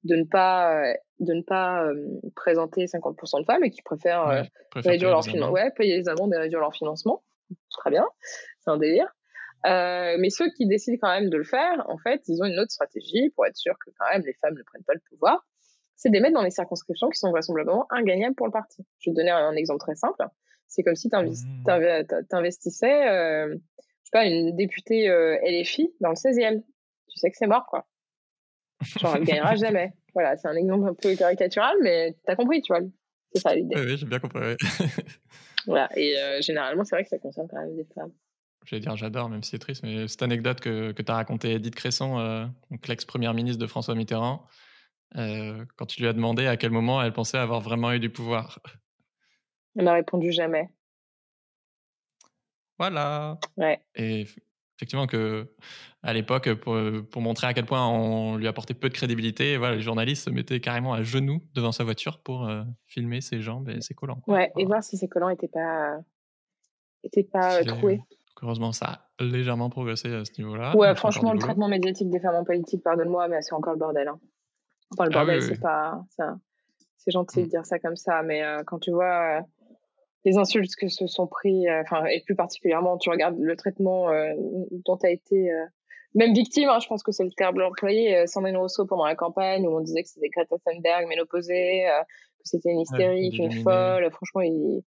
de 0.04 0.16
ne 0.16 0.24
pas, 0.24 0.80
euh, 0.80 0.94
de 1.20 1.34
ne 1.34 1.42
pas 1.42 1.84
euh, 1.84 1.94
présenter 2.34 2.86
50% 2.86 3.40
de 3.40 3.44
femmes 3.44 3.62
et 3.62 3.70
qui 3.70 3.82
préfèrent, 3.82 4.46
réduire 4.74 5.10
leur 5.10 5.22
financement. 5.22 5.52
Ouais, 5.52 5.70
payer 5.72 5.98
les 5.98 6.08
amendes 6.08 6.32
et 6.32 6.38
réduire 6.38 6.60
leur 6.60 6.74
financement. 6.74 7.22
Très 7.70 7.90
bien, 7.90 8.06
c'est 8.60 8.70
un 8.70 8.78
délire. 8.78 9.14
mais 9.64 10.30
ceux 10.30 10.50
qui 10.56 10.66
décident 10.66 10.96
quand 10.98 11.10
même 11.10 11.28
de 11.28 11.36
le 11.36 11.44
faire, 11.44 11.84
en 11.90 11.98
fait, 11.98 12.22
ils 12.28 12.42
ont 12.42 12.46
une 12.46 12.58
autre 12.58 12.72
stratégie 12.72 13.28
pour 13.34 13.44
être 13.44 13.56
sûr 13.56 13.74
que 13.84 13.90
quand 13.98 14.06
même 14.10 14.22
les 14.24 14.32
femmes 14.32 14.54
ne 14.54 14.62
prennent 14.62 14.84
pas 14.84 14.94
le 14.94 15.02
pouvoir 15.10 15.44
c'est 16.02 16.08
de 16.08 16.14
les 16.14 16.20
mettre 16.20 16.34
dans 16.34 16.42
les 16.42 16.50
circonscriptions 16.50 17.08
qui 17.10 17.18
sont 17.18 17.30
vraisemblablement 17.30 17.86
ingagnables 17.90 18.34
pour 18.34 18.46
le 18.46 18.52
parti. 18.52 18.84
Je 18.98 19.10
vais 19.10 19.14
te 19.14 19.20
donner 19.20 19.30
un, 19.30 19.54
exemple 19.54 19.78
très 19.78 19.94
simple. 19.94 20.24
C'est 20.66 20.82
comme 20.82 20.96
si 20.96 21.08
tu 21.08 21.16
mmh. 21.16 22.24
investissais, 22.32 23.08
euh, 23.08 23.54
je 23.54 23.58
sais 24.02 24.10
pas, 24.10 24.24
une 24.26 24.56
députée 24.56 25.08
euh, 25.08 25.38
LFI 25.44 25.94
dans 26.00 26.08
le 26.08 26.16
16e. 26.16 26.60
Tu 27.08 27.18
sais 27.18 27.30
que 27.30 27.36
c'est 27.36 27.46
mort, 27.46 27.66
quoi. 27.66 27.86
Genre, 28.98 29.14
elle 29.14 29.24
gagnera 29.24 29.54
jamais. 29.54 29.92
Voilà, 30.12 30.36
c'est 30.36 30.48
un 30.48 30.56
exemple 30.56 30.88
un 30.88 30.94
peu 30.94 31.14
caricatural, 31.14 31.76
mais 31.82 32.16
tu 32.26 32.32
as 32.32 32.34
compris, 32.34 32.62
tu 32.62 32.72
vois. 32.72 32.82
C'est 33.32 33.40
ça 33.40 33.54
l'idée. 33.54 33.76
Oui, 33.76 33.82
oui 33.86 33.96
j'ai 33.96 34.06
bien 34.06 34.18
compris. 34.18 34.40
voilà, 35.66 35.88
et 35.96 36.18
euh, 36.18 36.40
généralement, 36.40 36.82
c'est 36.82 36.96
vrai 36.96 37.04
que 37.04 37.10
ça 37.10 37.18
concerne 37.18 37.46
quand 37.48 37.60
même 37.60 37.76
des 37.76 37.86
femmes. 37.94 38.12
Je 38.64 38.74
vais 38.74 38.80
dire, 38.80 38.96
j'adore, 38.96 39.28
même 39.28 39.44
si 39.44 39.50
c'est 39.50 39.58
triste, 39.58 39.84
mais 39.84 40.08
cette 40.08 40.22
anecdote 40.22 40.60
que, 40.60 40.90
que 40.90 41.02
tu 41.02 41.12
as 41.12 41.14
racontée 41.14 41.52
Edith 41.52 41.76
Cresson, 41.76 42.18
euh, 42.18 42.44
l'ex-première 42.88 43.34
ministre 43.34 43.60
de 43.60 43.68
François 43.68 43.94
Mitterrand, 43.94 44.48
euh, 45.16 45.64
quand 45.76 45.86
tu 45.86 46.00
lui 46.00 46.08
as 46.08 46.12
demandé 46.12 46.46
à 46.46 46.56
quel 46.56 46.70
moment 46.70 47.02
elle 47.02 47.12
pensait 47.12 47.38
avoir 47.38 47.60
vraiment 47.60 47.92
eu 47.92 48.00
du 48.00 48.10
pouvoir. 48.10 48.60
Elle 49.76 49.84
m'a 49.84 49.94
répondu 49.94 50.32
jamais. 50.32 50.68
Voilà. 52.78 53.38
Ouais. 53.56 53.80
Et 53.94 54.26
effectivement 54.76 55.06
que 55.06 55.54
à 56.02 56.12
l'époque, 56.12 56.52
pour, 56.54 56.76
pour, 57.10 57.22
montrer 57.22 57.46
à 57.46 57.54
quel 57.54 57.64
point 57.64 57.86
on 57.86 58.36
lui 58.36 58.48
apportait 58.48 58.74
peu 58.74 58.88
de 58.88 58.94
crédibilité, 58.94 59.56
voilà, 59.56 59.76
les 59.76 59.82
journalistes 59.82 60.24
se 60.24 60.30
mettaient 60.30 60.58
carrément 60.58 60.92
à 60.92 61.02
genoux 61.04 61.40
devant 61.54 61.70
sa 61.70 61.84
voiture 61.84 62.18
pour 62.18 62.48
euh, 62.48 62.62
filmer 62.86 63.20
ses 63.20 63.40
jambes 63.40 63.68
et 63.68 63.80
ses 63.80 63.94
collants. 63.94 64.20
Ouais, 64.26 64.50
et 64.58 64.64
voir 64.64 64.82
si 64.82 64.96
ses 64.96 65.08
collants 65.08 65.28
n'étaient 65.28 65.46
pas, 65.46 65.98
étaient 67.04 67.22
pas 67.22 67.60
euh, 67.60 67.64
troués. 67.64 68.00
Heureusement, 68.42 68.72
ça 68.72 68.86
a 69.18 69.22
légèrement 69.22 69.70
progressé 69.70 70.12
à 70.12 70.24
ce 70.24 70.32
niveau-là. 70.38 70.76
Ouais, 70.76 70.92
franchement, 70.96 71.32
le 71.32 71.38
traitement 71.38 71.68
médiatique 71.68 72.10
des 72.10 72.18
femmes 72.18 72.34
en 72.34 72.44
politique, 72.44 72.82
pardonne-moi, 72.82 73.28
mais 73.28 73.40
c'est 73.42 73.54
encore 73.54 73.74
le 73.74 73.78
bordel. 73.78 74.08
Hein. 74.08 74.18
Enfin, 74.92 75.04
le 75.04 75.10
ah 75.14 75.24
bordel, 75.24 75.42
c'est 75.42 75.60
pas. 75.60 76.04
C'est 77.04 77.10
gentil 77.10 77.40
de 77.40 77.46
mm. 77.46 77.48
dire 77.48 77.66
ça 77.66 77.78
comme 77.78 77.96
ça, 77.96 78.22
mais 78.22 78.42
euh, 78.42 78.62
quand 78.64 78.78
tu 78.78 78.92
vois 78.92 79.38
euh, 79.38 79.40
les 80.24 80.36
insultes 80.36 80.74
que 80.76 80.88
se 80.88 81.06
sont 81.06 81.26
pris, 81.26 81.68
euh, 81.68 81.82
et 82.12 82.22
plus 82.22 82.36
particulièrement, 82.36 82.96
tu 82.96 83.10
regardes 83.10 83.38
le 83.38 83.56
traitement 83.56 84.08
dont 84.84 84.96
tu 84.96 85.06
as 85.06 85.10
été 85.10 85.50
même 86.14 86.32
victime, 86.34 86.68
hein, 86.68 86.78
je 86.80 86.86
pense 86.86 87.02
que 87.02 87.10
c'est 87.10 87.24
le 87.24 87.32
terme 87.32 87.60
employé, 87.60 88.26
Sandrine 88.26 88.56
Rousseau 88.56 88.86
pendant 88.86 89.06
la 89.06 89.16
campagne, 89.16 89.66
où 89.66 89.76
on 89.76 89.80
disait 89.80 90.02
que 90.02 90.08
c'était 90.08 90.28
Greta 90.28 90.56
Thunberg 90.64 91.08
ménopausée, 91.08 91.86
que 92.38 92.44
c'était 92.44 92.70
une 92.70 92.80
hystérique, 92.80 93.38
une 93.38 93.62
folle. 93.62 94.08
Franchement, 94.12 94.42
ils, 94.42 94.82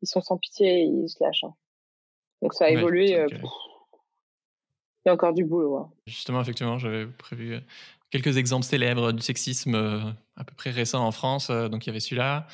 ils, 0.00 0.06
sont 0.06 0.20
sans 0.20 0.38
pitié, 0.38 0.84
ils 0.84 1.08
se 1.08 1.22
lâchent. 1.22 1.44
Hein. 1.44 1.54
Donc 2.40 2.54
ça 2.54 2.66
a 2.66 2.70
évolué. 2.70 3.10
Il 5.04 5.08
y 5.08 5.10
a 5.10 5.12
encore 5.12 5.34
du 5.34 5.44
boulot. 5.44 5.76
Hein. 5.76 5.90
Justement, 6.06 6.40
effectivement, 6.40 6.78
j'avais 6.78 7.06
prévu 7.06 7.60
quelques 8.12 8.36
exemples 8.36 8.64
célèbres 8.64 9.10
du 9.10 9.22
sexisme 9.22 9.74
euh, 9.74 9.98
à 10.36 10.44
peu 10.44 10.54
près 10.54 10.70
récent 10.70 11.04
en 11.04 11.10
France. 11.10 11.50
Euh, 11.50 11.68
donc 11.68 11.84
il 11.84 11.88
y 11.88 11.90
avait 11.90 12.00
celui-là. 12.00 12.46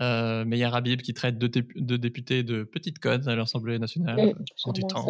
Euh, 0.00 0.44
Meyer 0.44 0.70
Habib 0.72 1.02
qui 1.02 1.14
traite 1.14 1.38
deux, 1.38 1.48
députés 1.98 2.42
de 2.42 2.64
petites 2.64 2.98
codes 2.98 3.28
à 3.28 3.36
l'Assemblée 3.36 3.78
nationale 3.78 4.34
en 4.64 4.72
du 4.72 4.80
temps. 4.82 5.06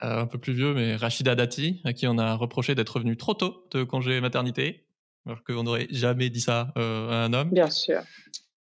un 0.00 0.26
peu 0.26 0.38
plus 0.38 0.54
vieux, 0.54 0.74
mais 0.74 0.96
Rachida 0.96 1.36
Dati, 1.36 1.80
à 1.84 1.92
qui 1.92 2.08
on 2.08 2.18
a 2.18 2.34
reproché 2.34 2.74
d'être 2.74 2.88
revenu 2.88 3.16
trop 3.16 3.34
tôt 3.34 3.68
de 3.70 3.84
congé 3.84 4.20
maternité, 4.20 4.86
alors 5.24 5.44
qu'on 5.44 5.62
n'aurait 5.62 5.86
jamais 5.90 6.30
dit 6.30 6.40
ça 6.40 6.72
à 6.74 6.80
un 6.80 7.32
homme. 7.32 7.50
Bien 7.50 7.70
sûr. 7.70 8.00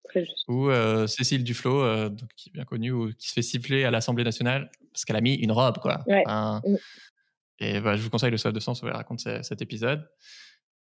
Très 0.04 0.24
juste. 0.24 0.44
Ou 0.48 0.70
Cécile 1.06 1.44
Duflot, 1.44 2.10
qui 2.34 2.48
est 2.48 2.52
bien 2.52 2.64
connue, 2.64 2.90
ou, 2.90 3.12
qui 3.12 3.28
se 3.28 3.34
fait 3.34 3.42
siffler 3.42 3.84
à 3.84 3.92
l'Assemblée 3.92 4.24
nationale 4.24 4.70
parce 4.92 5.04
qu'elle 5.04 5.16
a 5.16 5.20
mis 5.20 5.34
une 5.34 5.52
robe, 5.52 5.78
quoi. 5.78 6.04
Mm. 6.08 6.76
Et 7.60 7.74
je 7.74 8.02
vous 8.02 8.10
conseille 8.10 8.30
le 8.30 8.38
Soif 8.38 8.52
de 8.52 8.60
Sens, 8.60 8.82
où 8.82 8.86
elle 8.86 8.94
raconte 8.94 9.20
cet 9.20 9.60
épisode. 9.62 10.08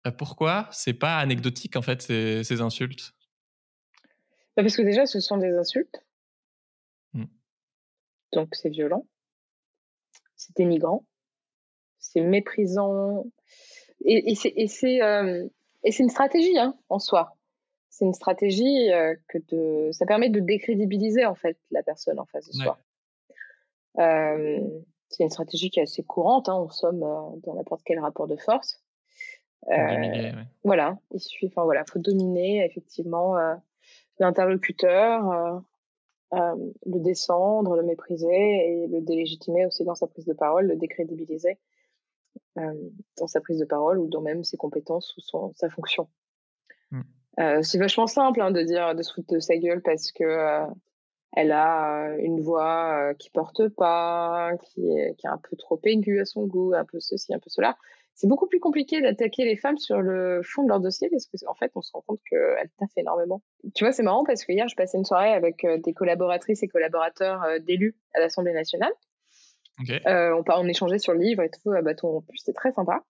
Euh, 0.05 0.11
pourquoi 0.11 0.67
c'est 0.71 0.93
pas 0.93 1.17
anecdotique, 1.17 1.75
en 1.75 1.81
fait, 1.81 2.01
ces, 2.01 2.43
ces 2.43 2.61
insultes? 2.61 3.13
Bah, 4.55 4.63
Parce 4.63 4.75
que 4.75 4.81
déjà, 4.81 5.05
ce 5.05 5.19
sont 5.19 5.37
des 5.37 5.53
insultes. 5.53 6.03
Mmh. 7.13 7.25
Donc, 8.33 8.55
c'est 8.55 8.69
violent. 8.69 9.05
C'est 10.35 10.55
dénigrant. 10.55 11.05
C'est 11.99 12.21
méprisant. 12.21 13.25
Et, 14.03 14.31
et 14.31 14.67
c'est 14.67 15.01
euh, 15.01 15.47
une 15.83 16.09
stratégie, 16.09 16.57
hein, 16.57 16.77
en 16.89 16.99
soi. 16.99 17.37
C'est 17.89 18.05
une 18.05 18.13
stratégie 18.13 18.91
euh, 18.91 19.15
que 19.29 19.37
de, 19.49 19.91
ça 19.91 20.05
permet 20.05 20.29
de 20.29 20.39
décrédibiliser, 20.39 21.25
en 21.25 21.35
fait, 21.35 21.57
la 21.71 21.81
personne 21.83 22.19
en 22.19 22.25
face 22.25 22.47
de 22.47 22.53
soi. 22.53 22.79
Euh, 23.99 24.59
c'est 25.09 25.23
une 25.23 25.29
stratégie 25.29 25.69
qui 25.69 25.79
est 25.79 25.83
assez 25.83 26.03
courante, 26.03 26.49
hein, 26.49 26.53
en 26.53 26.69
somme, 26.69 27.03
euh, 27.03 27.39
dans 27.43 27.55
n'importe 27.55 27.81
quel 27.85 27.99
rapport 27.99 28.27
de 28.27 28.35
force. 28.35 28.81
Euh, 29.69 30.31
voilà, 30.63 30.97
il 31.11 31.19
suffit, 31.19 31.47
enfin 31.47 31.63
voilà, 31.63 31.83
faut 31.89 31.99
dominer 31.99 32.63
effectivement 32.65 33.35
euh, 33.37 33.55
l'interlocuteur, 34.19 35.63
le 36.31 36.99
descendre, 36.99 37.75
le 37.75 37.83
mépriser 37.83 38.27
et 38.27 38.87
le 38.87 39.01
délégitimer 39.01 39.65
aussi 39.65 39.83
dans 39.83 39.95
sa 39.95 40.05
prise 40.05 40.25
de 40.25 40.33
parole, 40.33 40.67
le 40.67 40.75
décrédibiliser 40.75 41.57
dans 42.55 43.27
sa 43.27 43.41
prise 43.41 43.59
de 43.59 43.65
parole 43.65 43.97
ou 43.97 44.07
dans 44.07 44.21
même 44.21 44.43
ses 44.43 44.57
compétences 44.57 45.15
ou 45.17 45.21
son, 45.21 45.53
sa 45.55 45.69
fonction. 45.69 46.07
Mmh. 46.91 47.63
c'est 47.63 47.79
vachement 47.79 48.07
simple 48.07 48.41
hein, 48.41 48.51
de 48.51 48.61
dire 48.61 48.93
de 48.93 49.01
se 49.01 49.13
foutre 49.13 49.33
de 49.33 49.39
sa 49.39 49.57
gueule 49.57 49.81
parce 49.81 50.11
que 50.11 50.67
elle 51.35 51.51
a 51.51 52.07
euh, 52.07 52.17
une 52.19 52.39
voix 52.39 53.09
euh, 53.09 53.13
qui 53.13 53.29
porte 53.29 53.67
pas, 53.69 54.51
qui 54.63 54.89
est, 54.89 55.15
qui 55.15 55.27
est 55.27 55.29
un 55.29 55.37
peu 55.37 55.55
trop 55.57 55.79
aiguë 55.83 56.21
à 56.21 56.25
son 56.25 56.45
goût, 56.45 56.73
un 56.73 56.85
peu 56.85 56.99
ceci, 56.99 57.33
un 57.33 57.39
peu 57.39 57.49
cela. 57.49 57.77
C'est 58.13 58.27
beaucoup 58.27 58.47
plus 58.47 58.61
compliqué 58.61 59.01
d'attaquer 59.01 59.43
les 59.43 59.57
femmes 59.57 59.77
sur 59.77 60.01
le 60.01 60.41
fond 60.41 60.63
de 60.63 60.69
leur 60.69 60.79
dossier 60.79 61.09
parce 61.09 61.25
qu'en 61.25 61.51
en 61.51 61.55
fait, 61.55 61.71
on 61.75 61.81
se 61.81 61.91
rend 61.91 62.01
compte 62.07 62.21
qu'elles 62.29 62.69
taffent 62.79 62.97
énormément. 62.97 63.41
Tu 63.75 63.83
vois, 63.83 63.91
c'est 63.91 64.03
marrant 64.03 64.23
parce 64.23 64.45
que 64.45 64.53
hier, 64.53 64.69
je 64.69 64.75
passais 64.77 64.97
une 64.97 65.03
soirée 65.03 65.33
avec 65.33 65.65
euh, 65.65 65.77
des 65.79 65.93
collaboratrices 65.93 66.63
et 66.63 66.69
collaborateurs 66.69 67.43
d'élus 67.59 67.97
à 68.13 68.21
l'Assemblée 68.21 68.53
nationale. 68.53 68.93
on, 70.05 70.43
on 70.47 70.67
échangeait 70.67 70.99
sur 70.99 71.11
le 71.11 71.19
livre 71.19 71.43
et 71.43 71.49
tout, 71.49 71.71
à 71.71 71.81
bâton. 71.81 72.23
C'était 72.35 72.53
très 72.53 72.71
sympa. 72.71 73.03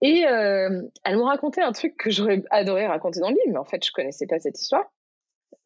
Et 0.00 0.20
elles 0.20 1.16
m'ont 1.16 1.24
raconté 1.24 1.60
un 1.60 1.72
truc 1.72 1.96
que 1.98 2.10
j'aurais 2.10 2.42
adoré 2.50 2.86
raconter 2.86 3.20
dans 3.20 3.28
le 3.28 3.34
livre, 3.34 3.52
mais 3.52 3.58
en 3.58 3.64
fait, 3.64 3.84
je 3.84 3.92
connaissais 3.92 4.26
pas 4.26 4.38
cette 4.38 4.58
histoire. 4.58 4.84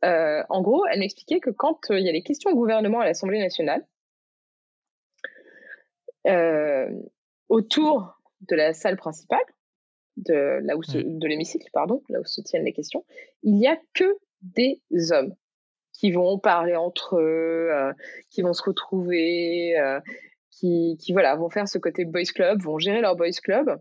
Euh, 0.04 0.42
en 0.48 0.62
gros, 0.62 0.86
elle 0.86 1.00
m'expliquait 1.00 1.40
que 1.40 1.50
quand 1.50 1.90
euh, 1.90 1.98
il 1.98 2.06
y 2.06 2.08
a 2.08 2.12
les 2.12 2.22
questions 2.22 2.50
au 2.50 2.54
gouvernement 2.54 3.00
à 3.00 3.04
l'Assemblée 3.04 3.40
nationale, 3.40 3.84
euh, 6.26 6.90
autour 7.48 8.20
de 8.42 8.54
la 8.54 8.74
salle 8.74 8.96
principale, 8.96 9.44
de, 10.16 10.60
là 10.62 10.76
où 10.76 10.82
de 10.82 11.26
l'hémicycle, 11.26 11.68
pardon, 11.72 12.02
là 12.08 12.20
où 12.20 12.24
se 12.24 12.40
tiennent 12.40 12.64
les 12.64 12.72
questions, 12.72 13.04
il 13.42 13.54
n'y 13.54 13.66
a 13.66 13.78
que 13.94 14.18
des 14.42 14.80
hommes 15.12 15.34
qui 15.92 16.12
vont 16.12 16.38
parler 16.38 16.76
entre 16.76 17.18
eux, 17.18 17.70
qui 18.30 18.42
vont 18.42 18.52
se 18.52 18.62
retrouver, 18.62 19.74
qui, 20.50 20.96
qui, 21.00 21.12
voilà, 21.12 21.34
vont 21.36 21.50
faire 21.50 21.68
ce 21.68 21.78
côté 21.78 22.04
boys 22.04 22.22
club, 22.34 22.62
vont 22.62 22.78
gérer 22.78 23.00
leur 23.00 23.16
boys 23.16 23.30
club. 23.42 23.80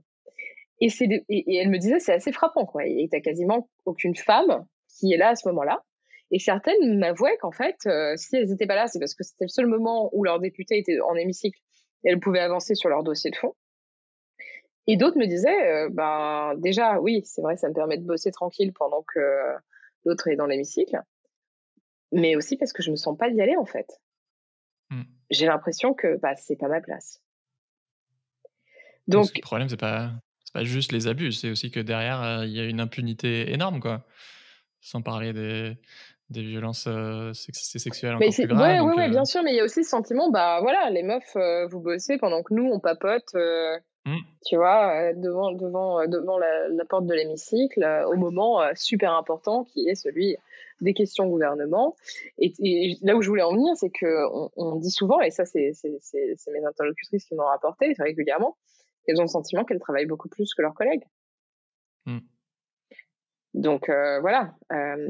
Et, 0.80 0.90
et, 1.30 1.56
elle 1.58 1.70
me 1.70 1.78
disait, 1.78 2.00
c'est 2.00 2.14
assez 2.14 2.32
frappant, 2.32 2.66
quoi. 2.66 2.86
Et 2.86 3.08
t'as 3.12 3.20
quasiment 3.20 3.70
aucune 3.86 4.16
femme 4.16 4.66
qui 4.88 5.14
est 5.14 5.18
là 5.18 5.30
à 5.30 5.36
ce 5.36 5.48
moment-là. 5.50 5.84
Et 6.32 6.40
certaines 6.40 7.00
m'avouaient 7.00 7.38
qu'en 7.38 7.52
fait, 7.52 7.78
euh, 7.86 8.16
si 8.18 8.36
elles 8.36 8.50
n'étaient 8.50 8.68
pas 8.68 8.76
là, 8.76 8.88
c'est 8.88 9.00
parce 9.00 9.16
que 9.16 9.24
c'était 9.24 9.46
le 9.46 9.50
seul 9.50 9.68
moment 9.68 10.10
où 10.14 10.24
leur 10.24 10.40
député 10.40 10.78
était 10.78 11.00
en 11.02 11.16
hémicycle 11.16 11.60
et 12.04 12.10
elles 12.10 12.20
pouvaient 12.20 12.40
avancer 12.40 12.76
sur 12.76 12.90
leur 12.90 13.04
dossier 13.04 13.32
de 13.32 13.36
fond. 13.36 13.56
Et 14.88 14.98
d'autres 14.98 15.18
me 15.18 15.26
disaient, 15.26 15.72
euh, 15.72 15.90
ben 15.92 16.54
déjà, 16.58 17.00
oui, 17.00 17.22
c'est 17.26 17.42
vrai, 17.42 17.58
ça 17.58 17.70
me 17.70 17.74
permet 17.74 17.98
de 17.98 18.06
bosser 18.06 18.32
tranquille 18.32 18.74
pendant 18.74 19.04
que 19.04 19.20
l'autre 20.06 20.28
est 20.28 20.36
dans 20.36 20.46
l'hémicycle, 20.46 21.02
mais 22.12 22.36
aussi 22.36 22.58
parce 22.58 22.74
que 22.74 22.84
je 22.84 22.92
me 22.92 22.96
sens 22.96 23.18
pas 23.18 23.30
d'y 23.30 23.42
aller 23.42 23.58
en 23.58 23.66
fait. 23.66 23.88
Hmm. 24.90 25.04
J'ai 25.30 25.46
l'impression 25.46 25.94
que 25.94 26.18
bah, 26.18 26.36
c'est 26.36 26.56
pas 26.56 26.70
ma 26.70 26.82
place. 26.82 27.22
Donc, 29.08 29.34
le 29.36 29.42
problème, 29.42 29.70
c'est 29.70 29.80
pas 29.80 30.12
pas 30.58 30.64
juste 30.64 30.92
les 30.92 31.08
abus, 31.08 31.34
c'est 31.34 31.52
aussi 31.52 31.70
que 31.70 31.80
derrière, 31.80 32.22
euh, 32.24 32.46
il 32.46 32.52
y 32.52 32.60
a 32.60 32.66
une 32.66 32.80
impunité 32.80 33.52
énorme, 33.52 33.80
quoi. 33.80 34.08
Sans 34.82 35.02
parler 35.02 35.32
des, 35.34 35.78
des 36.30 36.42
violences 36.42 36.86
euh, 36.88 37.32
sexuelles 37.34 38.16
encore 38.16 38.34
plus 38.34 38.48
graves. 38.48 38.86
Oui, 38.86 39.04
euh 39.04 39.10
bien 39.10 39.26
sûr, 39.26 39.44
mais 39.44 39.54
il 39.54 39.58
y 39.58 39.60
a 39.60 39.64
aussi 39.64 39.84
ce 39.84 39.90
sentiment, 39.90 40.30
bah 40.30 40.60
voilà, 40.62 40.90
les 40.90 41.04
meufs, 41.04 41.38
vous 41.70 41.80
bossez 41.80 42.18
pendant 42.18 42.44
que 42.44 42.54
nous, 42.54 42.66
on 42.66 42.80
papote, 42.80 43.34
mmh. 43.34 44.16
tu 44.46 44.56
vois, 44.58 45.14
devant, 45.14 45.54
devant, 45.54 46.06
devant 46.08 46.38
la, 46.38 46.86
porte 46.90 47.06
de 47.06 47.14
l'hémicycle, 47.14 47.86
au 48.08 48.16
moment 48.16 48.62
super 48.76 49.14
important 49.14 49.64
qui 49.64 49.88
est 49.88 49.96
celui 49.96 50.36
des 50.82 50.94
questions 50.94 51.28
gouvernement. 51.28 51.96
Et, 52.38 52.98
là 53.02 53.16
où 53.16 53.22
je 53.22 53.30
voulais 53.30 53.44
en 53.44 53.54
venir, 53.54 53.74
c'est 53.76 53.90
qu'on 53.90 54.52
on 54.56 54.76
dit 54.76 54.92
souvent, 54.92 55.22
et 55.22 55.32
ça, 55.32 55.46
c'est 55.46 55.72
mes 55.84 56.66
interlocutrices 56.66 57.26
qui 57.26 57.36
m'ont 57.36 57.46
rapporté 57.46 57.94
régulièrement, 58.00 58.58
elles 59.08 59.20
ont 59.20 59.24
le 59.24 59.28
sentiment 59.28 59.64
qu'elles 59.64 59.80
travaillent 59.80 60.06
beaucoup 60.06 60.30
plus 60.30 60.54
que 60.54 60.62
leurs 60.62 60.74
collègues. 60.74 61.06
Hmm. 62.06 62.20
Donc 63.54 63.90
euh, 63.90 64.20
voilà, 64.20 64.54
euh, 64.72 65.08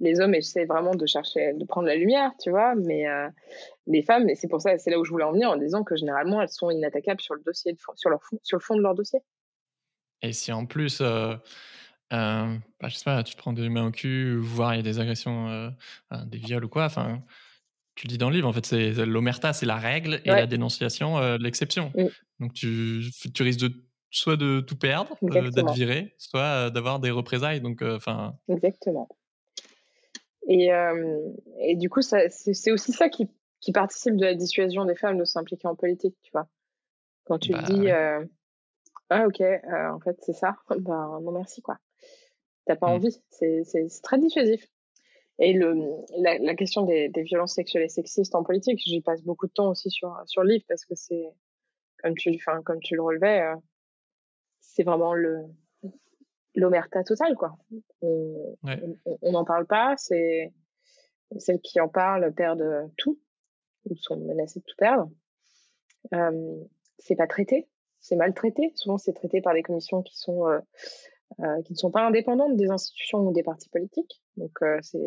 les 0.00 0.20
hommes 0.20 0.34
essaient 0.34 0.66
vraiment 0.66 0.94
de 0.94 1.06
chercher, 1.06 1.52
de 1.54 1.64
prendre 1.64 1.86
la 1.86 1.96
lumière, 1.96 2.32
tu 2.42 2.50
vois, 2.50 2.74
mais 2.74 3.08
euh, 3.08 3.28
les 3.86 4.02
femmes, 4.02 4.28
et 4.28 4.34
c'est 4.34 4.48
pour 4.48 4.60
ça, 4.60 4.76
c'est 4.78 4.90
là 4.90 4.98
où 4.98 5.04
je 5.04 5.10
voulais 5.10 5.24
en 5.24 5.32
venir 5.32 5.50
en 5.50 5.56
disant 5.56 5.84
que 5.84 5.96
généralement 5.96 6.42
elles 6.42 6.48
sont 6.48 6.70
inattaquables 6.70 7.20
sur 7.20 7.34
le 7.34 7.42
dossier, 7.42 7.76
sur 7.94 8.10
leur 8.10 8.20
sur 8.42 8.56
le 8.56 8.62
fond 8.62 8.76
de 8.76 8.82
leur 8.82 8.94
dossier. 8.94 9.20
Et 10.22 10.32
si 10.32 10.52
en 10.52 10.66
plus, 10.66 11.00
bah, 11.00 11.40
je 12.10 12.88
sais 12.90 13.04
pas, 13.04 13.22
tu 13.22 13.34
te 13.34 13.38
prends 13.38 13.52
des 13.52 13.68
mains 13.68 13.86
au 13.86 13.90
cul, 13.90 14.36
voire 14.36 14.74
il 14.74 14.78
y 14.78 14.80
a 14.80 14.82
des 14.82 14.98
agressions, 14.98 15.72
des 16.26 16.38
viols 16.38 16.64
ou 16.64 16.68
quoi, 16.68 16.84
enfin, 16.84 17.22
tu 17.94 18.06
le 18.06 18.10
dis 18.10 18.18
dans 18.18 18.28
le 18.28 18.36
livre, 18.36 18.48
en 18.48 18.52
fait, 18.52 18.66
c'est 18.66 18.92
l'omerta, 19.06 19.52
c'est 19.52 19.66
la 19.66 19.76
règle 19.76 20.20
et 20.24 20.30
la 20.30 20.46
dénonciation, 20.46 21.36
l'exception. 21.38 21.92
Donc 22.40 22.52
tu, 22.52 23.02
tu 23.32 23.42
risques 23.42 23.60
de 23.60 23.86
soit 24.16 24.36
de 24.36 24.60
tout 24.60 24.76
perdre, 24.76 25.16
euh, 25.22 25.50
d'être 25.50 25.72
viré, 25.72 26.14
soit 26.18 26.40
euh, 26.40 26.70
d'avoir 26.70 27.00
des 27.00 27.10
représailles. 27.10 27.60
Donc, 27.60 27.82
euh, 27.82 27.96
enfin. 27.96 28.34
Exactement. 28.48 29.08
Et, 30.48 30.70
et, 31.58 31.76
du 31.76 31.90
coup, 31.90 32.02
c'est 32.02 32.70
aussi 32.70 32.92
ça 32.92 33.08
qui, 33.08 33.28
qui, 33.60 33.72
participe 33.72 34.16
de 34.16 34.24
la 34.24 34.34
dissuasion 34.34 34.84
des 34.84 34.94
femmes 34.94 35.18
de 35.18 35.24
s'impliquer 35.24 35.66
en 35.66 35.74
politique, 35.74 36.16
tu 36.22 36.30
vois. 36.32 36.48
Quand 37.24 37.38
tu 37.38 37.52
bah, 37.52 37.62
dis, 37.62 37.88
ah 39.10 39.26
ok, 39.26 39.40
en 39.40 40.00
fait 40.00 40.16
c'est 40.20 40.32
ça, 40.32 40.56
ben 40.78 41.20
non 41.22 41.32
merci 41.32 41.62
quoi. 41.62 41.78
T'as 42.66 42.76
pas 42.76 42.88
mmh. 42.88 42.94
envie, 42.94 43.22
c'est 43.30 43.64
très 44.02 44.18
dissuasif. 44.18 44.66
Et 45.38 45.52
le, 45.52 45.74
la, 46.18 46.38
la 46.38 46.54
question 46.54 46.82
des, 46.82 47.08
des, 47.10 47.22
violences 47.22 47.54
sexuelles 47.54 47.84
et 47.84 47.88
sexistes 47.88 48.34
en 48.34 48.42
politique, 48.42 48.80
j'y 48.84 49.02
passe 49.02 49.22
beaucoup 49.22 49.46
de 49.46 49.52
temps 49.52 49.68
aussi 49.68 49.90
sur, 49.90 50.16
sur 50.26 50.42
le 50.42 50.52
livre 50.52 50.64
parce 50.66 50.84
que 50.86 50.94
c'est 50.94 51.26
comme 51.98 52.14
tu, 52.14 52.34
enfin, 52.34 52.62
comme 52.62 52.80
tu 52.80 52.94
le 52.94 53.02
relevais, 53.02 53.42
euh, 53.42 53.56
c'est 54.60 54.82
vraiment 54.82 55.14
le 55.14 55.44
l'omerta 56.56 57.04
totale, 57.04 57.36
quoi. 57.36 57.56
On 58.02 59.32
n'en 59.32 59.44
parle 59.44 59.66
pas, 59.66 59.94
c'est 59.96 60.52
celles 61.38 61.60
qui 61.60 61.80
en 61.80 61.88
parlent 61.88 62.32
perdent 62.32 62.90
tout, 62.96 63.18
ou 63.84 63.96
sont 63.96 64.16
menacées 64.16 64.60
de 64.60 64.64
tout 64.64 64.76
perdre. 64.76 65.10
Euh, 66.14 66.64
c'est 66.98 67.16
pas 67.16 67.26
traité, 67.26 67.68
c'est 68.00 68.16
mal 68.16 68.34
traité. 68.34 68.72
Souvent, 68.74 68.98
c'est 68.98 69.12
traité 69.12 69.40
par 69.40 69.54
des 69.54 69.62
commissions 69.62 70.02
qui 70.02 70.16
sont 70.16 70.48
euh, 70.48 70.58
euh, 71.40 71.62
qui 71.62 71.72
ne 71.72 71.78
sont 71.78 71.90
pas 71.90 72.06
indépendantes 72.06 72.56
des 72.56 72.70
institutions 72.70 73.18
ou 73.18 73.32
des 73.32 73.42
partis 73.42 73.68
politiques. 73.68 74.22
Donc, 74.36 74.58
c'est 74.82 74.98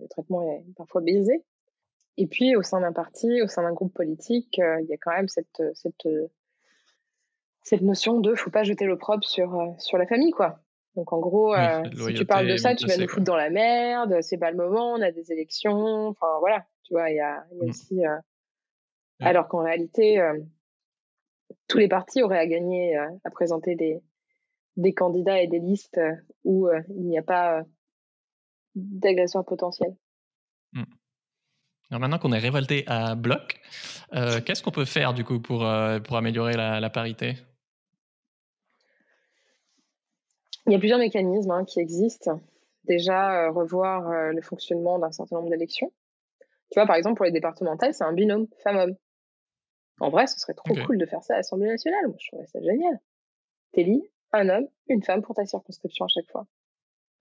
le 0.00 0.08
traitement 0.08 0.42
est 0.42 0.64
parfois 0.76 1.00
biaisé. 1.00 1.44
Et 2.16 2.26
puis, 2.26 2.56
au 2.56 2.62
sein 2.62 2.80
d'un 2.80 2.92
parti, 2.92 3.42
au 3.42 3.48
sein 3.48 3.62
d'un 3.62 3.74
groupe 3.74 3.92
politique, 3.92 4.58
il 4.58 4.86
y 4.88 4.94
a 4.94 4.96
quand 4.96 5.12
même 5.12 5.28
cette, 5.28 5.62
cette 5.74 6.08
cette 7.62 7.82
notion 7.82 8.20
de 8.20 8.34
faut 8.36 8.50
pas 8.50 8.62
jeter 8.62 8.86
l'opprobre 8.86 9.24
sur, 9.24 9.74
sur 9.78 9.98
la 9.98 10.06
famille, 10.06 10.30
quoi. 10.30 10.60
Donc 10.96 11.12
en 11.12 11.18
gros, 11.20 11.54
euh, 11.54 11.82
si 12.08 12.14
tu 12.14 12.24
parles 12.24 12.48
de 12.48 12.56
ça, 12.56 12.74
tu 12.74 12.86
vas 12.86 12.96
nous 12.96 13.06
foutre 13.06 13.24
dans 13.24 13.36
la 13.36 13.50
merde, 13.50 14.22
c'est 14.22 14.38
pas 14.38 14.50
le 14.50 14.56
moment, 14.56 14.94
on 14.94 15.02
a 15.02 15.10
des 15.10 15.30
élections, 15.30 16.08
enfin 16.08 16.38
voilà, 16.40 16.64
tu 16.84 16.94
vois, 16.94 17.10
il 17.10 17.16
y 17.16 17.20
a, 17.20 17.44
y 17.52 17.60
a 17.60 17.64
mm. 17.64 17.68
aussi. 17.68 18.06
Euh, 18.06 18.16
alors 19.20 19.48
qu'en 19.48 19.62
réalité, 19.62 20.20
tous 21.68 21.78
les 21.78 21.88
partis 21.88 22.22
auraient 22.22 22.38
à 22.38 22.46
gagner 22.46 22.96
à 22.96 23.30
présenter 23.30 23.74
des, 23.74 24.02
des 24.76 24.92
candidats 24.92 25.40
et 25.40 25.46
des 25.46 25.58
listes 25.58 26.00
où 26.44 26.68
il 26.90 27.06
n'y 27.06 27.18
a 27.18 27.22
pas 27.22 27.62
d'agresseurs 28.74 29.44
potentiels. 29.44 29.96
Mm. 30.72 30.84
Alors 31.90 32.00
maintenant 32.00 32.18
qu'on 32.18 32.32
est 32.32 32.38
révolté 32.38 32.84
à 32.88 33.14
bloc, 33.14 33.58
qu'est-ce 34.12 34.62
qu'on 34.62 34.70
peut 34.70 34.84
faire 34.84 35.14
du 35.14 35.24
coup 35.24 35.40
pour, 35.40 35.66
pour 36.04 36.16
améliorer 36.16 36.54
la 36.56 36.90
parité? 36.90 37.36
Il 40.66 40.72
y 40.72 40.74
a 40.74 40.78
plusieurs 40.78 40.98
mécanismes 40.98 41.50
hein, 41.50 41.64
qui 41.64 41.80
existent. 41.80 42.40
Déjà, 42.84 43.46
euh, 43.46 43.50
revoir 43.50 44.10
euh, 44.10 44.32
le 44.32 44.42
fonctionnement 44.42 44.98
d'un 44.98 45.12
certain 45.12 45.36
nombre 45.36 45.50
d'élections. 45.50 45.92
Tu 46.70 46.80
vois, 46.80 46.86
par 46.86 46.96
exemple, 46.96 47.16
pour 47.16 47.24
les 47.24 47.30
départementales, 47.30 47.94
c'est 47.94 48.04
un 48.04 48.12
binôme 48.12 48.48
femme-homme. 48.62 48.96
En 50.00 50.10
vrai, 50.10 50.26
ce 50.26 50.38
serait 50.38 50.54
trop 50.54 50.74
cool 50.86 50.98
de 50.98 51.06
faire 51.06 51.22
ça 51.22 51.34
à 51.34 51.36
l'Assemblée 51.38 51.68
nationale. 51.68 52.08
Moi, 52.08 52.16
je 52.18 52.28
trouverais 52.28 52.46
ça 52.48 52.60
génial. 52.60 53.00
T'élis 53.72 54.10
un 54.32 54.48
homme, 54.48 54.68
une 54.88 55.02
femme 55.02 55.22
pour 55.22 55.34
ta 55.34 55.46
circonscription 55.46 56.04
à 56.04 56.08
chaque 56.08 56.30
fois. 56.30 56.46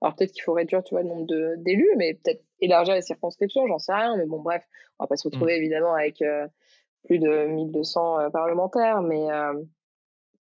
Alors 0.02 0.16
peut-être 0.16 0.34
qu'il 0.34 0.44
faut 0.44 0.54
réduire, 0.54 0.84
tu 0.84 0.94
vois, 0.94 1.04
le 1.04 1.08
nombre 1.08 1.56
d'élus, 1.58 1.94
mais 1.98 2.16
peut-être 2.16 2.44
élargir 2.60 2.96
les 2.96 3.02
circonscriptions, 3.02 3.66
j'en 3.68 3.80
sais 3.80 3.94
rien. 3.94 4.18
Mais 4.18 4.26
bon, 4.26 4.42
bref, 4.42 4.68
on 5.00 5.04
va 5.04 5.08
pas 5.08 5.16
se 5.16 5.28
retrouver 5.28 5.54
mm. 5.54 5.62
évidemment 5.62 5.94
avec 5.94 6.22
euh, 6.22 6.48
plus 7.06 7.20
de 7.20 7.46
1200 7.46 8.32
parlementaires, 8.32 9.02
mais 9.02 9.28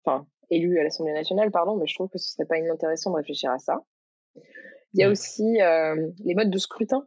enfin, 0.04 0.26
élus 0.54 0.78
à 0.78 0.82
l'Assemblée 0.84 1.12
nationale, 1.12 1.50
pardon, 1.50 1.76
mais 1.76 1.86
je 1.86 1.94
trouve 1.94 2.08
que 2.08 2.18
ce 2.18 2.30
serait 2.30 2.46
pas 2.46 2.58
inintéressant 2.58 3.10
de 3.10 3.16
réfléchir 3.16 3.50
à 3.50 3.58
ça. 3.58 3.84
Il 4.94 5.00
y 5.00 5.02
a 5.02 5.10
aussi 5.10 5.60
euh, 5.60 6.10
les 6.24 6.34
modes 6.34 6.50
de 6.50 6.58
scrutin. 6.58 7.06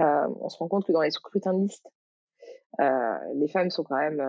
Euh, 0.00 0.28
on 0.40 0.48
se 0.48 0.56
rend 0.58 0.68
compte 0.68 0.86
que 0.86 0.92
dans 0.92 1.02
les 1.02 1.10
scrutins 1.10 1.52
de 1.52 1.60
liste, 1.60 1.86
euh, 2.80 3.18
les 3.34 3.48
femmes 3.48 3.70
sont 3.70 3.84
quand 3.84 3.98
même, 3.98 4.22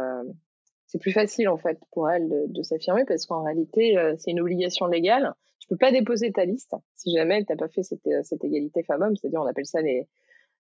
c'est 0.87 0.99
plus 0.99 1.13
facile 1.13 1.47
en 1.47 1.57
fait 1.57 1.79
pour 1.91 2.09
elles 2.09 2.29
de, 2.47 2.61
s'affirmer 2.61 3.05
parce 3.05 3.25
qu'en 3.25 3.43
réalité, 3.43 3.97
c'est 4.17 4.31
une 4.31 4.41
obligation 4.41 4.87
légale. 4.87 5.33
Tu 5.59 5.67
peux 5.69 5.77
pas 5.77 5.91
déposer 5.91 6.31
ta 6.33 6.43
liste 6.43 6.75
si 6.95 7.13
jamais 7.13 7.45
tu 7.45 7.53
n'as 7.53 7.57
pas 7.57 7.69
fait 7.69 7.83
cette, 7.83 8.07
cette 8.23 8.43
égalité 8.43 8.83
femmes-hommes, 8.83 9.15
c'est-à-dire 9.15 9.41
on 9.41 9.47
appelle 9.47 9.65
ça 9.65 9.81
les, 9.81 10.09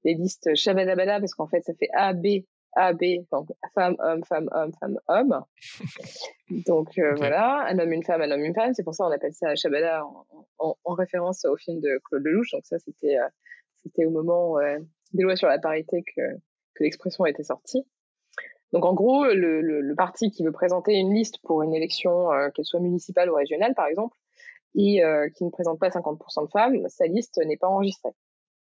les 0.03 0.13
listes 0.13 0.53
shabadabada 0.53 1.19
parce 1.19 1.33
qu'en 1.33 1.47
fait 1.47 1.63
ça 1.63 1.73
fait 1.73 1.89
A, 1.93 2.13
B, 2.13 2.43
a, 2.73 2.93
B, 2.93 3.25
donc 3.31 3.49
femme, 3.73 3.95
homme, 3.99 4.23
femme, 4.23 4.49
homme, 4.51 4.71
femme, 4.79 4.99
homme. 5.07 5.43
donc 6.65 6.97
euh, 6.97 7.13
voilà, 7.15 7.65
un 7.67 7.79
homme, 7.79 7.91
une 7.91 8.03
femme, 8.03 8.21
un 8.21 8.31
homme, 8.31 8.43
une 8.43 8.53
femme. 8.53 8.73
C'est 8.73 8.83
pour 8.83 8.95
ça 8.95 9.03
qu'on 9.03 9.11
appelle 9.11 9.33
ça 9.33 9.55
Shabada 9.55 10.03
en, 10.59 10.77
en, 10.83 10.93
référence 10.93 11.45
au 11.45 11.57
film 11.57 11.79
de 11.81 11.99
Claude 12.05 12.23
Lelouch. 12.23 12.51
Donc 12.51 12.65
ça, 12.65 12.79
c'était 12.79 13.17
euh, 13.17 13.27
c'était 13.83 14.05
au 14.05 14.11
moment 14.11 14.59
euh, 14.59 14.77
des 15.13 15.23
lois 15.23 15.35
sur 15.35 15.47
la 15.47 15.59
parité 15.59 16.03
que, 16.03 16.21
que 16.75 16.83
l'expression 16.83 17.23
a 17.23 17.29
été 17.29 17.43
sortie. 17.43 17.85
Donc 18.71 18.85
en 18.85 18.93
gros, 18.93 19.25
le, 19.25 19.59
le, 19.61 19.95
parti 19.95 20.31
qui 20.31 20.45
veut 20.45 20.53
présenter 20.53 20.93
une 20.93 21.13
liste 21.13 21.39
pour 21.43 21.61
une 21.61 21.73
élection, 21.73 22.29
qu'elle 22.55 22.63
soit 22.63 22.79
municipale 22.79 23.29
ou 23.29 23.35
régionale 23.35 23.73
par 23.75 23.87
exemple, 23.87 24.15
et 24.75 25.01
qui 25.35 25.43
ne 25.43 25.49
présente 25.49 25.77
pas 25.77 25.89
50% 25.89 26.45
de 26.45 26.49
femmes, 26.49 26.87
sa 26.87 27.05
liste 27.07 27.37
n'est 27.45 27.57
pas 27.57 27.67
enregistrée. 27.67 28.11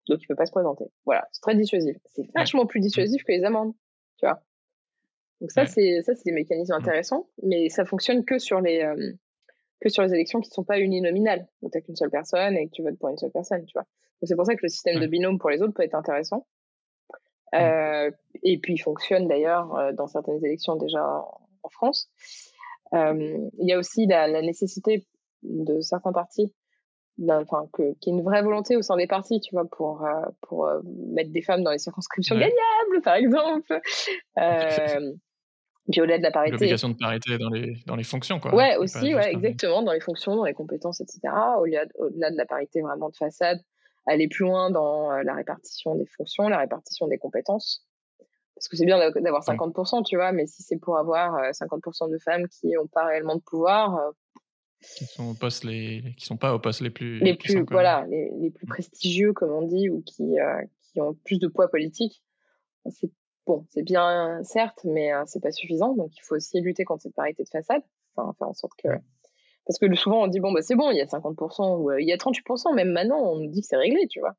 Donc 0.07 0.19
il 0.21 0.27
peut 0.27 0.35
pas 0.35 0.45
se 0.45 0.51
présenter. 0.51 0.85
Voilà, 1.05 1.27
c'est 1.33 1.41
très 1.41 1.55
dissuasif. 1.55 1.97
C'est 2.05 2.25
vachement 2.33 2.65
plus 2.65 2.79
dissuasif 2.79 3.23
que 3.25 3.33
les 3.33 3.43
amendes 3.43 3.73
tu 4.17 4.25
vois. 4.25 4.41
Donc 5.41 5.51
ça, 5.51 5.65
c'est 5.65 6.01
ça, 6.01 6.15
c'est 6.15 6.25
des 6.25 6.31
mécanismes 6.31 6.73
mmh. 6.73 6.81
intéressants, 6.81 7.27
mais 7.43 7.69
ça 7.69 7.85
fonctionne 7.85 8.25
que 8.25 8.39
sur 8.39 8.59
les 8.59 8.81
euh, 8.81 9.13
que 9.79 9.89
sur 9.89 10.03
les 10.03 10.13
élections 10.13 10.39
qui 10.39 10.49
ne 10.49 10.53
sont 10.53 10.63
pas 10.63 10.79
uninominales, 10.79 11.47
où 11.61 11.69
tu 11.69 11.77
n'as 11.77 11.81
qu'une 11.81 11.95
seule 11.95 12.09
personne 12.09 12.57
et 12.57 12.67
que 12.67 12.71
tu 12.71 12.81
votes 12.81 12.97
pour 12.97 13.09
une 13.09 13.17
seule 13.17 13.31
personne, 13.31 13.63
tu 13.65 13.73
vois. 13.73 13.85
c'est 14.23 14.35
pour 14.35 14.45
ça 14.45 14.55
que 14.55 14.61
le 14.63 14.69
système 14.69 14.99
de 14.99 15.05
binôme 15.05 15.37
pour 15.37 15.51
les 15.51 15.61
autres 15.61 15.73
peut 15.73 15.83
être 15.83 15.95
intéressant. 15.95 16.47
Mmh. 17.53 17.57
Euh, 17.57 18.11
et 18.43 18.57
puis 18.57 18.73
il 18.73 18.79
fonctionne 18.79 19.27
d'ailleurs 19.27 19.73
euh, 19.75 19.93
dans 19.93 20.07
certaines 20.07 20.43
élections 20.43 20.75
déjà 20.75 21.03
en, 21.03 21.69
France. 21.69 22.09
Il 22.93 23.49
y 23.59 23.73
a 23.73 23.77
aussi 23.77 24.05
la, 24.05 24.27
la, 24.29 24.41
nécessité 24.41 25.05
de 25.43 25.81
certains 25.81 26.13
partis 26.13 26.53
enfin 27.29 27.67
que 27.73 27.93
qu'il 27.95 28.13
y 28.13 28.15
ait 28.15 28.19
une 28.19 28.23
vraie 28.23 28.41
volonté 28.41 28.77
au 28.77 28.81
sein 28.81 28.95
des 28.95 29.07
partis 29.07 29.41
tu 29.41 29.53
vois 29.53 29.65
pour 29.65 30.07
pour 30.41 30.69
mettre 30.85 31.31
des 31.31 31.41
femmes 31.41 31.63
dans 31.63 31.71
les 31.71 31.77
circonscriptions 31.77 32.35
gagnables 32.35 32.55
par 33.03 33.15
exemple 33.15 33.79
euh, 34.39 35.13
Puis 35.91 36.01
au-delà 36.01 36.17
de 36.17 36.23
la 36.23 36.31
parité. 36.31 36.51
L'obligation 36.51 36.89
de 36.89 36.97
parité 36.97 37.37
dans 37.37 37.49
les, 37.49 37.77
dans 37.85 37.95
les 37.95 38.03
fonctions, 38.03 38.39
quoi. 38.39 38.53
Ouais, 38.53 38.75
aussi, 38.75 39.15
ouais, 39.15 39.31
exactement, 39.31 39.81
dans 39.81 39.93
les 39.93 40.01
fonctions, 40.01 40.35
dans 40.35 40.43
les 40.43 40.53
compétences, 40.53 40.99
etc. 40.99 41.21
Au-delà 41.59 41.85
au 41.95 42.09
de 42.09 42.37
la 42.37 42.45
parité 42.45 42.81
vraiment 42.81 43.09
de 43.09 43.15
façade, 43.15 43.59
aller 44.05 44.27
plus 44.27 44.43
loin 44.43 44.69
dans 44.69 45.11
la 45.11 45.33
répartition 45.33 45.95
des 45.95 46.05
fonctions, 46.05 46.49
la 46.49 46.59
répartition 46.59 47.07
des 47.07 47.17
compétences. 47.17 47.85
Parce 48.55 48.67
que 48.67 48.75
c'est 48.75 48.85
bien 48.85 48.97
d'avoir 48.97 49.43
50%, 49.43 50.03
tu 50.03 50.17
vois, 50.17 50.31
mais 50.31 50.47
si 50.47 50.63
c'est 50.63 50.77
pour 50.77 50.97
avoir 50.97 51.39
50% 51.51 52.11
de 52.11 52.17
femmes 52.17 52.47
qui 52.49 52.71
n'ont 52.71 52.87
pas 52.87 53.05
réellement 53.05 53.35
de 53.35 53.41
pouvoir. 53.41 54.11
Qui 54.81 55.05
sont, 55.05 55.35
les... 55.63 56.03
qui 56.17 56.25
sont 56.25 56.37
pas 56.37 56.53
aux 56.53 56.59
postes 56.59 56.81
les 56.81 56.89
plus. 56.89 57.19
Les 57.19 57.35
plus, 57.35 57.63
voilà, 57.69 58.05
les, 58.09 58.29
les, 58.41 58.51
plus 58.51 58.67
prestigieux, 58.67 59.31
comme 59.31 59.51
on 59.51 59.61
dit, 59.61 59.89
ou 59.89 60.01
qui, 60.01 60.35
qui 60.91 60.99
ont 60.99 61.13
plus 61.23 61.39
de 61.39 61.47
poids 61.47 61.69
politique. 61.69 62.21
C'est 62.89 63.11
bon, 63.45 63.65
c'est 63.69 63.83
bien, 63.83 64.41
certes, 64.43 64.81
mais 64.83 65.11
c'est 65.25 65.41
pas 65.41 65.51
suffisant. 65.51 65.93
Donc 65.93 66.11
il 66.15 66.21
faut 66.23 66.35
aussi 66.35 66.61
lutter 66.61 66.85
contre 66.85 67.03
cette 67.03 67.15
parité 67.15 67.43
de 67.43 67.49
façade. 67.49 67.81
Enfin, 68.15 68.33
faire 68.37 68.47
en 68.47 68.53
sorte 68.53 68.73
que. 68.77 68.89
Parce 69.65 69.79
que 69.79 69.93
souvent 69.95 70.23
on 70.23 70.27
dit, 70.27 70.39
bon, 70.39 70.53
bah, 70.53 70.61
c'est 70.61 70.75
bon, 70.75 70.91
il 70.91 70.97
y 70.97 71.01
a 71.01 71.05
50%, 71.05 71.81
ou 71.81 71.91
il 71.99 72.07
y 72.07 72.13
a 72.13 72.17
38%, 72.17 72.73
même 72.73 72.91
maintenant, 72.91 73.19
on 73.19 73.37
nous 73.37 73.49
dit 73.49 73.61
que 73.61 73.67
c'est 73.67 73.77
réglé, 73.77 74.07
tu 74.07 74.19
vois. 74.21 74.35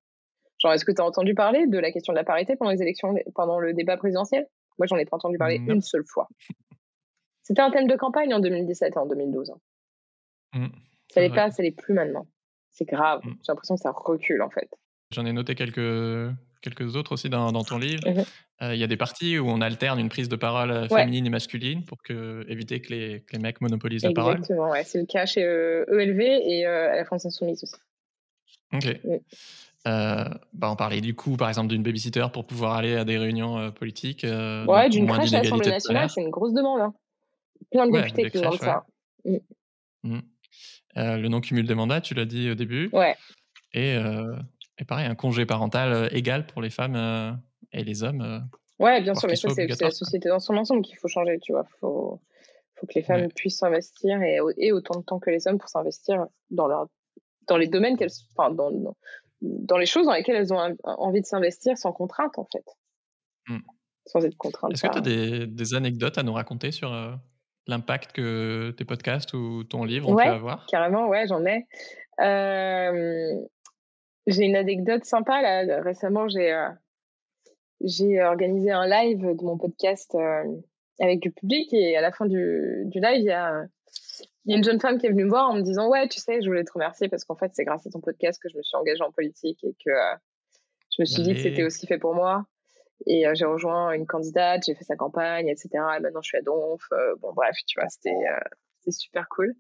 Genre, 0.59 0.72
est-ce 0.72 0.84
que 0.84 0.93
tu 0.93 1.01
as 1.01 1.05
entendu 1.05 1.34
parler 1.34 1.66
de 1.66 1.78
la 1.78 1.93
question 1.93 2.12
de 2.12 2.18
la 2.18 2.24
parité 2.24 2.57
pendant 2.57 2.70
les 2.70 2.82
élections, 2.82 3.14
pendant 3.34 3.61
le 3.61 3.74
débat 3.74 3.97
présidentiel? 3.97 4.47
Moi, 4.78 4.86
j'en 4.86 4.97
ai 4.97 5.05
pas 5.05 5.16
entendu 5.16 5.39
parler 5.39 5.57
une 5.57 5.82
seule 5.82 6.05
fois. 6.05 6.28
C'était 7.43 7.62
un 7.62 7.70
thème 7.70 7.86
de 7.86 7.97
campagne 7.97 8.34
en 8.34 8.41
2017 8.41 8.95
et 8.95 8.99
en 8.99 9.07
2012. 9.07 9.51
Hein. 9.51 9.59
Mmh. 10.55 10.66
ça 11.09 11.20
n'est 11.20 11.30
pas, 11.30 11.51
ça 11.51 11.62
l'est 11.62 11.76
plus 11.76 11.95
maintenant. 11.95 12.26
C'est 12.70 12.86
grave. 12.86 13.20
Mmh. 13.24 13.34
J'ai 13.43 13.53
l'impression 13.53 13.74
que 13.76 13.80
ça 13.80 13.91
recule, 13.91 14.43
en 14.43 14.51
fait. 14.51 14.68
J'en 15.11 15.24
ai 15.24 15.32
noté 15.32 15.55
quelques, 15.55 16.34
quelques 16.61 16.97
autres 16.97 17.13
aussi 17.13 17.29
dans, 17.29 17.53
dans 17.53 17.65
ton 17.65 17.79
livre. 17.79 18.09
Mmh 18.09 18.25
euh, 18.61 18.75
il 18.75 18.81
y 18.81 18.85
a 18.85 18.89
des 18.89 18.97
parties 18.97 19.39
où 19.39 19.49
on 19.49 19.61
alterne 19.61 20.01
une 20.01 20.09
prise 20.09 20.29
de 20.29 20.35
parole 20.35 20.73
euh, 20.73 20.89
féminine 20.89 21.27
et 21.27 21.31
masculine 21.31 21.85
pour 21.85 22.03
que, 22.03 22.45
éviter 22.49 22.81
que 22.81 22.93
les, 22.93 23.21
que 23.21 23.35
les 23.35 23.39
mecs 23.39 23.61
monopolisent 23.61 24.03
la 24.03 24.13
parole. 24.13 24.39
Exactement, 24.39 24.71
ouais. 24.71 24.83
c'est 24.83 24.99
le 24.99 25.07
cas 25.07 25.27
chez 25.27 25.43
ELV 25.43 25.89
euh, 25.89 26.25
e 26.25 26.41
et 26.45 26.67
à 26.67 26.97
la 26.97 27.05
France 27.05 27.25
Insoumise 27.25 27.63
aussi. 27.63 27.77
Ok. 28.73 28.99
Euh, 29.87 30.25
bah 30.53 30.71
on 30.73 30.77
parlait 30.77 31.01
du 31.01 31.15
coup, 31.15 31.37
par 31.37 31.49
exemple, 31.49 31.69
d'une 31.69 31.85
babysitter 31.85 32.27
pour 32.33 32.47
pouvoir 32.47 32.75
aller 32.75 32.97
à 32.97 33.05
des 33.05 33.17
réunions 33.17 33.71
politiques. 33.71 34.27
Ouais, 34.67 34.89
d'une 34.89 35.07
crèche 35.07 35.33
à 35.33 35.43
l'Assemblée 35.43 35.71
nationale, 35.71 36.11
c'est 36.11 36.21
une 36.21 36.31
grosse 36.31 36.53
demande. 36.53 36.81
Hein. 36.81 36.95
Plein 37.71 37.87
de 37.87 37.93
députés 37.93 38.31
qui 38.31 38.39
demandent 38.39 38.59
ça. 38.59 38.85
Mm. 39.25 39.37
Mm. 40.03 40.21
le 40.97 41.29
non-cumul 41.29 41.67
des 41.67 41.75
mandats, 41.75 42.01
tu 42.01 42.15
l'as 42.15 42.25
dit 42.25 42.51
au 42.51 42.55
début. 42.57 42.91
Ouais. 42.93 43.17
Et, 43.73 43.97
et 44.79 44.85
pareil, 44.85 45.07
un 45.07 45.14
congé 45.14 45.47
parental 45.47 46.09
égal 46.12 46.47
pour 46.47 46.62
les 46.62 46.70
femmes 46.70 47.41
et 47.72 47.85
les 47.85 48.03
hommes. 48.03 48.49
ouais, 48.79 49.01
bien 49.03 49.14
sûr, 49.14 49.29
mais 49.29 49.37
ça, 49.37 49.49
c'est 49.51 49.66
la 49.66 49.91
société 49.91 50.29
dans 50.29 50.41
son 50.41 50.57
ensemble 50.57 50.83
qu'il 50.83 50.97
faut 50.97 51.09
changer, 51.09 51.39
tu 51.41 51.53
vois. 51.53 51.64
Faut, 51.81 52.20
faut 52.76 52.87
que 52.87 52.95
les 52.95 53.03
femmes 53.03 53.29
puissent 53.33 53.59
s'investir 53.59 54.22
et, 54.22 54.39
et, 54.57 54.72
autant 54.72 55.01
de 55.01 55.05
temps 55.05 55.18
que 55.18 55.31
les 55.31 55.49
hommes 55.49 55.59
pour 55.59 55.68
s'investir 55.68 56.26
dans 56.51 56.68
leur 56.68 56.87
dans 57.49 57.57
les 57.57 57.66
domaines 57.66 57.97
qu'elles 57.97 58.11
enfin 58.37 58.51
dans, 58.51 58.70
dans 59.41 59.79
les 59.79 59.87
choses 59.87 60.07
dans 60.07 60.12
lesquelles 60.12 60.37
elles 60.37 60.53
ont 60.53 60.76
envie 60.85 61.20
de 61.20 61.26
s'investir 61.26 61.76
sans 61.76 61.93
contrainte, 61.93 62.39
en 62.39 62.47
fait. 62.53 62.64
Hmm. 63.49 63.61
Sans 64.07 64.24
être 64.24 64.37
contrainte. 64.37 64.72
Est-ce 64.72 64.83
que 64.83 64.93
tu 64.93 64.99
as 64.99 65.01
des, 65.01 65.47
des, 65.47 65.74
anecdotes 65.74 66.18
à 66.18 66.22
nous 66.22 66.33
raconter 66.33 66.70
sur 66.70 66.93
euh, 66.93 67.14
l'impact 67.66 68.12
que 68.12 68.74
tes 68.76 68.85
podcasts 68.85 69.35
ou 69.35 69.64
ton 69.64 69.85
livre 69.85 70.09
ont 70.09 70.16
pu 70.16 70.22
avoir? 70.22 70.66
Carrément, 70.66 71.09
ouais, 71.09 71.26
j'en 71.26 71.45
ai. 71.45 71.66
Euh, 72.20 73.35
j'ai 74.29 74.45
une 74.45 74.57
anecdote 74.57 75.05
sympa. 75.05 75.43
Là. 75.43 75.83
Récemment, 75.83 76.29
j'ai 76.29 76.53
euh, 76.53 76.68
j'ai 77.81 78.22
organisé 78.22 78.70
un 78.70 78.87
live 78.87 79.20
de 79.37 79.45
mon 79.45 79.59
podcast 79.59 80.16
avec 81.01 81.24
le 81.24 81.31
public 81.31 81.72
et 81.72 81.97
à 81.97 82.01
la 82.01 82.11
fin 82.11 82.26
du, 82.26 82.83
du 82.87 83.01
live, 83.01 83.18
il 83.18 83.24
y 83.24 83.31
a 83.31 83.66
il 84.49 84.53
y 84.53 84.55
a 84.55 84.57
une 84.57 84.64
jeune 84.64 84.81
femme 84.81 84.99
qui 84.99 85.05
est 85.05 85.11
venue 85.11 85.24
me 85.24 85.29
voir 85.29 85.51
en 85.51 85.55
me 85.55 85.61
disant 85.61 85.91
Ouais, 85.91 86.09
tu 86.09 86.20
sais, 86.20 86.41
je 86.41 86.47
voulais 86.47 86.64
te 86.64 86.72
remercier 86.72 87.11
parce 87.11 87.22
qu'en 87.24 87.37
fait, 87.37 87.51
c'est 87.53 87.64
grâce 87.64 87.87
à 87.87 87.91
ton 87.91 88.01
podcast 88.01 88.41
que 88.43 88.49
je 88.49 88.57
me 88.57 88.62
suis 88.62 88.76
engagée 88.76 89.03
en 89.03 89.12
politique 89.12 89.62
et 89.62 89.74
que 89.85 89.91
euh, 89.91 90.16
je 90.97 91.03
me 91.03 91.05
suis 91.05 91.22
dit 91.22 91.35
que 91.35 91.41
c'était 91.41 91.64
aussi 91.64 91.87
fait 91.87 91.99
pour 91.99 92.14
moi. 92.14 92.47
Et 93.07 93.26
euh, 93.26 93.35
j'ai 93.35 93.45
rejoint 93.45 93.93
une 93.93 94.07
candidate, 94.07 94.62
j'ai 94.64 94.74
fait 94.74 94.85
sa 94.85 94.97
campagne, 94.97 95.49
etc. 95.49 95.68
Et 95.74 96.01
maintenant, 96.01 96.22
je 96.22 96.29
suis 96.29 96.39
à 96.39 96.41
Donf. 96.41 96.81
Euh, 96.93 97.14
bon, 97.20 97.35
bref, 97.35 97.57
tu 97.66 97.79
vois, 97.79 97.91
c'était 97.91 98.16
super 98.91 99.29
cool. 99.29 99.55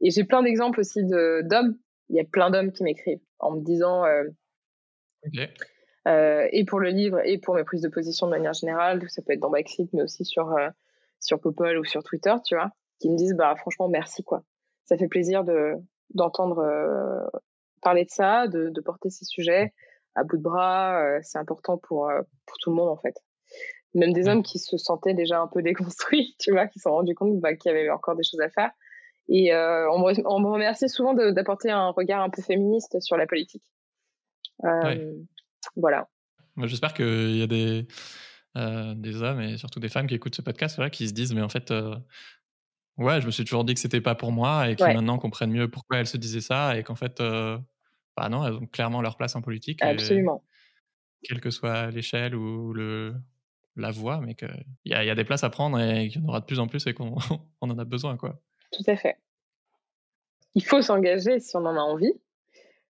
Et 0.00 0.10
j'ai 0.10 0.24
plein 0.24 0.42
d'exemples 0.42 0.80
aussi 0.80 1.04
d'hommes. 1.04 1.78
Il 2.08 2.16
y 2.16 2.20
a 2.20 2.24
plein 2.24 2.50
d'hommes 2.50 2.72
qui 2.72 2.82
m'écrivent 2.84 3.20
en 3.38 3.52
me 3.52 3.60
disant 3.62 4.04
et 6.06 6.64
pour 6.66 6.80
le 6.80 6.90
livre 6.90 7.20
et 7.24 7.38
pour 7.38 7.54
mes 7.54 7.64
prises 7.64 7.82
de 7.82 7.88
position 7.88 8.26
de 8.26 8.30
manière 8.30 8.52
générale, 8.52 9.02
ça 9.08 9.22
peut 9.22 9.32
être 9.32 9.40
dans 9.40 9.50
Backseat, 9.50 9.92
mais 9.92 10.02
aussi 10.02 10.24
sur, 10.24 10.56
sur 11.20 11.40
Popol 11.40 11.78
ou 11.78 11.84
sur 11.84 12.02
Twitter, 12.04 12.34
tu 12.44 12.54
vois 12.54 12.70
qui 12.98 13.10
me 13.10 13.16
disent 13.16 13.34
bah 13.34 13.54
franchement 13.56 13.88
merci 13.88 14.22
quoi. 14.22 14.42
Ça 14.84 14.96
fait 14.96 15.08
plaisir 15.08 15.44
de 15.44 15.74
d'entendre 16.14 16.58
euh, 16.58 17.26
parler 17.82 18.04
de 18.04 18.10
ça, 18.10 18.46
de, 18.46 18.70
de, 18.70 18.80
porter 18.80 19.10
ces 19.10 19.24
sujets 19.24 19.74
à 20.14 20.24
bout 20.24 20.36
de 20.36 20.42
bras. 20.42 21.02
Euh, 21.02 21.18
c'est 21.22 21.38
important 21.38 21.78
pour 21.78 22.08
euh, 22.08 22.22
pour 22.46 22.56
tout 22.58 22.70
le 22.70 22.76
monde 22.76 22.88
en 22.88 22.96
fait. 22.96 23.14
Même 23.94 24.12
des 24.12 24.28
hommes 24.28 24.42
qui 24.42 24.58
se 24.58 24.76
sentaient 24.76 25.14
déjà 25.14 25.40
un 25.40 25.48
peu 25.48 25.62
déconstruits, 25.62 26.36
tu 26.38 26.52
vois, 26.52 26.66
qui 26.66 26.78
se 26.78 26.84
sont 26.84 26.92
rendus 26.92 27.14
compte 27.14 27.40
bah, 27.40 27.54
qu'il 27.54 27.70
y 27.70 27.74
avait 27.74 27.90
encore 27.90 28.16
des 28.16 28.22
choses 28.22 28.40
à 28.40 28.50
faire. 28.50 28.70
Et 29.28 29.52
on 29.54 29.98
me, 29.98 30.28
on, 30.28 30.40
me, 30.40 30.48
remercie 30.48 30.88
souvent 30.88 31.14
d'apporter 31.14 31.70
un 31.70 31.90
regard 31.90 32.22
un 32.22 32.30
peu 32.30 32.42
féministe 32.42 33.00
sur 33.00 33.16
la 33.16 33.26
politique. 33.26 33.64
Voilà. 35.76 36.08
Moi, 36.54 36.66
j'espère 36.66 36.94
qu'il 36.94 37.36
y 37.36 37.42
a 37.42 37.46
des, 37.46 37.86
des 38.54 39.22
hommes 39.22 39.40
et 39.40 39.56
surtout 39.56 39.80
des 39.80 39.88
femmes 39.88 40.06
qui 40.06 40.14
écoutent 40.14 40.36
ce 40.36 40.42
podcast 40.42 40.78
là, 40.78 40.90
qui 40.90 41.08
se 41.08 41.12
disent 41.12 41.34
mais 41.34 41.42
en 41.42 41.48
fait 41.48 41.72
Ouais, 42.98 43.20
je 43.20 43.26
me 43.26 43.30
suis 43.30 43.44
toujours 43.44 43.64
dit 43.64 43.74
que 43.74 43.80
c'était 43.80 44.00
pas 44.00 44.14
pour 44.14 44.32
moi 44.32 44.70
et 44.70 44.76
qui 44.76 44.82
maintenant 44.82 45.18
comprennent 45.18 45.50
mieux 45.50 45.70
pourquoi 45.70 45.98
elles 45.98 46.06
se 46.06 46.16
disaient 46.16 46.40
ça 46.40 46.78
et 46.78 46.82
qu'en 46.82 46.94
fait, 46.94 47.20
euh, 47.20 47.58
bah 48.16 48.28
non, 48.30 48.46
elles 48.46 48.54
ont 48.54 48.66
clairement 48.66 49.02
leur 49.02 49.16
place 49.16 49.36
en 49.36 49.42
politique. 49.42 49.82
Absolument. 49.82 50.42
quelle 51.22 51.40
que 51.40 51.50
soit 51.50 51.90
l'échelle 51.90 52.34
ou 52.34 52.72
le, 52.72 53.14
la 53.76 53.90
voie, 53.90 54.20
mais 54.20 54.34
qu'il 54.34 54.64
y 54.86 54.94
a, 54.94 55.04
y 55.04 55.10
a 55.10 55.14
des 55.14 55.24
places 55.24 55.44
à 55.44 55.50
prendre 55.50 55.78
et 55.78 56.08
qu'il 56.08 56.22
y 56.22 56.24
en 56.24 56.28
aura 56.28 56.40
de 56.40 56.46
plus 56.46 56.58
en 56.58 56.68
plus 56.68 56.86
et 56.86 56.94
qu'on 56.94 57.16
on 57.60 57.70
en 57.70 57.78
a 57.78 57.84
besoin, 57.84 58.16
quoi. 58.16 58.40
Tout 58.72 58.84
à 58.86 58.96
fait. 58.96 59.16
Il 60.54 60.64
faut 60.64 60.82
s'engager 60.82 61.40
si 61.40 61.56
on 61.56 61.66
en 61.66 61.76
a 61.76 61.80
envie, 61.80 62.12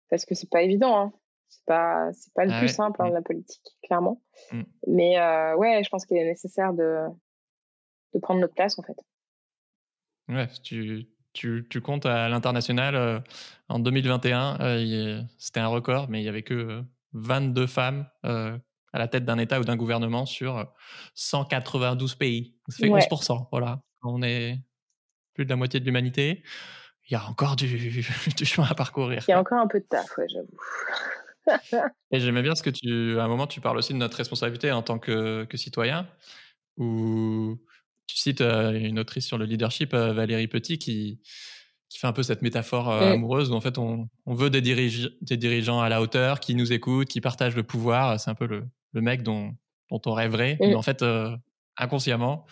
parce 0.08 0.24
que 0.24 0.34
c'est 0.34 0.50
pas 0.50 0.62
évident. 0.62 0.98
Hein. 0.98 1.12
C'est 1.48 1.64
pas, 1.64 2.12
c'est 2.12 2.32
pas 2.34 2.44
le 2.44 2.52
ah 2.52 2.58
plus 2.58 2.68
simple, 2.68 3.00
hein, 3.02 3.10
mmh. 3.10 3.14
la 3.14 3.22
politique, 3.22 3.76
clairement. 3.82 4.22
Mmh. 4.52 4.62
Mais 4.88 5.18
euh, 5.18 5.56
ouais, 5.56 5.82
je 5.84 5.88
pense 5.88 6.04
qu'il 6.06 6.16
est 6.16 6.24
nécessaire 6.24 6.72
de, 6.72 7.06
de 8.14 8.18
prendre 8.18 8.40
notre 8.40 8.54
place, 8.54 8.78
en 8.78 8.82
fait. 8.82 8.96
Ouais, 10.28 10.48
tu, 10.62 11.08
tu, 11.32 11.66
tu 11.68 11.80
comptes 11.80 12.06
à 12.06 12.28
l'international, 12.28 12.96
euh, 12.96 13.20
en 13.68 13.78
2021, 13.78 14.58
euh, 14.60 15.22
c'était 15.38 15.60
un 15.60 15.68
record, 15.68 16.08
mais 16.08 16.20
il 16.20 16.22
n'y 16.22 16.28
avait 16.28 16.42
que 16.42 16.82
22 17.12 17.66
femmes 17.66 18.08
euh, 18.24 18.56
à 18.92 18.98
la 18.98 19.06
tête 19.06 19.24
d'un 19.24 19.38
État 19.38 19.60
ou 19.60 19.64
d'un 19.64 19.76
gouvernement 19.76 20.26
sur 20.26 20.72
192 21.14 22.14
pays. 22.14 22.56
Ça 22.68 22.78
fait 22.78 22.88
11%. 22.88 23.48
Voilà. 23.52 23.82
On 24.02 24.22
est 24.22 24.58
plus 25.36 25.44
de 25.44 25.50
la 25.50 25.56
moitié 25.56 25.78
de 25.78 25.84
l'humanité. 25.84 26.42
Il 27.08 27.12
y 27.12 27.16
a 27.16 27.24
encore 27.28 27.54
du, 27.54 27.66
du, 28.36 28.44
chemin 28.44 28.66
à 28.68 28.74
parcourir. 28.74 29.22
Il 29.28 29.30
y 29.30 29.34
a 29.34 29.40
encore 29.40 29.60
un 29.60 29.68
peu 29.68 29.78
de 29.78 29.84
taf, 29.84 30.16
ouais, 30.18 30.26
j'avoue. 30.28 30.58
Et 32.10 32.18
j'aimais 32.18 32.42
bien 32.42 32.56
ce 32.56 32.62
que 32.62 32.70
tu, 32.70 33.20
à 33.20 33.24
un 33.24 33.28
moment, 33.28 33.46
tu 33.46 33.60
parles 33.60 33.76
aussi 33.76 33.92
de 33.92 33.98
notre 33.98 34.16
responsabilité 34.16 34.72
en 34.72 34.82
tant 34.82 34.98
que, 34.98 35.44
que 35.44 35.56
citoyen, 35.56 36.08
où 36.76 37.56
tu 38.08 38.16
cites 38.16 38.40
une 38.40 38.98
autrice 38.98 39.26
sur 39.26 39.38
le 39.38 39.44
leadership, 39.44 39.94
Valérie 39.94 40.48
Petit, 40.48 40.78
qui, 40.78 41.20
qui 41.88 41.98
fait 41.98 42.08
un 42.08 42.12
peu 42.12 42.24
cette 42.24 42.42
métaphore 42.42 42.90
amoureuse 42.90 43.52
où 43.52 43.54
en 43.54 43.60
fait 43.60 43.78
on, 43.78 44.08
on 44.24 44.34
veut 44.34 44.50
des, 44.50 44.60
des, 44.60 45.36
dirigeants 45.36 45.80
à 45.80 45.88
la 45.88 46.00
hauteur, 46.02 46.40
qui 46.40 46.56
nous 46.56 46.72
écoutent, 46.72 47.08
qui 47.08 47.20
partagent 47.20 47.56
le 47.56 47.62
pouvoir. 47.62 48.18
C'est 48.18 48.30
un 48.30 48.34
peu 48.34 48.46
le, 48.46 48.64
le 48.92 49.00
mec 49.00 49.22
dont, 49.22 49.54
dont, 49.90 50.00
on 50.06 50.12
rêverait. 50.12 50.56
Mais 50.60 50.74
en 50.74 50.82
fait, 50.82 51.04
inconsciemment, 51.76 52.46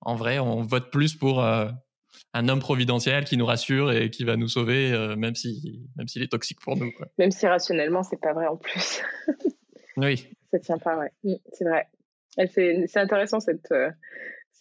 en 0.00 0.16
vrai, 0.16 0.40
on 0.40 0.62
vote 0.62 0.90
plus 0.90 1.14
pour 1.14 1.44
un 2.32 2.48
homme 2.48 2.60
providentiel 2.60 3.24
qui 3.24 3.36
nous 3.36 3.46
rassure 3.46 3.90
et 3.92 4.10
qui 4.10 4.24
va 4.24 4.36
nous 4.36 4.48
sauver, 4.48 4.92
même 5.16 5.34
si 5.34 5.82
même 5.96 6.06
s'il 6.06 6.22
est 6.22 6.30
toxique 6.30 6.60
pour 6.60 6.76
nous. 6.76 6.92
Quoi. 6.92 7.08
Même 7.18 7.32
si 7.32 7.46
rationnellement, 7.46 8.02
c'est 8.02 8.20
pas 8.20 8.32
vrai 8.32 8.46
en 8.46 8.56
plus. 8.56 9.02
oui. 9.96 10.28
Ça 10.52 10.58
tient 10.60 10.78
pas, 10.78 10.96
ouais. 10.96 11.10
Mmh, 11.24 11.34
c'est 11.52 11.64
vrai. 11.64 11.88
Elle 12.36 12.48
fait. 12.48 12.84
C'est 12.86 13.00
intéressant 13.00 13.40
cette 13.40 13.72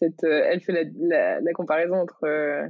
euh, 0.02 0.44
elle 0.46 0.62
fait 0.62 0.92
la, 1.00 1.42
la, 1.42 1.54
comparaison 1.54 1.96
entre 1.96 2.24
euh, 2.24 2.68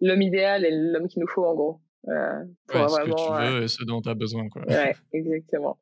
l'homme 0.00 0.22
idéal 0.22 0.64
et 0.64 0.70
l'homme 0.70 1.08
qu'il 1.08 1.20
nous 1.20 1.28
faut 1.28 1.44
en 1.44 1.54
gros. 1.54 1.80
Euh, 2.08 2.44
pour 2.66 2.90
ce 2.90 3.00
que 3.00 3.04
tu 3.04 3.52
veux 3.52 3.62
et 3.62 3.68
ce 3.68 3.84
dont 3.84 4.02
tu 4.02 4.08
as 4.08 4.14
besoin. 4.14 4.48
Quoi. 4.48 4.62
Ouais, 4.66 4.94
exactement. 5.12 5.78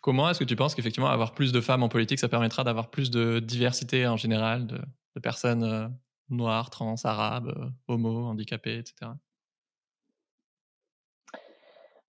Comment 0.00 0.30
est-ce 0.30 0.38
que 0.38 0.44
tu 0.44 0.56
penses 0.56 0.74
qu'effectivement 0.74 1.10
avoir 1.10 1.34
plus 1.34 1.52
de 1.52 1.60
femmes 1.60 1.82
en 1.82 1.90
politique, 1.90 2.18
ça 2.18 2.28
permettra 2.28 2.64
d'avoir 2.64 2.90
plus 2.90 3.10
de 3.10 3.38
diversité 3.38 4.06
en 4.06 4.16
général, 4.16 4.66
de, 4.66 4.78
de 4.78 5.20
personnes 5.20 5.94
noires, 6.30 6.70
trans, 6.70 6.96
arabes, 7.04 7.72
homo, 7.88 8.26
handicapées, 8.26 8.78
etc. 8.78 9.12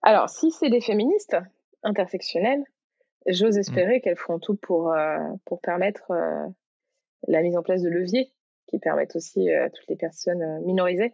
Alors, 0.04 0.30
si 0.30 0.52
c'est 0.52 0.70
des 0.70 0.82
féministes 0.82 1.38
intersectionnelles, 1.84 2.64
j'ose 3.28 3.58
mmh. 3.58 3.60
espérer 3.60 4.02
qu'elles 4.02 4.18
feront 4.18 4.40
tout 4.40 4.56
pour, 4.56 4.96
pour 5.46 5.62
permettre 5.62 6.12
la 7.28 7.42
mise 7.42 7.56
en 7.56 7.64
place 7.64 7.82
de 7.82 7.90
leviers 7.90 8.34
qui 8.68 8.80
permettent 8.80 9.16
aussi 9.16 9.52
à 9.52 9.70
toutes 9.70 9.88
les 9.90 9.96
personnes 9.96 10.62
minorisées 10.66 11.14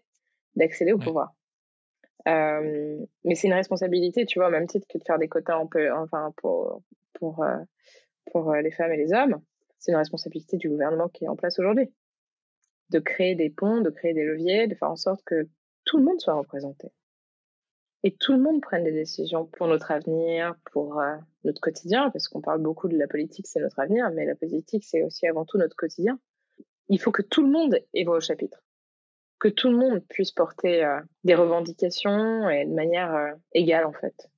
d'accéder 0.56 0.94
au 0.94 0.98
pouvoir. 0.98 1.34
mais 2.26 3.36
c'est 3.36 3.48
une 3.48 3.54
responsabilité, 3.54 4.26
tu 4.26 4.40
vois, 4.40 4.48
au 4.48 4.52
même 4.52 4.68
titre 4.68 4.88
que 4.88 4.98
de 4.98 5.04
faire 5.04 5.20
des 5.20 5.28
quotas 5.28 5.60
enfin, 5.96 6.34
pour, 6.38 6.82
pour, 7.14 7.46
pour 8.32 8.54
les 8.54 8.72
femmes 8.72 8.94
et 8.94 8.98
les 8.98 9.14
hommes. 9.14 9.42
C'est 9.80 9.92
une 9.92 9.98
responsabilité 9.98 10.58
du 10.58 10.70
gouvernement 10.70 11.10
qui 11.10 11.26
est 11.26 11.28
en 11.28 11.36
place 11.36 11.60
aujourd'hui. 11.60 11.92
De 12.90 13.00
créer 13.00 13.36
des 13.36 13.50
ponts, 13.50 13.82
de 13.82 13.90
créer 13.90 14.14
des 14.14 14.26
leviers, 14.26 14.68
de 14.68 14.76
faire 14.76 14.92
en 14.92 14.96
sorte 14.96 15.22
que 15.26 15.48
tout 15.86 15.98
le 15.98 16.04
monde 16.04 16.20
soit 16.20 16.34
représenté. 16.34 16.90
Et 18.04 18.16
tout 18.16 18.34
le 18.34 18.40
monde 18.40 18.62
prenne 18.62 18.84
des 18.84 18.92
décisions 18.92 19.46
pour 19.46 19.68
notre 19.68 19.92
avenir, 19.92 20.56
pour 20.72 21.02
notre 21.44 21.60
quotidien, 21.60 22.10
parce 22.12 22.28
qu'on 22.28 22.42
parle 22.42 22.62
beaucoup 22.62 22.88
de 22.88 22.98
la 22.98 23.08
politique, 23.08 23.48
c'est 23.48 23.60
notre 23.60 23.80
avenir, 23.80 24.10
mais 24.12 24.26
la 24.26 24.36
politique, 24.36 24.86
c'est 24.86 25.04
aussi 25.04 25.28
avant 25.28 25.46
tout 25.46 25.58
notre 25.58 25.76
quotidien. 25.76 26.20
Il 26.90 27.02
faut 27.02 27.12
que 27.12 27.24
tout 27.24 27.42
le 27.42 27.50
monde 27.50 27.80
ait 27.94 28.04
voix 28.04 28.18
au 28.18 28.22
chapitre 28.22 28.62
que 29.40 29.48
tout 29.48 29.70
le 29.70 29.78
monde 29.78 30.04
puisse 30.08 30.32
porter 30.32 30.84
euh, 30.84 31.00
des 31.24 31.36
revendications 31.36 32.50
et 32.50 32.66
de 32.66 32.74
manière 32.74 33.14
euh, 33.14 33.34
égale 33.54 33.86
en 33.86 33.94
fait. 33.94 34.30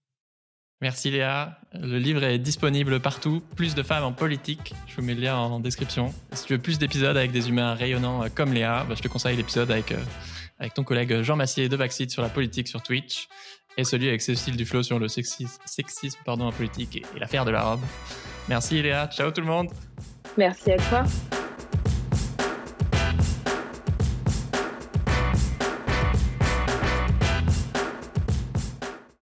Merci 0.82 1.12
Léa. 1.12 1.60
Le 1.74 1.98
livre 1.98 2.24
est 2.24 2.40
disponible 2.40 3.00
partout. 3.00 3.42
Plus 3.56 3.76
de 3.76 3.84
femmes 3.84 4.04
en 4.04 4.14
politique. 4.14 4.74
Je 4.88 4.96
vous 4.96 5.02
mets 5.02 5.14
le 5.14 5.22
lien 5.22 5.36
en 5.36 5.60
description. 5.60 6.14
Si 6.34 6.46
tu 6.46 6.54
veux 6.54 6.62
plus 6.62 6.80
d'épisodes 6.80 7.18
avec 7.18 7.32
des 7.32 7.50
humains 7.50 7.74
rayonnants 7.74 8.24
euh, 8.24 8.28
comme 8.34 8.54
Léa, 8.54 8.86
bah, 8.88 8.96
je 8.96 9.02
te 9.02 9.08
conseille 9.08 9.36
l'épisode 9.36 9.72
avec, 9.72 9.94
avec 10.58 10.74
ton 10.74 10.84
collègue 10.84 11.22
Jean 11.22 11.36
Massier 11.36 11.68
de 11.68 11.76
Vaxit 11.76 12.10
sur 12.10 12.22
la 12.22 12.30
politique 12.30 12.68
sur 12.68 12.82
Twitch 12.82 13.28
et 13.78 13.84
celui 13.84 14.08
avec 14.08 14.22
Cécile 14.22 14.58
Duflo 14.58 14.84
sur 14.84 15.00
le 15.00 15.08
sexisme, 15.08 15.60
sexisme 15.66 16.20
pardon, 16.26 16.48
en 16.48 16.52
politique 16.52 16.98
et 16.98 17.20
l'affaire 17.20 17.46
de 17.46 17.52
la 17.52 17.64
robe. 17.64 17.82
Merci 18.48 18.82
Léa. 18.82 19.08
Ciao 19.08 19.32
tout 19.32 19.42
le 19.42 19.48
monde. 19.48 19.70
Merci 20.38 20.72
à 20.72 20.78
toi. 20.78 21.04